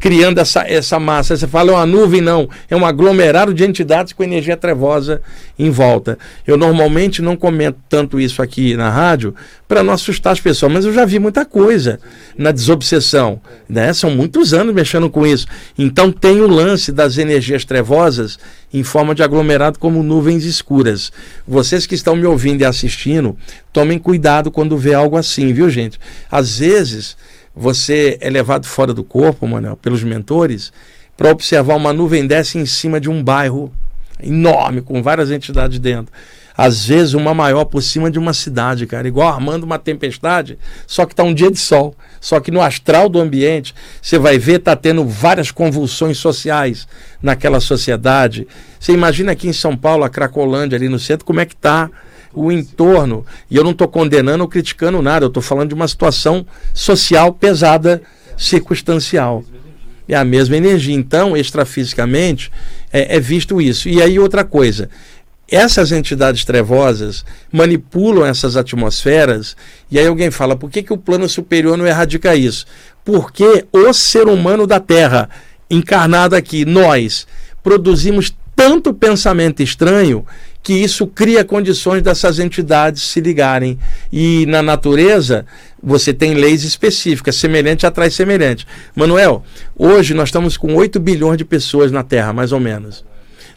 criando 0.00 0.38
essa, 0.38 0.62
essa 0.66 0.98
massa. 0.98 1.36
Você 1.36 1.46
fala, 1.46 1.70
é 1.70 1.74
uma 1.74 1.86
nuvem, 1.86 2.22
não. 2.22 2.48
É 2.68 2.74
um 2.74 2.86
aglomerado 2.86 3.52
de 3.52 3.64
entidades 3.64 4.14
com 4.14 4.24
energia 4.24 4.56
trevosa 4.56 5.20
em 5.58 5.70
volta. 5.70 6.18
Eu 6.46 6.56
normalmente 6.56 7.20
não 7.20 7.36
comento 7.36 7.78
tanto 7.88 8.18
isso 8.18 8.40
aqui 8.40 8.74
na 8.74 8.88
rádio 8.88 9.34
para 9.68 9.84
não 9.84 9.92
assustar 9.92 10.32
as 10.32 10.40
pessoas, 10.40 10.72
mas 10.72 10.84
eu 10.86 10.92
já 10.92 11.04
vi 11.04 11.18
muita 11.18 11.44
coisa 11.44 12.00
na 12.36 12.50
desobsessão. 12.50 13.40
Né? 13.68 13.92
São 13.92 14.10
muitos 14.10 14.54
anos 14.54 14.74
mexendo 14.74 15.10
com 15.10 15.26
isso. 15.26 15.46
Então 15.78 16.10
tem 16.10 16.40
o 16.40 16.48
lance 16.48 16.90
das 16.90 17.18
energias 17.18 17.64
trevosas 17.64 18.38
em 18.72 18.82
forma 18.82 19.14
de 19.14 19.22
aglomerado 19.22 19.78
como 19.78 20.02
nuvens 20.02 20.44
escuras. 20.44 21.12
Vocês 21.46 21.86
que 21.86 21.94
estão 21.94 22.16
me 22.16 22.24
ouvindo 22.24 22.62
e 22.62 22.64
assistindo, 22.64 23.36
tomem 23.72 23.98
cuidado 23.98 24.50
quando 24.50 24.78
vê 24.78 24.94
algo 24.94 25.16
assim, 25.16 25.52
viu, 25.52 25.68
gente? 25.68 26.00
Às 26.30 26.58
vezes 26.58 27.16
você 27.54 28.18
é 28.20 28.30
levado 28.30 28.66
fora 28.66 28.94
do 28.94 29.02
corpo, 29.02 29.46
Manuel, 29.46 29.76
pelos 29.76 30.02
mentores, 30.02 30.72
para 31.16 31.30
observar 31.30 31.76
uma 31.76 31.92
nuvem 31.92 32.26
dessa 32.26 32.58
em 32.58 32.66
cima 32.66 33.00
de 33.00 33.10
um 33.10 33.22
bairro 33.22 33.72
enorme, 34.22 34.80
com 34.80 35.02
várias 35.02 35.30
entidades 35.30 35.78
dentro. 35.78 36.12
Às 36.56 36.84
vezes 36.84 37.14
uma 37.14 37.32
maior 37.32 37.64
por 37.64 37.82
cima 37.82 38.10
de 38.10 38.18
uma 38.18 38.34
cidade, 38.34 38.86
cara, 38.86 39.08
igual 39.08 39.28
armando 39.28 39.64
uma 39.64 39.78
tempestade, 39.78 40.58
só 40.86 41.06
que 41.06 41.12
está 41.12 41.22
um 41.22 41.32
dia 41.32 41.50
de 41.50 41.58
sol. 41.58 41.94
Só 42.20 42.38
que 42.38 42.50
no 42.50 42.60
astral 42.60 43.08
do 43.08 43.18
ambiente, 43.18 43.74
você 44.02 44.18
vai 44.18 44.38
ver, 44.38 44.58
está 44.58 44.76
tendo 44.76 45.04
várias 45.06 45.50
convulsões 45.50 46.18
sociais 46.18 46.86
naquela 47.22 47.60
sociedade. 47.60 48.46
Você 48.78 48.92
imagina 48.92 49.32
aqui 49.32 49.48
em 49.48 49.54
São 49.54 49.74
Paulo, 49.74 50.04
a 50.04 50.10
Cracolândia, 50.10 50.76
ali 50.76 50.88
no 50.88 50.98
centro, 50.98 51.24
como 51.24 51.40
é 51.40 51.46
que 51.46 51.54
está 51.54 51.90
o 52.32 52.50
entorno. 52.50 53.24
E 53.50 53.56
eu 53.56 53.64
não 53.64 53.72
estou 53.72 53.88
condenando 53.88 54.42
ou 54.42 54.48
criticando 54.48 55.02
nada, 55.02 55.24
eu 55.24 55.28
estou 55.28 55.42
falando 55.42 55.68
de 55.68 55.74
uma 55.74 55.88
situação 55.88 56.46
social 56.72 57.32
pesada, 57.32 58.02
circunstancial. 58.36 59.44
É 60.08 60.16
a 60.16 60.24
mesma 60.24 60.56
energia. 60.56 60.94
Então, 60.94 61.36
extrafisicamente, 61.36 62.50
é, 62.92 63.16
é 63.16 63.20
visto 63.20 63.60
isso. 63.60 63.88
E 63.88 64.02
aí, 64.02 64.18
outra 64.18 64.44
coisa. 64.44 64.88
Essas 65.50 65.90
entidades 65.90 66.44
trevosas 66.44 67.24
manipulam 67.50 68.24
essas 68.24 68.56
atmosferas, 68.56 69.56
e 69.90 69.98
aí 69.98 70.06
alguém 70.06 70.30
fala: 70.30 70.54
por 70.54 70.70
que, 70.70 70.80
que 70.80 70.92
o 70.92 70.98
plano 70.98 71.28
superior 71.28 71.76
não 71.76 71.86
erradica 71.86 72.36
isso? 72.36 72.66
Porque 73.04 73.64
o 73.72 73.92
ser 73.92 74.28
humano 74.28 74.64
da 74.64 74.78
Terra, 74.78 75.28
encarnado 75.68 76.36
aqui, 76.36 76.64
nós, 76.64 77.26
produzimos 77.64 78.32
tanto 78.54 78.94
pensamento 78.94 79.60
estranho 79.62 80.24
que 80.62 80.74
isso 80.74 81.06
cria 81.06 81.44
condições 81.44 82.02
dessas 82.02 82.38
entidades 82.38 83.02
se 83.02 83.20
ligarem. 83.20 83.78
E 84.12 84.44
na 84.46 84.62
natureza, 84.62 85.46
você 85.82 86.12
tem 86.12 86.34
leis 86.34 86.64
específicas, 86.64 87.36
semelhante 87.36 87.86
atrai 87.86 88.10
semelhante. 88.10 88.66
Manuel, 88.94 89.42
hoje 89.76 90.12
nós 90.14 90.28
estamos 90.28 90.56
com 90.56 90.74
8 90.74 91.00
bilhões 91.00 91.38
de 91.38 91.44
pessoas 91.44 91.90
na 91.90 92.02
Terra, 92.02 92.32
mais 92.32 92.52
ou 92.52 92.60
menos. 92.60 93.04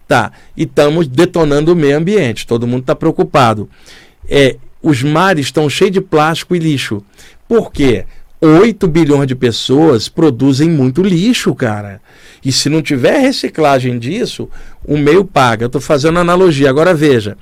Tá, 0.07 0.31
e 0.55 0.63
estamos 0.63 1.07
detonando 1.07 1.73
o 1.73 1.75
meio 1.75 1.97
ambiente, 1.97 2.45
todo 2.45 2.67
mundo 2.67 2.81
está 2.81 2.95
preocupado. 2.95 3.69
É, 4.29 4.57
os 4.81 5.01
mares 5.01 5.47
estão 5.47 5.69
cheios 5.69 5.93
de 5.93 6.01
plástico 6.01 6.55
e 6.55 6.59
lixo. 6.59 7.01
Por 7.47 7.71
quê? 7.71 8.05
8 8.45 8.89
bilhões 8.89 9.25
de 9.25 9.35
pessoas 9.35 10.09
produzem 10.09 10.69
muito 10.69 11.01
lixo, 11.01 11.55
cara. 11.55 12.01
E 12.43 12.51
se 12.51 12.67
não 12.67 12.81
tiver 12.81 13.17
reciclagem 13.19 13.97
disso, 13.97 14.49
o 14.85 14.97
meio 14.97 15.23
paga. 15.23 15.63
Eu 15.63 15.67
estou 15.67 15.79
fazendo 15.79 16.19
analogia. 16.19 16.69
Agora 16.69 16.93
veja: 16.93 17.37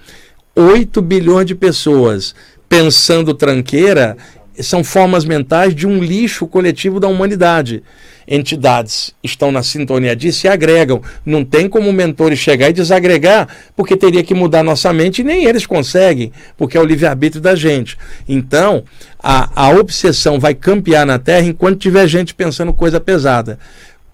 8 0.55 1.01
bilhões 1.01 1.47
de 1.47 1.55
pessoas 1.55 2.35
pensando 2.69 3.33
tranqueira 3.33 4.15
são 4.59 4.83
formas 4.83 5.25
mentais 5.25 5.73
de 5.73 5.87
um 5.87 5.99
lixo 5.99 6.47
coletivo 6.47 6.99
da 6.99 7.07
humanidade. 7.07 7.83
Entidades 8.27 9.13
estão 9.23 9.51
na 9.51 9.63
sintonia 9.63 10.15
disso 10.15 10.45
e 10.45 10.49
agregam. 10.49 11.01
Não 11.25 11.43
tem 11.43 11.67
como 11.67 11.91
mentores 11.91 12.39
chegar 12.39 12.69
e 12.69 12.73
desagregar, 12.73 13.47
porque 13.75 13.97
teria 13.97 14.23
que 14.23 14.33
mudar 14.33 14.63
nossa 14.63 14.93
mente 14.93 15.21
e 15.21 15.23
nem 15.23 15.45
eles 15.45 15.65
conseguem, 15.65 16.31
porque 16.55 16.77
é 16.77 16.81
o 16.81 16.85
livre-arbítrio 16.85 17.41
da 17.41 17.55
gente. 17.55 17.97
Então, 18.27 18.83
a, 19.19 19.67
a 19.67 19.69
obsessão 19.71 20.39
vai 20.39 20.53
campear 20.53 21.05
na 21.05 21.17
Terra 21.17 21.47
enquanto 21.47 21.79
tiver 21.79 22.07
gente 22.07 22.33
pensando 22.33 22.73
coisa 22.73 22.99
pesada. 22.99 23.57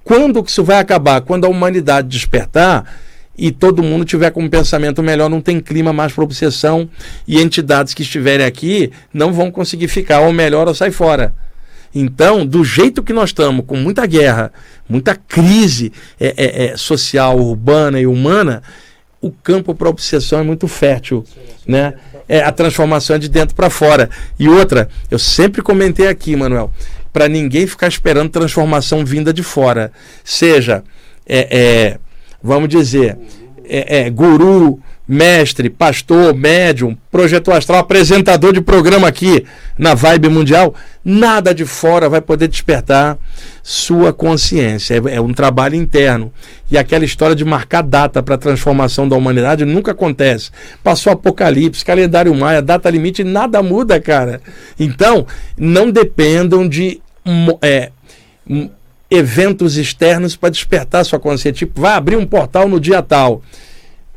Quando 0.04 0.42
que 0.42 0.50
isso 0.50 0.64
vai 0.64 0.80
acabar? 0.80 1.22
Quando 1.22 1.46
a 1.46 1.50
humanidade 1.50 2.08
despertar 2.08 2.86
e 3.38 3.52
todo 3.52 3.84
mundo 3.84 4.04
tiver 4.04 4.32
com 4.32 4.44
um 4.44 4.50
pensamento 4.50 5.04
melhor, 5.04 5.30
não 5.30 5.40
tem 5.40 5.60
clima 5.60 5.94
mais 5.94 6.12
para 6.12 6.24
obsessão 6.24 6.90
e 7.28 7.40
entidades 7.40 7.94
que 7.94 8.02
estiverem 8.02 8.46
aqui 8.46 8.92
não 9.14 9.32
vão 9.32 9.52
conseguir 9.52 9.88
ficar, 9.88 10.22
ou 10.22 10.34
melhor, 10.34 10.68
ou 10.68 10.74
sai 10.74 10.92
fora. 10.92 11.34
Então, 11.94 12.46
do 12.46 12.64
jeito 12.64 13.04
que 13.04 13.14
nós 13.14 13.30
estamos, 13.30 13.66
com 13.66 13.78
muita 13.78 14.06
guerra, 14.06 14.52
muita 14.90 15.16
crise 15.16 15.92
é, 16.20 16.34
é, 16.38 16.66
é, 16.66 16.78
social, 16.78 17.40
urbana 17.40 18.00
e 18.00 18.08
humana, 18.08 18.62
o 19.22 19.32
campo 19.32 19.74
para 19.74 19.90
obsessão 19.90 20.40
é 20.40 20.44
muito 20.44 20.68
fértil, 20.68 21.24
né? 21.66 21.94
É 22.30 22.42
a 22.42 22.52
transformação 22.52 23.16
é 23.16 23.20
de 23.20 23.30
dentro 23.30 23.56
para 23.56 23.70
fora. 23.70 24.10
E 24.38 24.50
outra, 24.50 24.90
eu 25.10 25.18
sempre 25.18 25.62
comentei 25.62 26.08
aqui, 26.08 26.36
Manuel, 26.36 26.72
para 27.14 27.28
ninguém 27.28 27.66
ficar 27.66 27.88
esperando 27.88 28.30
transformação 28.30 29.06
vinda 29.06 29.34
de 29.34 29.42
fora, 29.42 29.92
seja 30.24 30.84
é, 31.26 31.48
é 31.50 31.98
vamos 32.42 32.70
dizer, 32.70 33.18
é, 33.68 34.00
é, 34.00 34.10
guru, 34.10 34.80
mestre, 35.08 35.70
pastor, 35.70 36.34
médium, 36.34 36.98
projetor 37.10 37.56
astral, 37.56 37.80
apresentador 37.80 38.52
de 38.52 38.60
programa 38.60 39.08
aqui 39.08 39.46
na 39.78 39.94
Vibe 39.94 40.30
Mundial, 40.30 40.76
nada 41.04 41.54
de 41.54 41.66
fora 41.66 42.10
vai 42.10 42.20
poder 42.20 42.48
despertar 42.50 43.18
sua 43.64 44.12
consciência. 44.12 44.96
É, 44.96 45.16
é 45.16 45.22
um 45.22 45.34
trabalho 45.34 45.76
interno. 45.76 46.32
E 46.70 46.78
aquela 46.78 47.06
história 47.06 47.36
de 47.36 47.46
marcar 47.46 47.84
data 47.84 48.22
para 48.22 48.36
a 48.36 48.38
transformação 48.38 49.08
da 49.08 49.16
humanidade 49.16 49.64
nunca 49.64 49.92
acontece. 49.92 50.52
Passou 50.84 51.14
Apocalipse, 51.14 51.86
calendário 51.86 52.36
Maia, 52.36 52.62
data 52.62 52.90
limite, 52.90 53.24
nada 53.24 53.64
muda, 53.64 54.00
cara. 54.02 54.42
Então, 54.78 55.26
não 55.58 55.90
dependam 55.90 56.68
de. 56.68 57.02
É, 57.62 57.92
eventos 59.10 59.78
externos 59.78 60.36
para 60.36 60.50
despertar 60.50 61.06
sua 61.06 61.20
consciência. 61.20 61.66
Tipo, 61.66 61.82
vai 61.82 61.94
abrir 61.94 62.16
um 62.16 62.26
portal 62.26 62.68
no 62.68 62.80
dia 62.80 63.02
tal. 63.02 63.42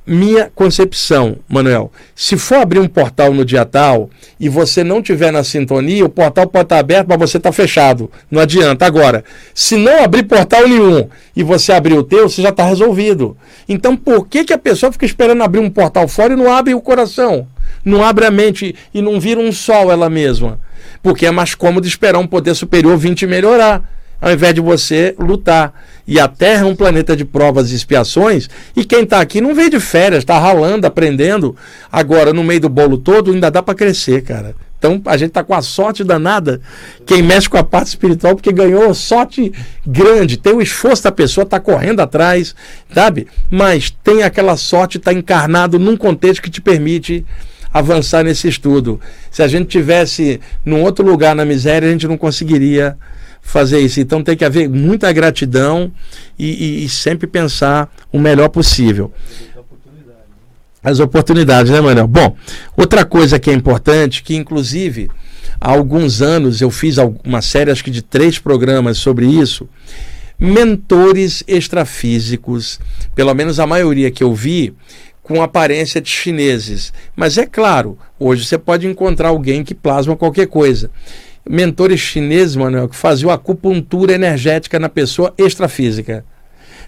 Minha 0.07 0.51
concepção, 0.53 1.36
Manuel, 1.49 1.93
se 2.16 2.36
for 2.36 2.57
abrir 2.57 2.80
um 2.80 2.88
portal 2.88 3.32
no 3.32 3.45
dia 3.45 3.64
tal 3.64 4.11
e 4.41 4.49
você 4.49 4.82
não 4.82 5.01
tiver 5.01 5.30
na 5.30 5.45
sintonia, 5.45 6.05
o 6.05 6.09
portal 6.09 6.49
pode 6.49 6.64
estar 6.64 6.78
aberto, 6.78 7.07
mas 7.07 7.18
você 7.18 7.36
está 7.36 7.53
fechado. 7.53 8.11
Não 8.28 8.41
adianta. 8.41 8.84
Agora, 8.84 9.22
se 9.55 9.76
não 9.76 10.03
abrir 10.03 10.24
portal 10.24 10.66
nenhum 10.66 11.07
e 11.36 11.45
você 11.45 11.70
abrir 11.72 11.95
o 11.95 12.03
teu, 12.03 12.28
você 12.28 12.43
já 12.43 12.49
está 12.49 12.64
resolvido. 12.64 13.36
Então, 13.68 13.97
por 13.97 14.26
que, 14.26 14.43
que 14.43 14.53
a 14.53 14.59
pessoa 14.59 14.91
fica 14.91 15.05
esperando 15.05 15.45
abrir 15.45 15.61
um 15.61 15.70
portal 15.70 16.09
fora 16.09 16.32
e 16.32 16.36
não 16.36 16.53
abre 16.53 16.74
o 16.74 16.80
coração? 16.80 17.47
Não 17.84 18.03
abre 18.03 18.24
a 18.24 18.30
mente 18.32 18.74
e 18.93 19.01
não 19.01 19.20
vira 19.20 19.38
um 19.38 19.53
sol 19.53 19.93
ela 19.93 20.11
mesma? 20.11 20.59
Porque 21.03 21.24
é 21.24 21.30
mais 21.30 21.55
cômodo 21.55 21.86
esperar 21.86 22.18
um 22.18 22.26
poder 22.26 22.57
superior 22.57 22.97
vir 22.97 23.14
te 23.14 23.26
melhorar 23.28 23.99
ao 24.20 24.32
invés 24.32 24.54
de 24.54 24.60
você 24.60 25.14
lutar. 25.18 25.72
E 26.06 26.18
a 26.18 26.26
Terra 26.26 26.62
é 26.62 26.64
um 26.64 26.74
planeta 26.74 27.16
de 27.16 27.24
provas 27.24 27.70
e 27.70 27.74
expiações, 27.74 28.48
e 28.74 28.84
quem 28.84 29.04
está 29.04 29.20
aqui 29.20 29.40
não 29.40 29.54
veio 29.54 29.70
de 29.70 29.80
férias, 29.80 30.22
está 30.22 30.38
ralando, 30.38 30.86
aprendendo. 30.86 31.56
Agora, 31.90 32.32
no 32.32 32.42
meio 32.42 32.60
do 32.60 32.68
bolo 32.68 32.98
todo, 32.98 33.32
ainda 33.32 33.50
dá 33.50 33.62
para 33.62 33.74
crescer, 33.74 34.22
cara. 34.22 34.54
Então 34.80 35.00
a 35.04 35.16
gente 35.18 35.28
está 35.28 35.44
com 35.44 35.54
a 35.54 35.60
sorte 35.60 36.02
danada. 36.02 36.60
Quem 37.04 37.22
mexe 37.22 37.48
com 37.48 37.58
a 37.58 37.62
parte 37.62 37.88
espiritual, 37.88 38.34
porque 38.34 38.50
ganhou 38.50 38.92
sorte 38.94 39.52
grande. 39.86 40.38
Tem 40.38 40.54
o 40.54 40.62
esforço 40.62 41.04
da 41.04 41.12
pessoa, 41.12 41.44
está 41.44 41.60
correndo 41.60 42.00
atrás, 42.00 42.54
sabe? 42.92 43.28
Mas 43.50 43.90
tem 44.02 44.22
aquela 44.22 44.56
sorte, 44.56 44.96
está 44.96 45.12
encarnado 45.12 45.78
num 45.78 45.98
contexto 45.98 46.40
que 46.40 46.48
te 46.48 46.62
permite 46.62 47.26
avançar 47.72 48.24
nesse 48.24 48.48
estudo. 48.48 48.98
Se 49.30 49.42
a 49.42 49.48
gente 49.48 49.68
tivesse 49.68 50.40
num 50.64 50.82
outro 50.82 51.04
lugar 51.04 51.36
na 51.36 51.44
miséria, 51.44 51.86
a 51.86 51.92
gente 51.92 52.08
não 52.08 52.16
conseguiria 52.16 52.96
fazer 53.51 53.80
isso. 53.80 54.01
Então 54.01 54.22
tem 54.22 54.36
que 54.36 54.44
haver 54.44 54.68
muita 54.68 55.12
gratidão 55.12 55.90
e, 56.38 56.82
e, 56.82 56.84
e 56.84 56.88
sempre 56.88 57.26
pensar 57.26 57.92
o 58.12 58.18
melhor 58.18 58.48
possível. 58.48 59.12
As 60.82 60.98
oportunidades, 60.98 61.70
né, 61.70 61.80
Manuel? 61.80 62.07
Bom, 62.07 62.34
outra 62.74 63.05
coisa 63.05 63.38
que 63.38 63.51
é 63.51 63.53
importante, 63.53 64.22
que 64.22 64.34
inclusive 64.34 65.11
há 65.61 65.70
alguns 65.70 66.22
anos 66.22 66.62
eu 66.62 66.70
fiz 66.70 66.96
uma 67.22 67.42
série, 67.42 67.70
acho 67.70 67.84
que 67.84 67.90
de 67.90 68.01
três 68.01 68.38
programas 68.38 68.96
sobre 68.96 69.26
isso. 69.26 69.68
Mentores 70.38 71.44
extrafísicos, 71.46 72.80
pelo 73.14 73.34
menos 73.34 73.61
a 73.61 73.66
maioria 73.66 74.11
que 74.11 74.24
eu 74.24 74.34
vi, 74.34 74.72
com 75.22 75.42
aparência 75.42 76.01
de 76.01 76.09
chineses. 76.09 76.94
Mas 77.14 77.36
é 77.36 77.44
claro, 77.44 77.98
hoje 78.18 78.46
você 78.46 78.57
pode 78.57 78.86
encontrar 78.86 79.28
alguém 79.28 79.62
que 79.62 79.74
plasma 79.74 80.16
qualquer 80.16 80.46
coisa 80.46 80.90
mentores 81.51 81.98
chineses, 81.98 82.55
Manuel, 82.55 82.88
que 82.88 82.94
faziam 82.94 83.30
acupuntura 83.30 84.12
energética 84.12 84.78
na 84.78 84.88
pessoa 84.88 85.34
extrafísica. 85.36 86.24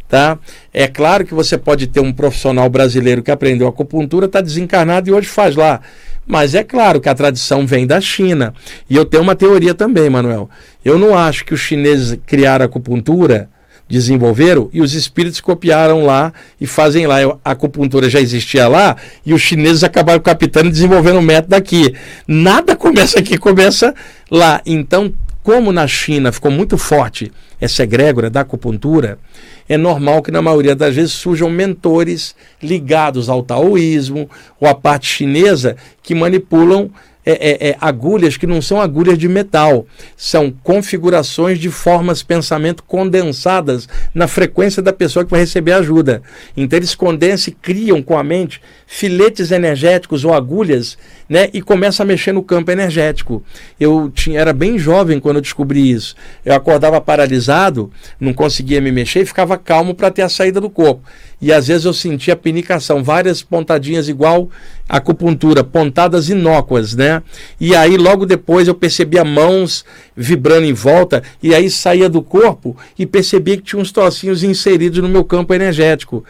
Tá? 0.08 0.38
É 0.72 0.86
claro 0.86 1.24
que 1.24 1.34
você 1.34 1.58
pode 1.58 1.88
ter 1.88 1.98
um 1.98 2.12
profissional 2.12 2.68
brasileiro 2.68 3.22
que 3.22 3.30
aprendeu 3.30 3.66
acupuntura, 3.66 4.26
está 4.26 4.40
desencarnado 4.40 5.08
e 5.08 5.12
hoje 5.12 5.26
faz 5.26 5.56
lá. 5.56 5.80
Mas 6.24 6.54
é 6.54 6.62
claro 6.62 7.00
que 7.00 7.08
a 7.08 7.14
tradição 7.14 7.66
vem 7.66 7.86
da 7.86 8.00
China. 8.00 8.54
E 8.88 8.94
eu 8.94 9.04
tenho 9.04 9.22
uma 9.22 9.34
teoria 9.34 9.74
também, 9.74 10.08
Manuel. 10.08 10.48
Eu 10.84 10.96
não 10.96 11.18
acho 11.18 11.44
que 11.44 11.54
os 11.54 11.60
chineses 11.60 12.16
criaram 12.24 12.64
acupuntura 12.64 13.48
desenvolveram 13.88 14.70
e 14.72 14.80
os 14.80 14.94
espíritos 14.94 15.40
copiaram 15.40 16.04
lá 16.04 16.32
e 16.60 16.66
fazem 16.66 17.06
lá. 17.06 17.16
A 17.44 17.50
acupuntura 17.52 18.08
já 18.08 18.20
existia 18.20 18.68
lá 18.68 18.96
e 19.24 19.34
os 19.34 19.42
chineses 19.42 19.84
acabaram 19.84 20.20
captando 20.20 20.68
e 20.68 20.72
desenvolvendo 20.72 21.18
o 21.18 21.22
método 21.22 21.54
aqui. 21.54 21.94
Nada 22.26 22.74
começa 22.74 23.18
aqui, 23.18 23.36
começa 23.36 23.94
lá. 24.30 24.60
Então, 24.64 25.12
como 25.42 25.72
na 25.72 25.86
China 25.86 26.30
ficou 26.30 26.50
muito 26.50 26.78
forte 26.78 27.32
essa 27.60 27.82
egrégora 27.82 28.30
da 28.30 28.40
acupuntura, 28.40 29.18
é 29.68 29.76
normal 29.76 30.22
que 30.22 30.30
na 30.30 30.42
maioria 30.42 30.74
das 30.74 30.94
vezes 30.94 31.12
surjam 31.12 31.50
mentores 31.50 32.34
ligados 32.62 33.28
ao 33.28 33.42
taoísmo 33.42 34.28
ou 34.60 34.68
à 34.68 34.74
parte 34.74 35.06
chinesa 35.06 35.76
que 36.02 36.14
manipulam 36.14 36.90
é, 37.24 37.32
é, 37.32 37.68
é, 37.70 37.76
agulhas 37.80 38.36
que 38.36 38.46
não 38.46 38.60
são 38.60 38.80
agulhas 38.80 39.16
de 39.16 39.28
metal, 39.28 39.86
são 40.16 40.52
configurações 40.62 41.58
de 41.58 41.70
formas 41.70 42.22
pensamento 42.22 42.82
condensadas 42.82 43.88
na 44.14 44.26
frequência 44.26 44.82
da 44.82 44.92
pessoa 44.92 45.24
que 45.24 45.30
vai 45.30 45.40
receber 45.40 45.72
ajuda. 45.72 46.22
Então 46.56 46.76
eles 46.76 46.94
condensam 46.94 47.52
e 47.52 47.56
criam 47.56 48.02
com 48.02 48.18
a 48.18 48.24
mente 48.24 48.60
filetes 48.86 49.50
energéticos 49.50 50.24
ou 50.24 50.34
agulhas, 50.34 50.98
né, 51.32 51.48
e 51.54 51.62
começa 51.62 52.02
a 52.02 52.06
mexer 52.06 52.30
no 52.30 52.42
campo 52.42 52.70
energético. 52.70 53.42
Eu 53.80 54.12
tinha, 54.14 54.38
era 54.38 54.52
bem 54.52 54.78
jovem 54.78 55.18
quando 55.18 55.36
eu 55.36 55.40
descobri 55.40 55.90
isso. 55.90 56.14
Eu 56.44 56.54
acordava 56.54 57.00
paralisado, 57.00 57.90
não 58.20 58.34
conseguia 58.34 58.82
me 58.82 58.92
mexer 58.92 59.20
e 59.20 59.24
ficava 59.24 59.56
calmo 59.56 59.94
para 59.94 60.10
ter 60.10 60.20
a 60.20 60.28
saída 60.28 60.60
do 60.60 60.68
corpo. 60.68 61.00
E 61.40 61.50
às 61.50 61.68
vezes 61.68 61.86
eu 61.86 61.94
sentia 61.94 62.36
pinicação, 62.36 63.02
várias 63.02 63.42
pontadinhas 63.42 64.10
igual 64.10 64.50
acupuntura, 64.86 65.64
pontadas 65.64 66.28
inócuas, 66.28 66.94
né? 66.94 67.22
E 67.58 67.74
aí 67.74 67.96
logo 67.96 68.26
depois 68.26 68.68
eu 68.68 68.74
percebia 68.74 69.24
mãos 69.24 69.86
vibrando 70.14 70.66
em 70.66 70.74
volta 70.74 71.22
e 71.42 71.54
aí 71.54 71.70
saía 71.70 72.10
do 72.10 72.20
corpo 72.20 72.76
e 72.98 73.06
percebia 73.06 73.56
que 73.56 73.62
tinha 73.62 73.80
uns 73.80 73.90
trocinhos 73.90 74.44
inseridos 74.44 74.98
no 74.98 75.08
meu 75.08 75.24
campo 75.24 75.54
energético. 75.54 76.22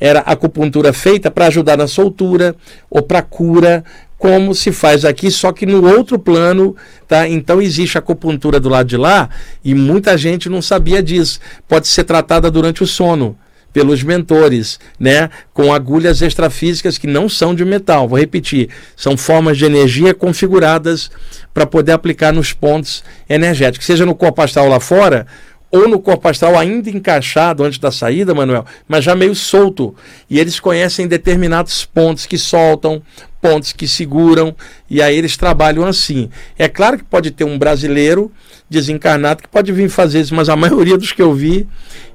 Era 0.00 0.20
acupuntura 0.20 0.92
feita 0.92 1.30
para 1.30 1.46
ajudar 1.46 1.76
na 1.76 1.88
soltura 1.88 2.54
ou 2.88 3.02
para 3.02 3.20
cura, 3.20 3.84
como 4.18 4.52
se 4.52 4.72
faz 4.72 5.04
aqui, 5.04 5.30
só 5.30 5.52
que 5.52 5.64
no 5.64 5.86
outro 5.88 6.18
plano, 6.18 6.74
tá? 7.06 7.28
Então 7.28 7.62
existe 7.62 7.96
a 7.96 8.00
acupuntura 8.00 8.58
do 8.58 8.68
lado 8.68 8.88
de 8.88 8.96
lá 8.96 9.30
e 9.64 9.74
muita 9.74 10.18
gente 10.18 10.48
não 10.48 10.60
sabia 10.60 11.00
disso. 11.00 11.38
Pode 11.68 11.86
ser 11.86 12.02
tratada 12.02 12.50
durante 12.50 12.82
o 12.82 12.86
sono 12.86 13.38
pelos 13.72 14.02
mentores, 14.02 14.80
né? 14.98 15.30
Com 15.54 15.72
agulhas 15.72 16.20
extrafísicas 16.20 16.98
que 16.98 17.06
não 17.06 17.28
são 17.28 17.54
de 17.54 17.64
metal. 17.64 18.08
Vou 18.08 18.18
repetir, 18.18 18.70
são 18.96 19.16
formas 19.16 19.56
de 19.56 19.64
energia 19.64 20.12
configuradas 20.12 21.10
para 21.54 21.64
poder 21.64 21.92
aplicar 21.92 22.32
nos 22.32 22.52
pontos 22.52 23.04
energéticos, 23.28 23.86
seja 23.86 24.04
no 24.04 24.16
corpo 24.16 24.42
astral 24.42 24.68
lá 24.68 24.80
fora 24.80 25.26
ou 25.70 25.86
no 25.86 26.00
corpo 26.00 26.26
astral 26.28 26.58
ainda 26.58 26.88
encaixado 26.88 27.62
antes 27.62 27.78
da 27.78 27.90
saída, 27.90 28.34
Manuel, 28.34 28.64
mas 28.86 29.04
já 29.04 29.14
meio 29.14 29.34
solto. 29.34 29.94
E 30.28 30.40
eles 30.40 30.58
conhecem 30.58 31.06
determinados 31.06 31.84
pontos 31.84 32.26
que 32.26 32.38
soltam, 32.38 33.02
pontos 33.40 33.72
que 33.72 33.86
seguram, 33.86 34.54
e 34.88 35.00
aí 35.00 35.16
eles 35.16 35.36
trabalham 35.36 35.84
assim. 35.84 36.28
É 36.58 36.68
claro 36.68 36.98
que 36.98 37.04
pode 37.04 37.30
ter 37.30 37.44
um 37.44 37.58
brasileiro 37.58 38.32
desencarnado 38.68 39.42
que 39.42 39.48
pode 39.48 39.72
vir 39.72 39.88
fazer 39.88 40.20
isso, 40.20 40.34
mas 40.34 40.48
a 40.48 40.56
maioria 40.56 40.98
dos 40.98 41.12
que 41.12 41.22
eu 41.22 41.32
vi 41.32 41.66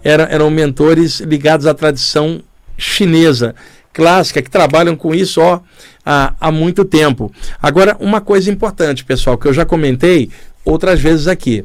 eram, 0.03 0.25
eram 0.25 0.49
mentores 0.49 1.19
ligados 1.19 1.65
à 1.65 1.73
tradição 1.73 2.41
chinesa 2.77 3.55
clássica 3.93 4.41
que 4.41 4.49
trabalham 4.49 4.95
com 4.95 5.13
isso 5.13 5.39
ó, 5.39 5.61
há, 6.05 6.33
há 6.39 6.51
muito 6.51 6.83
tempo. 6.83 7.31
Agora, 7.61 7.95
uma 7.99 8.19
coisa 8.19 8.51
importante, 8.51 9.05
pessoal, 9.05 9.37
que 9.37 9.47
eu 9.47 9.53
já 9.53 9.65
comentei 9.65 10.31
outras 10.65 10.99
vezes 10.99 11.27
aqui 11.27 11.63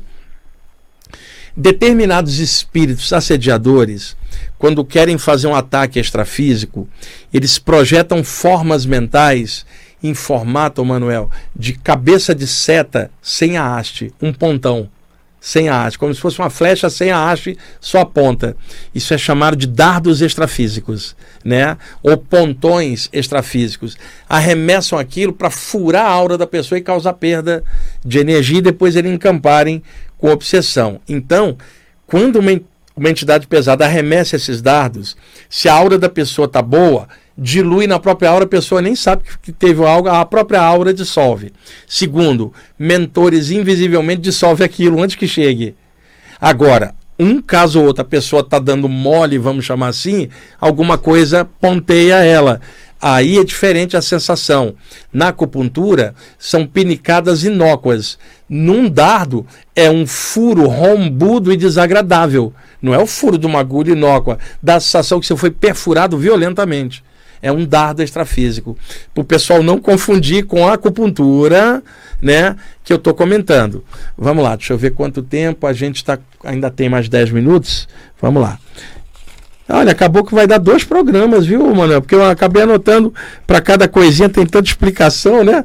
determinados 1.56 2.38
espíritos 2.38 3.12
assediadores, 3.12 4.16
quando 4.58 4.84
querem 4.84 5.16
fazer 5.16 5.46
um 5.46 5.54
ataque 5.54 6.00
extrafísico, 6.00 6.88
eles 7.32 7.58
projetam 7.58 8.24
formas 8.24 8.84
mentais 8.84 9.64
em 10.02 10.14
formato, 10.14 10.84
Manuel, 10.84 11.30
de 11.54 11.72
cabeça 11.72 12.34
de 12.34 12.46
seta 12.46 13.10
sem 13.22 13.56
a 13.56 13.76
haste, 13.76 14.12
um 14.20 14.32
pontão 14.32 14.88
sem 15.40 15.68
a 15.68 15.84
haste, 15.84 15.98
como 15.98 16.12
se 16.12 16.20
fosse 16.20 16.38
uma 16.40 16.50
flecha 16.50 16.90
sem 16.90 17.10
a 17.10 17.30
haste, 17.30 17.56
só 17.80 18.00
a 18.00 18.06
ponta. 18.06 18.56
Isso 18.94 19.14
é 19.14 19.18
chamado 19.18 19.56
de 19.56 19.66
dardos 19.66 20.20
extrafísicos, 20.20 21.16
né? 21.44 21.76
Ou 22.02 22.16
pontões 22.16 23.08
extrafísicos. 23.12 23.96
Arremessam 24.28 24.98
aquilo 24.98 25.32
para 25.32 25.50
furar 25.50 26.06
a 26.06 26.10
aura 26.10 26.36
da 26.36 26.46
pessoa 26.46 26.78
e 26.78 26.82
causar 26.82 27.12
perda 27.14 27.62
de 28.04 28.18
energia 28.18 28.58
e 28.58 28.62
depois 28.62 28.96
eles 28.96 29.12
encamparem 29.12 29.82
com 30.16 30.28
obsessão. 30.28 31.00
Então, 31.08 31.56
quando 32.06 32.40
uma, 32.40 32.60
uma 33.00 33.10
entidade 33.10 33.46
pesada 33.46 33.84
arremessa 33.84 34.36
esses 34.36 34.60
dardos, 34.60 35.16
se 35.48 35.68
a 35.68 35.74
aura 35.74 35.98
da 35.98 36.08
pessoa 36.08 36.46
está 36.46 36.60
boa, 36.62 37.08
dilui 37.36 37.86
na 37.86 37.98
própria 37.98 38.30
aura, 38.30 38.44
a 38.44 38.48
pessoa 38.48 38.82
nem 38.82 38.96
sabe 38.96 39.22
que 39.40 39.52
teve 39.52 39.84
algo, 39.84 40.08
a 40.08 40.24
própria 40.24 40.60
aura 40.60 40.92
dissolve. 40.92 41.52
Segundo, 41.86 42.52
mentores 42.78 43.50
invisivelmente 43.50 44.22
dissolve 44.22 44.64
aquilo 44.64 45.02
antes 45.02 45.16
que 45.16 45.28
chegue. 45.28 45.74
Agora, 46.40 46.94
um 47.18 47.42
caso 47.42 47.80
ou 47.80 47.86
outro, 47.86 48.02
a 48.02 48.04
pessoa 48.04 48.42
está 48.42 48.58
dando 48.58 48.88
mole, 48.88 49.38
vamos 49.38 49.64
chamar 49.64 49.88
assim, 49.88 50.28
alguma 50.60 50.96
coisa 50.96 51.44
ponteia 51.44 52.24
ela. 52.24 52.60
Aí 53.00 53.38
é 53.38 53.44
diferente 53.44 53.96
a 53.96 54.02
sensação. 54.02 54.74
Na 55.12 55.28
acupuntura, 55.28 56.14
são 56.38 56.66
pinicadas 56.66 57.44
inócuas. 57.44 58.18
Num 58.48 58.88
dardo, 58.88 59.46
é 59.74 59.90
um 59.90 60.06
furo 60.06 60.66
rombudo 60.66 61.52
e 61.52 61.56
desagradável. 61.56 62.52
Não 62.82 62.94
é 62.94 62.98
o 62.98 63.06
furo 63.06 63.38
de 63.38 63.46
uma 63.46 63.60
agulha 63.60 63.92
inócua. 63.92 64.38
Dá 64.62 64.76
a 64.76 64.80
sensação 64.80 65.20
que 65.20 65.26
você 65.26 65.36
foi 65.36 65.50
perfurado 65.50 66.18
violentamente. 66.18 67.04
É 67.40 67.52
um 67.52 67.64
dardo 67.64 68.02
extrafísico. 68.02 68.76
Para 69.14 69.20
o 69.20 69.24
pessoal 69.24 69.62
não 69.62 69.78
confundir 69.78 70.44
com 70.46 70.66
a 70.66 70.74
acupuntura, 70.74 71.82
né? 72.20 72.56
Que 72.82 72.92
eu 72.92 72.96
estou 72.96 73.14
comentando. 73.14 73.84
Vamos 74.16 74.42
lá, 74.42 74.56
deixa 74.56 74.72
eu 74.72 74.78
ver 74.78 74.90
quanto 74.90 75.22
tempo. 75.22 75.66
A 75.66 75.72
gente 75.72 75.96
está. 75.96 76.18
Ainda 76.42 76.68
tem 76.68 76.88
mais 76.88 77.08
10 77.08 77.30
minutos. 77.30 77.88
Vamos 78.20 78.42
lá. 78.42 78.58
Olha, 79.68 79.92
acabou 79.92 80.24
que 80.24 80.34
vai 80.34 80.46
dar 80.46 80.58
dois 80.58 80.82
programas, 80.82 81.44
viu, 81.44 81.74
Manuel? 81.74 82.00
Porque 82.00 82.14
eu 82.14 82.24
acabei 82.24 82.62
anotando 82.62 83.12
para 83.46 83.60
cada 83.60 83.86
coisinha, 83.86 84.28
tem 84.28 84.46
tanta 84.46 84.66
explicação, 84.66 85.44
né? 85.44 85.64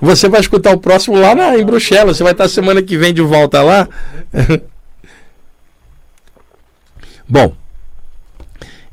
Você 0.00 0.28
vai 0.28 0.40
escutar 0.40 0.72
o 0.72 0.78
próximo 0.78 1.18
lá 1.18 1.34
na, 1.34 1.58
em 1.58 1.64
Bruxelas. 1.64 2.16
Você 2.16 2.22
vai 2.22 2.32
estar 2.32 2.48
semana 2.48 2.80
que 2.82 2.96
vem 2.96 3.12
de 3.12 3.20
volta 3.20 3.62
lá. 3.62 3.86
Bom, 7.28 7.54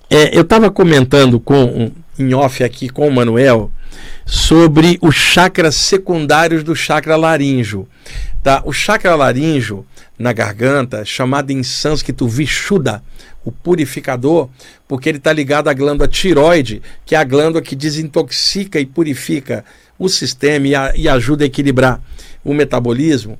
é, 0.09 0.37
eu 0.37 0.41
estava 0.41 0.69
comentando 0.69 1.39
com 1.39 1.91
em 2.17 2.33
off 2.33 2.63
aqui 2.63 2.89
com 2.89 3.07
o 3.07 3.11
Manuel 3.11 3.71
sobre 4.25 4.99
os 5.01 5.15
chakras 5.15 5.75
secundários 5.75 6.63
do 6.63 6.75
chakra 6.75 7.15
laríngeo. 7.15 7.87
Tá? 8.43 8.61
O 8.65 8.73
chakra 8.73 9.15
laríngeo 9.15 9.85
na 10.17 10.33
garganta, 10.33 11.05
chamado 11.05 11.51
em 11.51 11.63
sânscrito 11.63 12.27
Vishuddha, 12.27 13.01
o 13.43 13.51
purificador, 13.51 14.49
porque 14.87 15.09
ele 15.09 15.17
está 15.17 15.31
ligado 15.31 15.69
à 15.69 15.73
glândula 15.73 16.07
tiroide, 16.07 16.81
que 17.05 17.15
é 17.15 17.17
a 17.17 17.23
glândula 17.23 17.61
que 17.61 17.75
desintoxica 17.75 18.79
e 18.79 18.85
purifica 18.85 19.63
o 19.97 20.07
sistema 20.07 20.67
e, 20.67 20.75
a, 20.75 20.93
e 20.95 21.07
ajuda 21.07 21.43
a 21.43 21.47
equilibrar 21.47 22.01
o 22.43 22.53
metabolismo. 22.53 23.37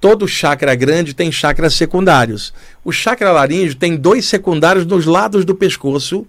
Todo 0.00 0.26
chakra 0.26 0.74
grande 0.74 1.12
tem 1.12 1.30
chakras 1.30 1.74
secundários. 1.74 2.54
O 2.84 2.90
chakra 2.90 3.32
laríngeo 3.32 3.74
tem 3.74 3.96
dois 3.96 4.24
secundários 4.24 4.86
nos 4.86 5.04
lados 5.04 5.44
do 5.44 5.54
pescoço, 5.54 6.26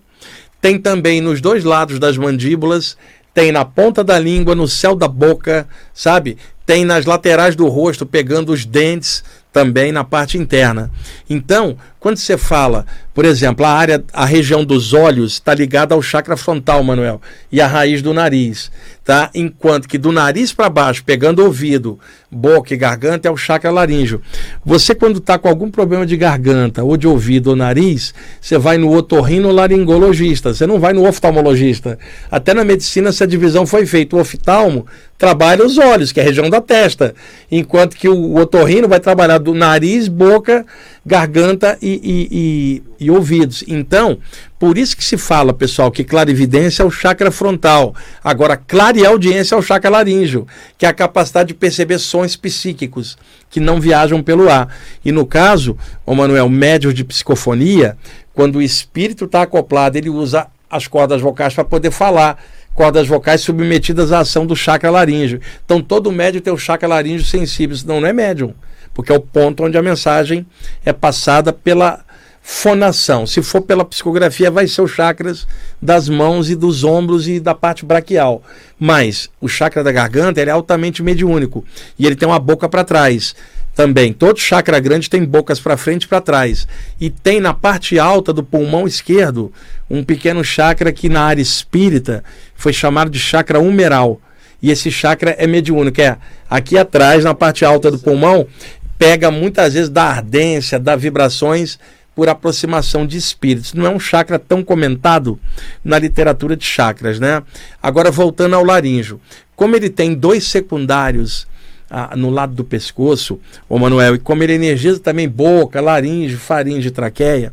tem 0.59 0.77
também 0.77 1.21
nos 1.21 1.39
dois 1.39 1.63
lados 1.63 1.97
das 1.97 2.17
mandíbulas, 2.17 2.97
tem 3.33 3.51
na 3.51 3.63
ponta 3.63 4.03
da 4.03 4.19
língua, 4.19 4.53
no 4.53 4.67
céu 4.67 4.93
da 4.93 5.07
boca, 5.07 5.67
sabe? 5.93 6.37
Tem 6.65 6.83
nas 6.83 7.05
laterais 7.05 7.55
do 7.55 7.67
rosto, 7.67 8.05
pegando 8.05 8.51
os 8.51 8.65
dentes, 8.65 9.23
também 9.51 9.91
na 9.91 10.03
parte 10.03 10.37
interna. 10.37 10.91
Então, 11.29 11.77
quando 12.01 12.17
você 12.17 12.35
fala, 12.35 12.87
por 13.13 13.25
exemplo, 13.25 13.63
a 13.63 13.69
área, 13.69 14.03
a 14.11 14.25
região 14.25 14.65
dos 14.65 14.91
olhos 14.91 15.33
está 15.33 15.53
ligada 15.53 15.93
ao 15.93 16.01
chakra 16.01 16.35
frontal, 16.35 16.83
Manuel, 16.83 17.21
e 17.51 17.61
a 17.61 17.67
raiz 17.67 18.01
do 18.01 18.11
nariz, 18.11 18.71
tá? 19.05 19.29
Enquanto 19.35 19.87
que 19.87 19.99
do 19.99 20.11
nariz 20.11 20.51
para 20.51 20.67
baixo, 20.67 21.03
pegando 21.05 21.43
ouvido, 21.43 21.99
boca 22.31 22.73
e 22.73 22.77
garganta, 22.77 23.27
é 23.27 23.31
o 23.31 23.37
chakra 23.37 23.69
laríngeo. 23.69 24.19
Você 24.65 24.95
quando 24.95 25.19
está 25.19 25.37
com 25.37 25.47
algum 25.47 25.69
problema 25.69 26.03
de 26.03 26.17
garganta, 26.17 26.83
ou 26.83 26.97
de 26.97 27.07
ouvido 27.07 27.51
ou 27.51 27.55
nariz, 27.55 28.15
você 28.41 28.57
vai 28.57 28.79
no 28.79 28.91
otorrinolaringologista, 28.91 30.55
você 30.55 30.65
não 30.65 30.79
vai 30.79 30.93
no 30.93 31.07
oftalmologista. 31.07 31.99
Até 32.31 32.51
na 32.51 32.63
medicina 32.63 33.09
essa 33.09 33.27
divisão 33.27 33.67
foi 33.67 33.85
feita. 33.85 34.15
O 34.15 34.19
oftalmo 34.19 34.87
trabalha 35.19 35.63
os 35.63 35.77
olhos, 35.77 36.11
que 36.11 36.19
é 36.19 36.23
a 36.23 36.25
região 36.25 36.49
da 36.49 36.59
testa, 36.59 37.13
enquanto 37.51 37.95
que 37.95 38.09
o 38.09 38.37
otorrino 38.37 38.87
vai 38.87 38.99
trabalhar 38.99 39.37
do 39.37 39.53
nariz, 39.53 40.07
boca, 40.07 40.65
garganta 41.05 41.77
e, 41.81 41.89
e, 41.89 42.27
e, 42.31 43.05
e, 43.05 43.11
ouvidos. 43.11 43.63
Então, 43.67 44.19
por 44.59 44.77
isso 44.77 44.95
que 44.95 45.03
se 45.03 45.17
fala, 45.17 45.51
pessoal, 45.51 45.91
que 45.91 46.03
clarividência 46.03 46.83
é 46.83 46.85
o 46.85 46.91
chakra 46.91 47.31
frontal. 47.31 47.95
Agora, 48.23 48.55
clareaudiência 48.55 49.55
é 49.55 49.57
o 49.57 49.61
chakra 49.61 49.89
laríngeo, 49.89 50.45
que 50.77 50.85
é 50.85 50.89
a 50.89 50.93
capacidade 50.93 51.49
de 51.49 51.53
perceber 51.55 51.97
sons 51.97 52.35
psíquicos 52.35 53.17
que 53.49 53.59
não 53.59 53.81
viajam 53.81 54.21
pelo 54.21 54.49
ar. 54.49 54.67
E 55.03 55.11
no 55.11 55.25
caso, 55.25 55.75
o 56.05 56.13
Manuel, 56.13 56.47
médio 56.47 56.93
de 56.93 57.03
psicofonia, 57.03 57.97
quando 58.33 58.57
o 58.57 58.61
espírito 58.61 59.25
está 59.25 59.41
acoplado, 59.41 59.97
ele 59.97 60.09
usa 60.09 60.47
as 60.69 60.87
cordas 60.87 61.19
vocais 61.19 61.53
para 61.53 61.65
poder 61.65 61.91
falar 61.91 62.41
cordas 62.73 63.05
vocais 63.05 63.41
submetidas 63.41 64.13
à 64.13 64.19
ação 64.19 64.45
do 64.45 64.55
chakra 64.55 64.89
laríngeo. 64.89 65.41
Então 65.65 65.81
todo 65.81 66.09
médium 66.09 66.41
tem 66.41 66.53
o 66.53 66.57
chakra 66.57 66.87
laríngeo 66.87 67.25
sensível, 67.25 67.75
senão 67.75 67.99
não 67.99 68.07
é 68.07 68.13
médium 68.13 68.53
porque 68.93 69.11
é 69.11 69.15
o 69.15 69.21
ponto 69.21 69.63
onde 69.63 69.77
a 69.77 69.81
mensagem 69.81 70.45
é 70.85 70.91
passada 70.93 71.53
pela 71.53 72.03
fonação. 72.41 73.27
Se 73.27 73.41
for 73.41 73.61
pela 73.61 73.85
psicografia, 73.85 74.49
vai 74.49 74.67
ser 74.67 74.81
os 74.81 74.91
chakras 74.91 75.47
das 75.81 76.09
mãos 76.09 76.49
e 76.49 76.55
dos 76.55 76.83
ombros 76.83 77.27
e 77.27 77.39
da 77.39 77.53
parte 77.53 77.85
braquial. 77.85 78.43
Mas 78.79 79.29
o 79.39 79.47
chakra 79.47 79.83
da 79.83 79.91
garganta 79.91 80.41
é 80.41 80.49
altamente 80.49 81.03
mediúnico 81.03 81.63
e 81.97 82.05
ele 82.05 82.15
tem 82.15 82.27
uma 82.27 82.39
boca 82.39 82.67
para 82.67 82.83
trás. 82.83 83.35
Também, 83.73 84.11
todo 84.11 84.37
chakra 84.37 84.79
grande 84.79 85.09
tem 85.09 85.23
bocas 85.23 85.59
para 85.59 85.77
frente 85.77 86.03
e 86.03 86.07
para 86.07 86.19
trás. 86.19 86.67
E 86.99 87.09
tem 87.09 87.39
na 87.39 87.53
parte 87.53 87.97
alta 87.97 88.33
do 88.33 88.43
pulmão 88.43 88.85
esquerdo 88.85 89.51
um 89.89 90.03
pequeno 90.03 90.43
chakra 90.43 90.91
que 90.91 91.07
na 91.07 91.21
área 91.21 91.41
espírita 91.41 92.23
foi 92.53 92.73
chamado 92.73 93.09
de 93.09 93.19
chakra 93.19 93.59
humeral. 93.59 94.19
E 94.61 94.69
esse 94.69 94.91
chakra 94.91 95.31
é 95.39 95.47
mediúnico, 95.47 95.99
é 96.01 96.17
aqui 96.47 96.77
atrás, 96.77 97.23
na 97.23 97.33
parte 97.33 97.65
alta 97.65 97.89
do 97.89 97.97
pulmão, 97.97 98.45
pega 99.01 99.31
muitas 99.31 99.73
vezes 99.73 99.89
da 99.89 100.03
ardência, 100.03 100.77
das 100.77 101.01
vibrações 101.01 101.79
por 102.13 102.29
aproximação 102.29 103.07
de 103.07 103.17
espíritos. 103.17 103.73
Não 103.73 103.87
é 103.87 103.89
um 103.89 103.99
chakra 103.99 104.37
tão 104.37 104.63
comentado 104.63 105.39
na 105.83 105.97
literatura 105.97 106.55
de 106.55 106.63
chakras, 106.63 107.19
né? 107.19 107.41
Agora 107.81 108.11
voltando 108.11 108.55
ao 108.55 108.63
laríngeo, 108.63 109.19
como 109.55 109.75
ele 109.75 109.89
tem 109.89 110.13
dois 110.13 110.43
secundários 110.43 111.47
ah, 111.89 112.15
no 112.15 112.29
lado 112.29 112.53
do 112.53 112.63
pescoço, 112.63 113.39
o 113.67 113.79
Manuel, 113.79 114.13
e 114.13 114.19
como 114.19 114.43
ele 114.43 114.53
energiza 114.53 114.99
também 114.99 115.27
boca, 115.27 115.81
laringe, 115.81 116.35
faringe 116.35 116.91
traqueia, 116.91 117.51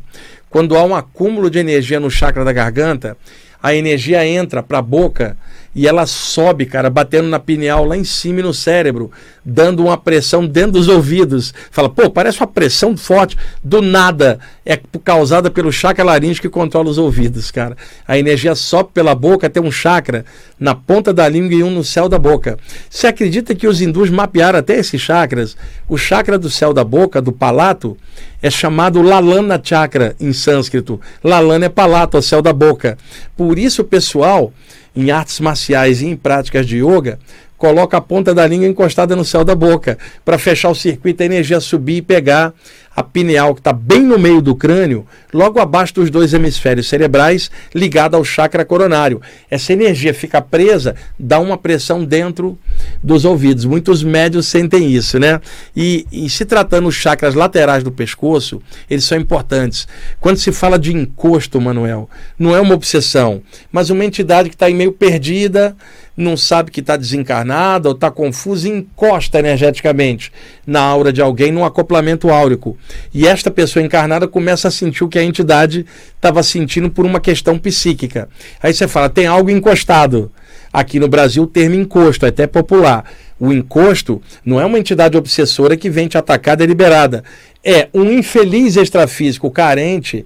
quando 0.51 0.77
há 0.77 0.83
um 0.83 0.93
acúmulo 0.93 1.49
de 1.49 1.57
energia 1.57 1.99
no 1.99 2.11
chakra 2.11 2.45
da 2.45 2.53
garganta, 2.53 3.17
a 3.61 3.73
energia 3.73 4.23
entra 4.23 4.61
para 4.61 4.77
a 4.77 4.83
boca 4.83 5.35
e 5.73 5.87
ela 5.87 6.05
sobe, 6.05 6.65
cara, 6.65 6.89
batendo 6.89 7.27
na 7.27 7.39
pineal 7.39 7.85
lá 7.85 7.95
em 7.95 8.03
cima 8.03 8.39
e 8.39 8.43
no 8.43 8.53
cérebro, 8.53 9.11
dando 9.45 9.83
uma 9.83 9.97
pressão 9.97 10.45
dentro 10.45 10.73
dos 10.73 10.87
ouvidos. 10.87 11.53
Fala, 11.71 11.89
pô, 11.89 12.09
parece 12.09 12.39
uma 12.39 12.47
pressão 12.47 12.97
forte. 12.97 13.37
Do 13.63 13.81
nada, 13.81 14.39
é 14.65 14.79
causada 15.03 15.49
pelo 15.51 15.71
chakra 15.71 16.03
laríngeo 16.03 16.41
que 16.41 16.49
controla 16.49 16.89
os 16.89 16.97
ouvidos, 16.97 17.51
cara. 17.51 17.77
A 18.07 18.17
energia 18.17 18.55
sobe 18.55 18.89
pela 18.93 19.13
boca, 19.13 19.49
tem 19.49 19.61
um 19.61 19.71
chakra 19.71 20.25
na 20.59 20.73
ponta 20.73 21.13
da 21.13 21.27
língua 21.29 21.53
e 21.53 21.63
um 21.63 21.71
no 21.71 21.83
céu 21.83 22.09
da 22.09 22.17
boca. 22.17 22.57
Você 22.89 23.07
acredita 23.07 23.53
que 23.55 23.67
os 23.67 23.79
hindus 23.79 24.09
mapearam 24.09 24.59
até 24.59 24.77
esses 24.77 24.99
chakras? 24.99 25.55
O 25.87 25.97
chakra 25.97 26.37
do 26.37 26.49
céu 26.49 26.73
da 26.73 26.83
boca, 26.83 27.21
do 27.21 27.31
palato, 27.31 27.95
é 28.41 28.49
chamado 28.49 29.01
Lalana 29.01 29.59
Chakra 29.63 30.15
em 30.19 30.33
sânscrito. 30.33 30.99
Lalana 31.23 31.65
é 31.65 31.69
palato, 31.69 32.17
o 32.17 32.21
céu 32.21 32.41
da 32.41 32.53
boca. 32.53 32.97
Por 33.35 33.59
isso, 33.59 33.83
pessoal, 33.83 34.51
em 34.95 35.11
artes 35.11 35.39
marciais 35.39 36.01
e 36.01 36.07
em 36.07 36.15
práticas 36.15 36.65
de 36.65 36.77
yoga, 36.77 37.19
coloca 37.57 37.97
a 37.97 38.01
ponta 38.01 38.33
da 38.33 38.47
língua 38.47 38.67
encostada 38.67 39.15
no 39.15 39.25
céu 39.25 39.43
da 39.43 39.53
boca, 39.53 39.97
para 40.23 40.37
fechar 40.37 40.69
o 40.69 40.75
circuito, 40.75 41.21
a 41.21 41.25
energia 41.25 41.59
subir 41.59 41.97
e 41.97 42.01
pegar 42.01 42.53
a 42.99 43.03
pineal, 43.03 43.53
que 43.53 43.61
está 43.61 43.71
bem 43.71 44.01
no 44.01 44.19
meio 44.19 44.41
do 44.41 44.53
crânio, 44.53 45.07
logo 45.33 45.59
abaixo 45.59 45.93
dos 45.93 46.09
dois 46.09 46.33
hemisférios 46.33 46.89
cerebrais, 46.89 47.49
ligada 47.73 48.17
ao 48.17 48.25
chakra 48.25 48.65
coronário. 48.65 49.21
Essa 49.49 49.71
energia 49.71 50.13
fica 50.13 50.41
presa, 50.41 50.95
dá 51.17 51.39
uma 51.39 51.57
pressão 51.57 52.03
dentro 52.03 52.59
dos 53.01 53.23
ouvidos. 53.23 53.63
Muitos 53.63 54.03
médios 54.03 54.47
sentem 54.47 54.91
isso, 54.91 55.17
né? 55.17 55.39
E, 55.73 56.05
e 56.11 56.29
se 56.29 56.43
tratando 56.43 56.89
os 56.89 56.95
chakras 56.95 57.35
laterais 57.35 57.85
do 57.85 57.91
pescoço, 57.91 58.61
eles 58.89 59.05
são 59.05 59.17
importantes. 59.17 59.87
Quando 60.19 60.37
se 60.37 60.51
fala 60.51 60.77
de 60.77 60.93
encosto, 60.93 61.61
Manuel, 61.61 62.09
não 62.37 62.53
é 62.53 62.59
uma 62.59 62.75
obsessão, 62.75 63.41
mas 63.71 63.89
uma 63.89 64.03
entidade 64.03 64.49
que 64.49 64.55
está 64.55 64.69
meio 64.69 64.91
perdida, 64.91 65.73
não 66.19 66.35
sabe 66.35 66.69
que 66.69 66.81
está 66.81 66.97
desencarnada 66.97 67.87
ou 67.87 67.95
está 67.95 68.11
confusa 68.11 68.67
e 68.67 68.71
encosta 68.71 69.39
energeticamente 69.39 70.31
na 70.67 70.81
aura 70.81 71.13
de 71.13 71.21
alguém 71.21 71.49
num 71.49 71.63
acoplamento 71.63 72.29
áurico. 72.29 72.77
E 73.13 73.25
esta 73.25 73.49
pessoa 73.49 73.83
encarnada 73.83 74.27
começa 74.27 74.67
a 74.67 74.71
sentir 74.71 75.03
o 75.03 75.07
que 75.07 75.17
a 75.17 75.23
entidade 75.23 75.85
estava 76.13 76.43
sentindo 76.43 76.89
por 76.89 77.05
uma 77.05 77.21
questão 77.21 77.57
psíquica. 77.57 78.27
Aí 78.61 78.73
você 78.73 78.85
fala, 78.85 79.09
tem 79.09 79.27
algo 79.27 79.49
encostado. 79.49 80.29
Aqui 80.73 80.99
no 80.99 81.07
Brasil, 81.07 81.43
o 81.43 81.47
termo 81.47 81.75
encosto 81.75 82.25
é 82.25 82.29
até 82.29 82.45
popular. 82.45 83.05
O 83.39 83.53
encosto 83.53 84.21
não 84.43 84.59
é 84.59 84.65
uma 84.65 84.77
entidade 84.77 85.17
obsessora 85.17 85.77
que 85.77 85.89
vem 85.89 86.09
te 86.09 86.17
atacar 86.17 86.57
deliberada. 86.57 87.23
É 87.63 87.87
um 87.93 88.11
infeliz 88.11 88.75
extrafísico 88.75 89.49
carente 89.49 90.25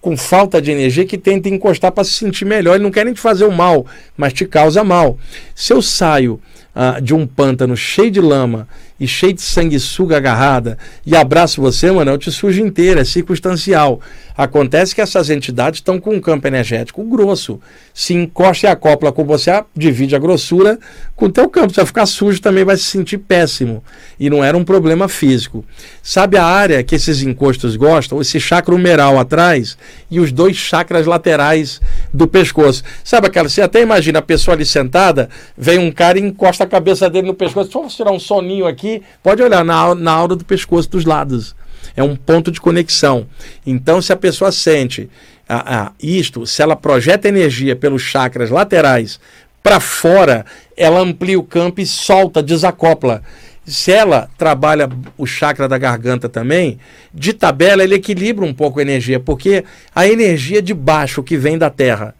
com 0.00 0.16
falta 0.16 0.60
de 0.60 0.70
energia 0.70 1.04
que 1.04 1.18
tenta 1.18 1.48
encostar 1.48 1.92
para 1.92 2.04
se 2.04 2.12
sentir 2.12 2.44
melhor. 2.44 2.74
Ele 2.74 2.84
não 2.84 2.90
quer 2.90 3.04
nem 3.04 3.14
te 3.14 3.20
fazer 3.20 3.44
o 3.44 3.52
mal, 3.52 3.86
mas 4.16 4.32
te 4.32 4.44
causa 4.44 4.84
mal. 4.84 5.18
Se 5.54 5.72
eu 5.72 5.80
saio 5.80 6.40
ah, 6.74 7.00
de 7.00 7.14
um 7.14 7.26
pântano 7.26 7.76
cheio 7.76 8.10
de 8.10 8.20
lama 8.20 8.68
e 8.98 9.06
cheio 9.06 9.32
de 9.32 9.42
sanguessuga 9.42 10.16
agarrada 10.16 10.78
e 11.04 11.16
abraço 11.16 11.60
você, 11.60 11.90
mano, 11.90 12.10
eu 12.10 12.18
te 12.18 12.30
sujo 12.30 12.64
inteira, 12.64 13.00
é 13.00 13.04
circunstancial. 13.04 14.00
Acontece 14.40 14.94
que 14.94 15.02
essas 15.02 15.28
entidades 15.28 15.80
estão 15.80 16.00
com 16.00 16.14
um 16.14 16.20
campo 16.20 16.46
energético 16.46 17.04
grosso. 17.04 17.60
Se 17.92 18.14
encosta 18.14 18.66
e 18.66 18.70
acopla 18.70 19.12
com 19.12 19.22
você, 19.22 19.62
divide 19.76 20.16
a 20.16 20.18
grossura 20.18 20.78
com 21.14 21.26
o 21.26 21.30
teu 21.30 21.46
campo. 21.46 21.74
Você 21.74 21.82
vai 21.82 21.86
ficar 21.86 22.06
sujo 22.06 22.40
também, 22.40 22.64
vai 22.64 22.78
se 22.78 22.84
sentir 22.84 23.18
péssimo. 23.18 23.84
E 24.18 24.30
não 24.30 24.42
era 24.42 24.56
um 24.56 24.64
problema 24.64 25.10
físico. 25.10 25.62
Sabe 26.02 26.38
a 26.38 26.44
área 26.46 26.82
que 26.82 26.94
esses 26.94 27.20
encostos 27.20 27.76
gostam? 27.76 28.18
Esse 28.18 28.40
chakra 28.40 28.74
humeral 28.74 29.18
atrás 29.18 29.76
e 30.10 30.18
os 30.18 30.32
dois 30.32 30.56
chakras 30.56 31.04
laterais 31.04 31.78
do 32.10 32.26
pescoço. 32.26 32.82
Sabe 33.04 33.26
aquela, 33.26 33.46
você 33.46 33.60
até 33.60 33.82
imagina 33.82 34.20
a 34.20 34.22
pessoa 34.22 34.54
ali 34.54 34.64
sentada, 34.64 35.28
vem 35.54 35.78
um 35.78 35.92
cara 35.92 36.18
e 36.18 36.22
encosta 36.22 36.64
a 36.64 36.66
cabeça 36.66 37.10
dele 37.10 37.26
no 37.26 37.34
pescoço. 37.34 37.70
Só 37.70 37.86
tirar 37.88 38.10
um 38.10 38.18
soninho 38.18 38.66
aqui, 38.66 39.02
pode 39.22 39.42
olhar 39.42 39.62
na, 39.62 39.94
na 39.94 40.12
aura 40.12 40.34
do 40.34 40.46
pescoço 40.46 40.88
dos 40.88 41.04
lados 41.04 41.54
é 42.00 42.04
um 42.04 42.16
ponto 42.16 42.50
de 42.50 42.60
conexão. 42.60 43.26
Então, 43.66 44.00
se 44.00 44.12
a 44.12 44.16
pessoa 44.16 44.50
sente 44.50 45.08
ah, 45.48 45.64
ah, 45.66 45.92
isto, 46.02 46.46
se 46.46 46.62
ela 46.62 46.76
projeta 46.76 47.28
energia 47.28 47.76
pelos 47.76 48.02
chakras 48.02 48.50
laterais 48.50 49.20
para 49.62 49.80
fora, 49.80 50.46
ela 50.76 51.00
amplia 51.00 51.38
o 51.38 51.42
campo 51.42 51.80
e 51.80 51.86
solta, 51.86 52.42
desacopla. 52.42 53.22
Se 53.66 53.92
ela 53.92 54.30
trabalha 54.38 54.88
o 55.18 55.26
chakra 55.26 55.68
da 55.68 55.76
garganta 55.76 56.28
também, 56.28 56.78
de 57.12 57.32
tabela 57.32 57.84
ele 57.84 57.96
equilibra 57.96 58.44
um 58.44 58.54
pouco 58.54 58.78
a 58.78 58.82
energia, 58.82 59.20
porque 59.20 59.64
a 59.94 60.08
energia 60.08 60.62
de 60.62 60.72
baixo 60.72 61.22
que 61.22 61.36
vem 61.36 61.58
da 61.58 61.68
terra 61.68 62.14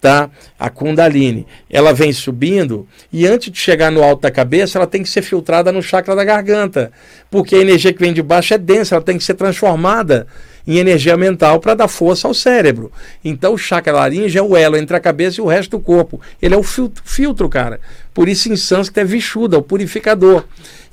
tá? 0.00 0.30
A 0.58 0.68
Kundalini. 0.68 1.46
Ela 1.70 1.92
vem 1.92 2.12
subindo 2.12 2.86
e 3.12 3.26
antes 3.26 3.50
de 3.50 3.58
chegar 3.58 3.90
no 3.90 4.02
alto 4.02 4.22
da 4.22 4.30
cabeça, 4.30 4.78
ela 4.78 4.86
tem 4.86 5.02
que 5.02 5.08
ser 5.08 5.22
filtrada 5.22 5.72
no 5.72 5.82
chakra 5.82 6.14
da 6.14 6.24
garganta, 6.24 6.92
porque 7.30 7.56
a 7.56 7.60
energia 7.60 7.92
que 7.92 8.00
vem 8.00 8.12
de 8.12 8.22
baixo 8.22 8.54
é 8.54 8.58
densa, 8.58 8.94
ela 8.94 9.04
tem 9.04 9.18
que 9.18 9.24
ser 9.24 9.34
transformada 9.34 10.26
em 10.66 10.78
energia 10.78 11.16
mental 11.16 11.60
para 11.60 11.74
dar 11.74 11.88
força 11.88 12.26
ao 12.26 12.34
cérebro. 12.34 12.90
Então 13.24 13.54
o 13.54 13.58
chakra 13.58 13.92
laringe 13.92 14.38
é 14.38 14.42
o 14.42 14.56
elo 14.56 14.76
entre 14.76 14.96
a 14.96 15.00
cabeça 15.00 15.40
e 15.40 15.44
o 15.44 15.46
resto 15.46 15.72
do 15.72 15.80
corpo. 15.80 16.20
Ele 16.40 16.54
é 16.54 16.58
o 16.58 16.62
filtro, 16.62 17.02
filtro 17.04 17.48
cara. 17.48 17.80
Por 18.14 18.28
isso 18.28 18.50
em 18.50 18.56
sânscrito 18.56 19.00
é 19.00 19.04
Vishuddha, 19.04 19.58
o 19.58 19.62
purificador. 19.62 20.44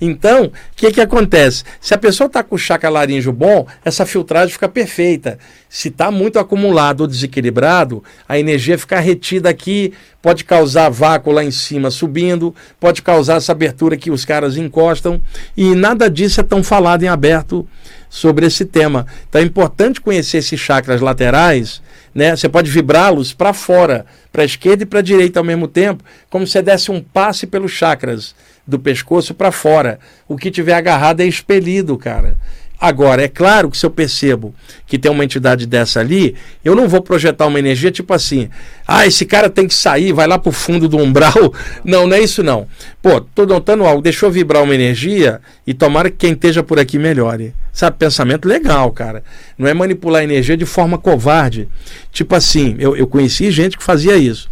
Então, 0.01 0.45
o 0.45 0.51
que, 0.75 0.91
que 0.91 0.99
acontece? 0.99 1.63
Se 1.79 1.93
a 1.93 1.97
pessoa 1.97 2.25
está 2.25 2.41
com 2.41 2.55
o 2.55 2.57
chakra 2.57 2.89
laríngeo 2.89 3.31
bom, 3.31 3.67
essa 3.85 4.03
filtragem 4.03 4.51
fica 4.51 4.67
perfeita. 4.67 5.37
Se 5.69 5.89
está 5.89 6.09
muito 6.09 6.39
acumulado 6.39 7.01
ou 7.01 7.07
desequilibrado, 7.07 8.03
a 8.27 8.39
energia 8.39 8.79
fica 8.79 8.99
retida 8.99 9.47
aqui, 9.49 9.93
pode 10.19 10.43
causar 10.43 10.89
vácuo 10.89 11.31
lá 11.31 11.43
em 11.43 11.51
cima 11.51 11.91
subindo, 11.91 12.53
pode 12.79 13.03
causar 13.03 13.35
essa 13.35 13.51
abertura 13.51 13.95
que 13.95 14.09
os 14.09 14.25
caras 14.25 14.57
encostam, 14.57 15.21
e 15.55 15.75
nada 15.75 16.09
disso 16.09 16.41
é 16.41 16.43
tão 16.43 16.63
falado 16.63 17.03
em 17.03 17.07
aberto 17.07 17.67
sobre 18.09 18.47
esse 18.47 18.65
tema. 18.65 19.05
Então 19.29 19.39
é 19.39 19.43
importante 19.45 20.01
conhecer 20.01 20.39
esses 20.39 20.59
chakras 20.59 20.99
laterais, 20.99 21.81
né? 22.13 22.35
Você 22.35 22.49
pode 22.49 22.69
vibrá-los 22.69 23.33
para 23.33 23.53
fora, 23.53 24.05
para 24.31 24.41
a 24.41 24.45
esquerda 24.45 24.83
e 24.83 24.85
para 24.85 24.99
a 24.99 25.03
direita 25.03 25.39
ao 25.39 25.43
mesmo 25.43 25.67
tempo, 25.67 26.03
como 26.29 26.45
se 26.45 26.61
desse 26.61 26.91
um 26.91 27.01
passe 27.01 27.47
pelos 27.47 27.71
chakras 27.71 28.35
do 28.65 28.79
pescoço 28.79 29.33
para 29.33 29.51
fora. 29.51 29.99
O 30.27 30.37
que 30.37 30.51
tiver 30.51 30.73
agarrado 30.73 31.21
é 31.21 31.25
expelido, 31.25 31.97
cara. 31.97 32.37
Agora, 32.81 33.21
é 33.23 33.27
claro 33.27 33.69
que 33.69 33.77
se 33.77 33.85
eu 33.85 33.91
percebo 33.91 34.55
que 34.87 34.97
tem 34.97 35.11
uma 35.11 35.23
entidade 35.23 35.67
dessa 35.67 35.99
ali, 35.99 36.33
eu 36.65 36.73
não 36.73 36.89
vou 36.89 36.99
projetar 36.99 37.45
uma 37.45 37.59
energia 37.59 37.91
tipo 37.91 38.11
assim, 38.11 38.49
ah, 38.87 39.05
esse 39.05 39.23
cara 39.23 39.51
tem 39.51 39.67
que 39.67 39.73
sair, 39.75 40.11
vai 40.11 40.25
lá 40.25 40.39
pro 40.39 40.51
fundo 40.51 40.89
do 40.89 40.97
umbral. 40.97 41.53
Não, 41.85 42.07
não 42.07 42.15
é 42.15 42.21
isso 42.21 42.41
não. 42.41 42.67
Pô, 43.01 43.21
tô 43.21 43.45
notando 43.45 43.85
algo, 43.85 44.01
deixou 44.01 44.31
vibrar 44.31 44.63
uma 44.63 44.73
energia 44.73 45.39
e 45.65 45.73
tomara 45.73 46.09
que 46.09 46.17
quem 46.17 46.31
esteja 46.33 46.63
por 46.63 46.79
aqui 46.79 46.97
melhore. 46.97 47.53
Sabe, 47.71 47.97
pensamento 47.97 48.47
legal, 48.47 48.91
cara. 48.91 49.23
Não 49.57 49.67
é 49.67 49.73
manipular 49.73 50.21
a 50.21 50.23
energia 50.23 50.57
de 50.57 50.65
forma 50.65 50.97
covarde. 50.97 51.67
Tipo 52.11 52.35
assim, 52.35 52.75
eu, 52.79 52.95
eu 52.95 53.05
conheci 53.07 53.51
gente 53.51 53.77
que 53.77 53.83
fazia 53.83 54.17
isso. 54.17 54.49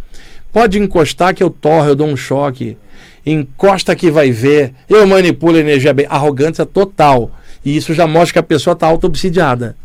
Pode 0.52 0.78
encostar 0.78 1.34
que 1.34 1.42
eu 1.42 1.50
torro, 1.50 1.88
eu 1.88 1.96
dou 1.96 2.06
um 2.06 2.16
choque. 2.16 2.76
Encosta 3.24 3.94
que 3.96 4.10
vai 4.10 4.30
ver. 4.30 4.72
Eu 4.88 5.06
manipulo 5.06 5.56
a 5.56 5.60
energia 5.60 5.92
bem. 5.92 6.06
Arrogância 6.08 6.64
total. 6.64 7.30
E 7.64 7.76
isso 7.76 7.94
já 7.94 8.06
mostra 8.06 8.34
que 8.34 8.38
a 8.38 8.42
pessoa 8.42 8.74
está 8.74 8.86
auto-obsidiada. 8.86 9.76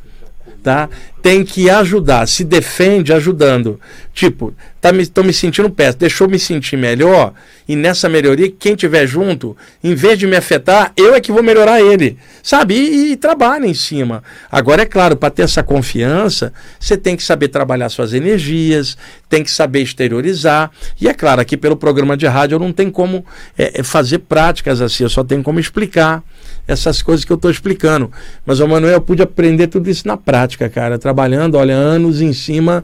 Tá? 0.63 0.89
Tem 1.21 1.43
que 1.45 1.69
ajudar, 1.69 2.27
se 2.27 2.43
defende 2.43 3.13
ajudando. 3.13 3.79
Tipo, 4.13 4.51
tá 4.81 4.91
me, 4.91 5.05
tô 5.05 5.23
me 5.23 5.31
sentindo 5.31 5.69
péssimo, 5.69 5.99
deixou 5.99 6.27
me 6.27 6.39
sentir 6.39 6.75
melhor, 6.75 7.33
e 7.67 7.75
nessa 7.75 8.07
melhoria, 8.09 8.51
quem 8.51 8.75
tiver 8.75 9.05
junto, 9.05 9.55
em 9.83 9.93
vez 9.93 10.17
de 10.17 10.25
me 10.25 10.35
afetar, 10.35 10.91
eu 10.95 11.13
é 11.13 11.21
que 11.21 11.31
vou 11.31 11.43
melhorar 11.43 11.81
ele. 11.81 12.17
Sabe? 12.41 12.75
E, 12.75 13.11
e 13.11 13.15
trabalha 13.15 13.65
em 13.67 13.73
cima. 13.73 14.23
Agora, 14.51 14.83
é 14.83 14.85
claro, 14.85 15.15
para 15.15 15.29
ter 15.29 15.43
essa 15.43 15.61
confiança, 15.61 16.53
você 16.79 16.95
tem 16.95 17.15
que 17.15 17.23
saber 17.23 17.47
trabalhar 17.47 17.89
suas 17.89 18.13
energias, 18.13 18.97
tem 19.29 19.43
que 19.43 19.51
saber 19.51 19.81
exteriorizar. 19.81 20.71
E 20.99 21.07
é 21.07 21.13
claro, 21.13 21.41
aqui 21.41 21.57
pelo 21.57 21.75
programa 21.75 22.15
de 22.15 22.25
rádio 22.25 22.55
eu 22.55 22.59
não 22.59 22.71
tenho 22.71 22.91
como 22.91 23.25
é, 23.57 23.81
é 23.81 23.83
fazer 23.83 24.19
práticas 24.19 24.81
assim, 24.81 25.03
eu 25.03 25.09
só 25.09 25.23
tenho 25.23 25.43
como 25.43 25.59
explicar 25.59 26.23
essas 26.67 27.01
coisas 27.01 27.25
que 27.25 27.31
eu 27.31 27.35
estou 27.35 27.51
explicando. 27.51 28.11
Mas 28.45 28.59
o 28.59 28.67
Manuel 28.67 29.01
pude 29.01 29.21
aprender 29.21 29.67
tudo 29.67 29.89
isso 29.89 30.07
na 30.07 30.17
prática, 30.17 30.69
cara, 30.69 30.97
trabalhando, 30.97 31.55
olha, 31.55 31.73
anos 31.73 32.21
em 32.21 32.33
cima 32.33 32.83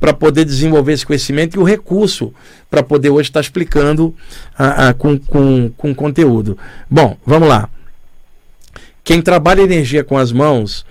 para 0.00 0.12
poder 0.12 0.44
desenvolver 0.44 0.92
esse 0.92 1.06
conhecimento 1.06 1.56
e 1.56 1.58
o 1.58 1.64
recurso 1.64 2.32
para 2.70 2.82
poder 2.82 3.10
hoje 3.10 3.28
estar 3.28 3.40
tá 3.40 3.44
explicando 3.44 4.14
a, 4.56 4.88
a, 4.88 4.94
com, 4.94 5.18
com, 5.18 5.70
com 5.76 5.94
conteúdo. 5.94 6.56
Bom, 6.90 7.16
vamos 7.24 7.48
lá. 7.48 7.68
Quem 9.02 9.22
trabalha 9.22 9.62
energia 9.62 10.04
com 10.04 10.18
as 10.18 10.30
mãos, 10.30 10.84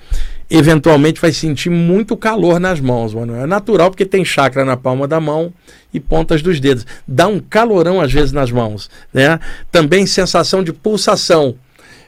eventualmente 0.49 1.21
vai 1.21 1.31
sentir 1.31 1.69
muito 1.69 2.17
calor 2.17 2.59
nas 2.59 2.79
mãos, 2.79 3.13
mano. 3.13 3.35
É 3.35 3.45
natural 3.45 3.91
porque 3.91 4.05
tem 4.05 4.25
chakra 4.25 4.65
na 4.65 4.77
palma 4.77 5.07
da 5.07 5.19
mão 5.19 5.53
e 5.93 5.99
pontas 5.99 6.41
dos 6.41 6.59
dedos. 6.59 6.85
Dá 7.07 7.27
um 7.27 7.39
calorão 7.39 8.01
às 8.01 8.11
vezes 8.11 8.31
nas 8.31 8.51
mãos, 8.51 8.89
né? 9.13 9.39
Também 9.71 10.05
sensação 10.07 10.63
de 10.63 10.73
pulsação 10.73 11.55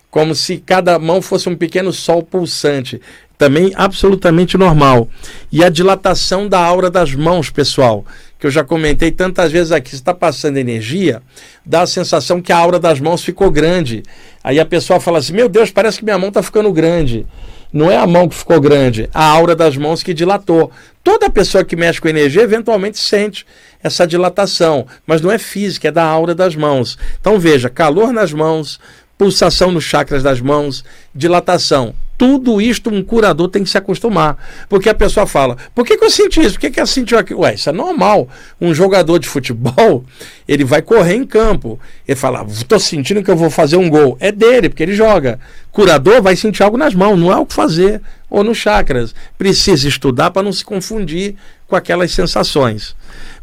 como 0.10 0.34
se 0.34 0.57
cada 0.57 0.97
mão 0.97 1.22
fosse 1.22 1.49
um 1.49 1.55
pequeno 1.55 1.93
sol 1.93 2.24
pulsante. 2.24 3.01
Também 3.38 3.72
absolutamente 3.76 4.57
normal. 4.57 5.07
E 5.51 5.64
a 5.64 5.70
dilatação 5.70 6.47
da 6.47 6.60
aura 6.60 6.89
das 6.89 7.16
mãos, 7.16 7.49
pessoal, 7.49 8.03
que 8.38 8.45
eu 8.45 8.51
já 8.51 8.66
comentei 8.66 9.12
tantas 9.12 9.51
vezes 9.51 9.72
aqui, 9.72 9.95
está 9.95 10.14
passando 10.14 10.57
energia, 10.57 11.22
dá 11.66 11.84
a 11.84 11.88
sensação 11.88 12.41
que 12.41 12.51
a 12.51 12.57
aura 12.57 12.80
das 12.80 12.99
mãos 12.99 13.24
ficou 13.24 13.49
grande. 13.49 14.03
Aí 14.43 14.60
a 14.60 14.66
pessoa 14.66 14.99
fala 14.99 15.20
assim: 15.20 15.34
Meu 15.34 15.47
Deus, 15.47 15.72
parece 15.72 15.99
que 15.99 16.03
minha 16.03 16.18
mão 16.18 16.30
está 16.30 16.43
ficando 16.43 16.72
grande. 16.74 17.26
Não 17.72 17.89
é 17.89 17.97
a 17.97 18.07
mão 18.07 18.28
que 18.28 18.36
ficou 18.36 18.60
grande, 18.60 19.07
a 19.14 19.24
aura 19.24 19.55
das 19.55 19.78
mãos 19.78 20.01
que 20.01 20.14
dilatou. 20.14 20.72
Toda 21.03 21.30
pessoa 21.30 21.64
que 21.64 21.76
mexe 21.76 22.01
com 22.01 22.07
energia 22.07 22.41
eventualmente 22.41 22.97
sente 22.97 23.45
essa 23.82 24.07
dilatação, 24.07 24.88
mas 25.05 25.22
não 25.22 25.32
é 25.32 25.38
física, 25.38 25.88
é 25.88 25.91
da 25.91 26.03
aura 26.03 26.34
das 26.34 26.55
mãos. 26.55 26.97
Então 27.22 27.39
veja, 27.39 27.70
calor 27.70 28.12
nas 28.12 28.34
mãos, 28.34 28.80
pulsação 29.20 29.70
nos 29.70 29.84
chakras 29.84 30.24
das 30.24 30.39
mãos, 30.39 30.82
dilatação. 31.13 31.93
Tudo 32.17 32.61
isto 32.61 32.89
um 32.89 33.03
curador 33.03 33.49
tem 33.49 33.65
que 33.65 33.70
se 33.70 33.78
acostumar. 33.78 34.38
Porque 34.70 34.88
a 34.88 34.93
pessoa 34.93 35.28
fala, 35.28 35.57
por 35.76 35.86
que, 35.86 35.97
que 35.97 36.05
eu 36.05 36.09
senti 36.09 36.39
isso? 36.39 36.53
Por 36.53 36.61
que, 36.61 36.72
que 36.72 36.80
eu 36.80 36.88
senti 36.88 37.15
aquilo? 37.15 37.41
Ué, 37.41 37.53
isso 37.53 37.70
é 37.70 37.74
normal. 37.74 38.30
Um 38.61 38.74
jogador 38.74 39.20
de 39.20 39.28
futebol, 39.28 40.05
ele 40.47 40.63
vai 40.63 40.82
correr 40.82 41.15
em 41.15 41.26
campo. 41.26 41.78
Ele 42.07 42.15
fala, 42.15 42.45
estou 42.49 42.80
sentindo 42.80 43.22
que 43.22 43.30
eu 43.30 43.36
vou 43.36 43.49
fazer 43.49 43.76
um 43.76 43.89
gol. 43.89 44.15
É 44.22 44.32
dele, 44.32 44.70
porque 44.70 44.84
ele 44.84 44.93
joga. 44.93 45.38
Curador 45.70 46.22
vai 46.22 46.38
sentir 46.38 46.63
algo 46.63 46.78
nas 46.78 46.95
mãos, 46.95 47.17
não 47.17 47.32
é 47.32 47.38
o 47.38 47.45
que 47.45 47.53
fazer. 47.53 48.01
Ou 48.30 48.41
nos 48.41 48.57
chakras. 48.57 49.13
Precisa 49.38 49.88
estudar 49.88 50.32
para 50.32 50.43
não 50.43 50.53
se 50.53 50.63
confundir 50.63 51.36
com 51.67 51.76
aquelas 51.76 52.11
sensações. 52.11 52.95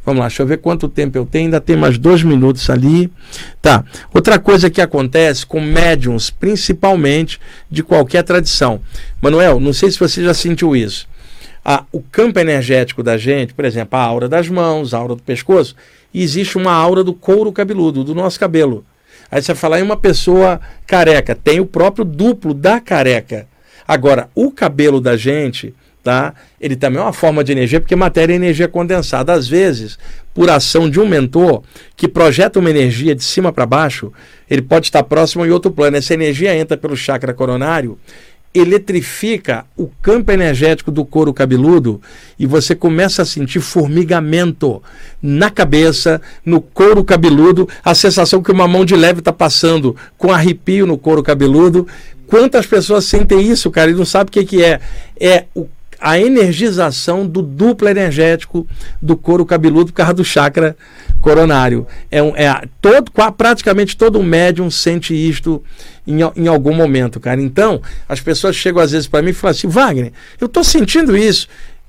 Vamos 0.07 0.21
lá, 0.21 0.29
deixa 0.29 0.45
eu 0.45 0.47
ver 0.47 0.59
quanto 0.59 0.89
tempo 0.89 1.19
eu 1.19 1.27
tenho. 1.27 1.47
Ainda 1.47 1.61
tem 1.61 1.77
mais 1.77 1.99
dois 1.99 2.23
minutos 2.23 2.71
ali. 2.71 3.11
Tá. 3.61 3.85
Outra 4.15 4.39
coisa 4.39 4.71
que 4.71 4.81
acontece 4.81 5.45
com 5.45 5.61
médiums, 5.61 6.31
principalmente 6.31 7.41
de 7.69 7.83
qualquer 7.83 8.23
tradição. 8.23 8.81
Manuel, 9.21 9.59
não 9.59 9.73
sei 9.73 9.91
se 9.91 9.99
você 9.99 10.23
já 10.23 10.33
sentiu 10.33 10.77
isso. 10.77 11.09
Ah, 11.65 11.85
o 11.91 12.01
campo 12.01 12.39
energético 12.39 13.03
da 13.03 13.19
gente, 13.19 13.53
por 13.53 13.65
exemplo, 13.65 13.99
a 13.99 14.03
aura 14.03 14.29
das 14.29 14.49
mãos, 14.49 14.95
a 14.95 14.99
aura 14.99 15.17
do 15.17 15.23
pescoço, 15.23 15.75
e 16.15 16.23
existe 16.23 16.57
uma 16.57 16.73
aura 16.73 17.03
do 17.03 17.13
couro 17.13 17.51
cabeludo, 17.51 18.05
do 18.05 18.15
nosso 18.15 18.39
cabelo. 18.39 18.87
Aí 19.29 19.43
você 19.43 19.57
fala 19.57 19.81
em 19.81 19.83
uma 19.83 19.97
pessoa 19.97 20.61
careca, 20.87 21.35
tem 21.35 21.59
o 21.59 21.67
próprio 21.67 22.05
duplo 22.05 22.55
da 22.55 22.79
careca. 22.81 23.49
Agora, 23.89 24.31
o 24.37 24.53
cabelo 24.53 25.01
da 25.01 25.17
gente 25.17 25.75
tá? 26.07 26.35
Ele 26.61 26.77
também 26.77 27.01
é 27.01 27.03
uma 27.03 27.13
forma 27.13 27.43
de 27.43 27.51
energia, 27.51 27.81
porque 27.81 27.97
matéria 27.97 28.33
é 28.33 28.37
energia 28.37 28.69
condensada. 28.69 29.33
Às 29.33 29.49
vezes, 29.49 29.99
por 30.33 30.49
ação 30.49 30.89
de 30.89 31.01
um 31.01 31.09
mentor 31.09 31.65
que 31.97 32.07
projeta 32.07 32.61
uma 32.61 32.71
energia 32.71 33.13
de 33.13 33.25
cima 33.25 33.53
para 33.53 33.67
baixo, 33.67 34.13
ele 34.49 34.63
pode 34.63 34.87
estar 34.87 35.03
próximo 35.03 35.45
em 35.45 35.51
outro 35.51 35.69
plano. 35.69 35.97
Essa 35.97 36.15
energia 36.15 36.57
entra 36.57 36.77
pelo 36.77 36.97
chakra 36.97 37.35
coronário, 37.35 37.99
eletrifica 38.55 39.67
o 39.77 39.89
campo 40.01 40.31
energético 40.31 40.93
do 40.93 41.05
couro 41.05 41.35
cabeludo 41.35 42.01
e 42.39 42.47
você 42.47 42.77
começa 42.77 43.23
a 43.23 43.27
sentir 43.27 43.59
formigamento 43.59 44.81
na 45.21 45.51
cabeça, 45.51 46.21
no 46.45 46.61
couro 46.61 47.03
cabeludo, 47.03 47.69
a 47.85 47.97
sensação 47.97 48.41
que 48.41 48.53
uma 48.53 48.69
mão 48.69 48.85
de 48.85 48.95
leve 48.95 49.19
está 49.19 49.33
passando 49.33 49.97
com 50.17 50.33
arrepio 50.33 50.87
no 50.87 50.97
couro 50.97 51.21
cabeludo. 51.21 51.85
Quantas 52.29 52.65
pessoas 52.65 53.05
sentem 53.05 53.43
isso, 53.43 53.73
cara, 53.73 53.91
e 53.91 53.95
não 53.95 54.05
sabe 54.05 54.29
o 54.29 54.33
que, 54.33 54.45
que 54.45 54.63
é? 54.63 54.81
É 55.19 55.47
o 55.53 55.67
a 56.01 56.19
energização 56.19 57.27
do 57.27 57.43
duplo 57.43 57.89
energético 57.89 58.67
do 59.01 59.17
couro 59.17 59.45
cabeludo 59.45 59.93
por 59.93 59.97
causa 59.97 60.15
do 60.15 60.25
chakra 60.25 60.77
coronário. 61.21 61.87
É, 62.11 62.23
um, 62.23 62.37
é 62.37 62.63
todo, 62.81 63.11
praticamente 63.37 63.97
todo 63.97 64.23
médium 64.23 64.71
sente 64.71 65.15
isto 65.15 65.63
em, 66.07 66.19
em 66.37 66.47
algum 66.47 66.75
momento, 66.75 67.19
cara. 67.19 67.41
Então, 67.41 67.81
as 68.09 68.21
pessoas 68.21 68.57
chegam 68.57 68.83
às 68.83 68.93
vezes 68.93 69.09
para 69.09 69.23
mim 69.23 69.31
e 69.31 69.35
falam 69.35 69.53
assim: 69.53 69.69
Wagner, 69.69 70.13
eu 70.41 70.47
estou 70.47 70.63
sentindo 70.63 71.17
isso. 71.17 71.49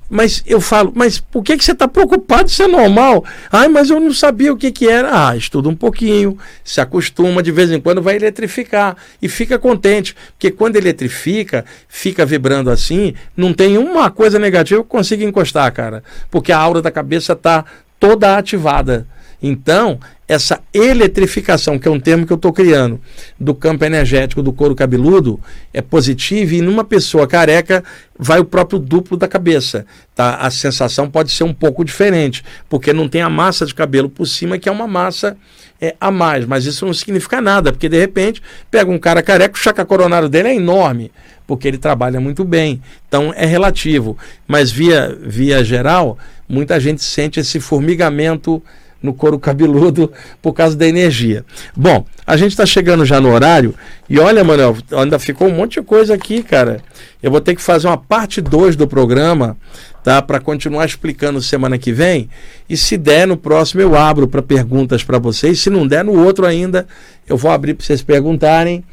Mas 0.09 0.41
eu 0.45 0.61
falo, 0.61 0.91
mas 0.95 1.19
por 1.19 1.43
que, 1.43 1.57
que 1.57 1.63
você 1.63 1.73
está 1.73 1.87
preocupado? 1.87 2.49
Isso 2.49 2.63
é 2.63 2.67
normal. 2.67 3.25
Ai, 3.51 3.67
mas 3.67 3.89
eu 3.89 3.99
não 3.99 4.13
sabia 4.13 4.53
o 4.53 4.57
que, 4.57 4.71
que 4.71 4.87
era. 4.87 5.29
Ah, 5.29 5.35
estuda 5.35 5.67
um 5.67 5.75
pouquinho, 5.75 6.37
se 6.63 6.79
acostuma, 6.79 7.43
de 7.43 7.51
vez 7.51 7.71
em 7.71 7.81
quando 7.81 8.01
vai 8.01 8.15
eletrificar 8.15 8.95
e 9.21 9.27
fica 9.27 9.59
contente. 9.59 10.15
Porque 10.33 10.49
quando 10.49 10.77
eletrifica, 10.77 11.65
fica 11.89 12.25
vibrando 12.25 12.69
assim, 12.69 13.13
não 13.35 13.53
tem 13.53 13.77
uma 13.77 14.09
coisa 14.09 14.39
negativa 14.39 14.81
que 14.81 14.89
consiga 14.89 15.25
encostar, 15.25 15.71
cara. 15.73 16.03
Porque 16.31 16.51
a 16.51 16.57
aura 16.57 16.81
da 16.81 16.91
cabeça 16.91 17.33
está 17.33 17.65
toda 17.99 18.37
ativada. 18.37 19.05
Então, 19.41 19.99
essa 20.27 20.61
eletrificação, 20.73 21.79
que 21.79 21.87
é 21.87 21.91
um 21.91 21.99
termo 21.99 22.25
que 22.25 22.33
eu 22.33 22.35
estou 22.35 22.51
criando, 22.51 22.99
do 23.39 23.55
campo 23.55 23.85
energético 23.85 24.43
do 24.43 24.51
couro 24.51 24.75
cabeludo, 24.75 25.39
é 25.73 25.81
positiva 25.81 26.55
e 26.55 26.61
numa 26.61 26.83
pessoa 26.83 27.25
careca 27.25 27.83
vai 28.19 28.39
o 28.39 28.45
próprio 28.45 28.77
duplo 28.77 29.15
da 29.15 29.27
cabeça. 29.27 29.85
Tá? 30.13 30.35
A 30.35 30.51
sensação 30.51 31.09
pode 31.09 31.31
ser 31.31 31.45
um 31.45 31.53
pouco 31.53 31.85
diferente, 31.85 32.43
porque 32.67 32.91
não 32.91 33.07
tem 33.07 33.21
a 33.21 33.29
massa 33.29 33.65
de 33.65 33.73
cabelo 33.73 34.09
por 34.09 34.25
cima, 34.25 34.57
que 34.57 34.67
é 34.67 34.71
uma 34.71 34.87
massa 34.87 35.37
é, 35.79 35.95
a 35.99 36.11
mais, 36.11 36.45
mas 36.45 36.65
isso 36.65 36.85
não 36.85 36.93
significa 36.93 37.39
nada, 37.39 37.71
porque 37.71 37.87
de 37.87 37.97
repente 37.97 38.41
pega 38.69 38.91
um 38.91 38.99
cara 38.99 39.21
careca, 39.21 39.55
o 39.55 39.57
chakra 39.57 39.85
coronário 39.85 40.27
dele 40.27 40.49
é 40.49 40.55
enorme, 40.55 41.09
porque 41.45 41.67
ele 41.67 41.77
trabalha 41.77 42.19
muito 42.19 42.43
bem. 42.43 42.81
Então 43.07 43.33
é 43.33 43.45
relativo, 43.45 44.17
mas 44.45 44.71
via, 44.71 45.17
via 45.21 45.63
geral, 45.63 46.17
muita 46.49 46.79
gente 46.79 47.01
sente 47.01 47.39
esse 47.39 47.61
formigamento 47.61 48.61
no 49.01 49.13
couro 49.13 49.39
cabeludo 49.39 50.11
por 50.41 50.53
causa 50.53 50.75
da 50.75 50.87
energia. 50.87 51.45
Bom, 51.75 52.05
a 52.25 52.35
gente 52.35 52.51
está 52.51 52.65
chegando 52.65 53.05
já 53.05 53.21
no 53.21 53.31
horário 53.31 53.73
e 54.09 54.19
olha, 54.19 54.43
Manuel, 54.43 54.77
ainda 54.91 55.19
ficou 55.19 55.47
um 55.47 55.55
monte 55.55 55.79
de 55.79 55.85
coisa 55.85 56.13
aqui, 56.13 56.43
cara. 56.43 56.81
Eu 57.21 57.31
vou 57.31 57.41
ter 57.41 57.55
que 57.55 57.61
fazer 57.61 57.87
uma 57.87 57.97
parte 57.97 58.41
2 58.41 58.75
do 58.75 58.87
programa, 58.87 59.57
tá? 60.03 60.21
Para 60.21 60.39
continuar 60.39 60.85
explicando 60.85 61.41
semana 61.41 61.77
que 61.77 61.91
vem. 61.91 62.29
E 62.69 62.77
se 62.77 62.97
der 62.97 63.27
no 63.27 63.37
próximo 63.37 63.81
eu 63.81 63.95
abro 63.95 64.27
para 64.27 64.41
perguntas 64.41 65.03
para 65.03 65.19
vocês. 65.19 65.59
Se 65.59 65.69
não 65.69 65.87
der 65.87 66.03
no 66.03 66.23
outro 66.23 66.45
ainda, 66.45 66.87
eu 67.27 67.37
vou 67.37 67.51
abrir 67.51 67.73
para 67.73 67.85
vocês 67.85 68.01
perguntarem. 68.01 68.83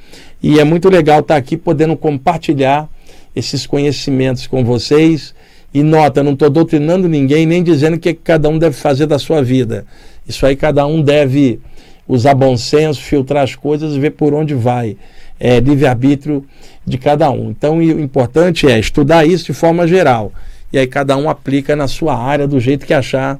E 0.43 0.59
é 0.59 0.65
muito 0.65 0.89
legal 0.89 1.21
estar 1.21 1.35
tá 1.35 1.39
aqui 1.39 1.57
podendo 1.57 1.97
compartilhar 1.97 2.89
esses 3.35 3.67
conhecimentos 3.67 4.47
com 4.47 4.65
vocês 4.65 5.35
e 5.75 5.83
nota, 5.83 6.22
não 6.22 6.35
estou 6.35 6.49
doutrinando 6.49 7.09
ninguém, 7.09 7.45
nem 7.45 7.61
dizendo 7.61 7.95
o 7.95 7.99
que 7.99 8.14
cada 8.14 8.49
um 8.49 8.57
deve 8.57 8.77
fazer 8.77 9.07
da 9.07 9.18
sua 9.18 9.43
vida. 9.43 9.85
Isso 10.27 10.47
aí 10.47 10.55
cada 10.55 10.87
um 10.87 11.03
deve 11.03 11.59
usar 12.07 12.33
bom 12.33 12.57
senso, 12.57 13.03
filtrar 13.03 13.43
as 13.43 13.57
coisas 13.57 13.95
e 13.95 13.99
ver 13.99 14.11
por 14.11 14.33
onde 14.33 14.55
vai. 14.55 14.97
É 15.39 15.59
livre-arbítrio 15.59 16.47
de 16.87 16.97
cada 16.97 17.29
um. 17.29 17.51
Então 17.51 17.79
o 17.79 17.83
importante 17.83 18.68
é 18.68 18.79
estudar 18.79 19.27
isso 19.27 19.47
de 19.47 19.53
forma 19.53 19.85
geral. 19.89 20.33
E 20.72 20.79
aí 20.79 20.87
cada 20.87 21.16
um 21.16 21.29
aplica 21.29 21.75
na 21.75 21.89
sua 21.89 22.16
área 22.16 22.47
do 22.47 22.61
jeito 22.61 22.87
que 22.87 22.95
achar 22.95 23.39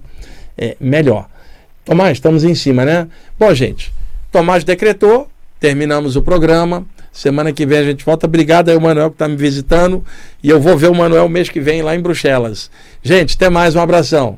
é, 0.59 0.76
melhor. 0.80 1.28
Tomás, 1.85 2.12
estamos 2.12 2.43
em 2.43 2.55
cima, 2.55 2.85
né? 2.85 3.07
Bom, 3.39 3.55
gente, 3.55 3.93
Tomás 4.32 4.64
decretou, 4.64 5.28
terminamos 5.61 6.16
o 6.16 6.22
programa. 6.22 6.85
Semana 7.15 7.53
que 7.53 7.65
vem 7.65 7.79
a 7.79 7.85
gente 7.85 8.05
volta. 8.05 8.27
Obrigado 8.27 8.71
aí, 8.71 8.77
o 8.77 8.81
Manuel, 8.81 9.09
que 9.09 9.15
está 9.15 9.29
me 9.29 9.37
visitando. 9.37 10.05
E 10.43 10.51
eu 10.51 10.61
vou 10.61 10.77
ver 10.77 10.91
o 10.91 10.95
Manuel 10.95 11.29
mês 11.29 11.49
que 11.49 11.61
vem 11.61 11.81
lá 11.81 11.95
em 11.95 12.01
Bruxelas. 12.01 12.69
Gente, 13.05 13.37
até 13.37 13.49
mais. 13.49 13.77
Um 13.77 13.81
abração. 13.81 14.37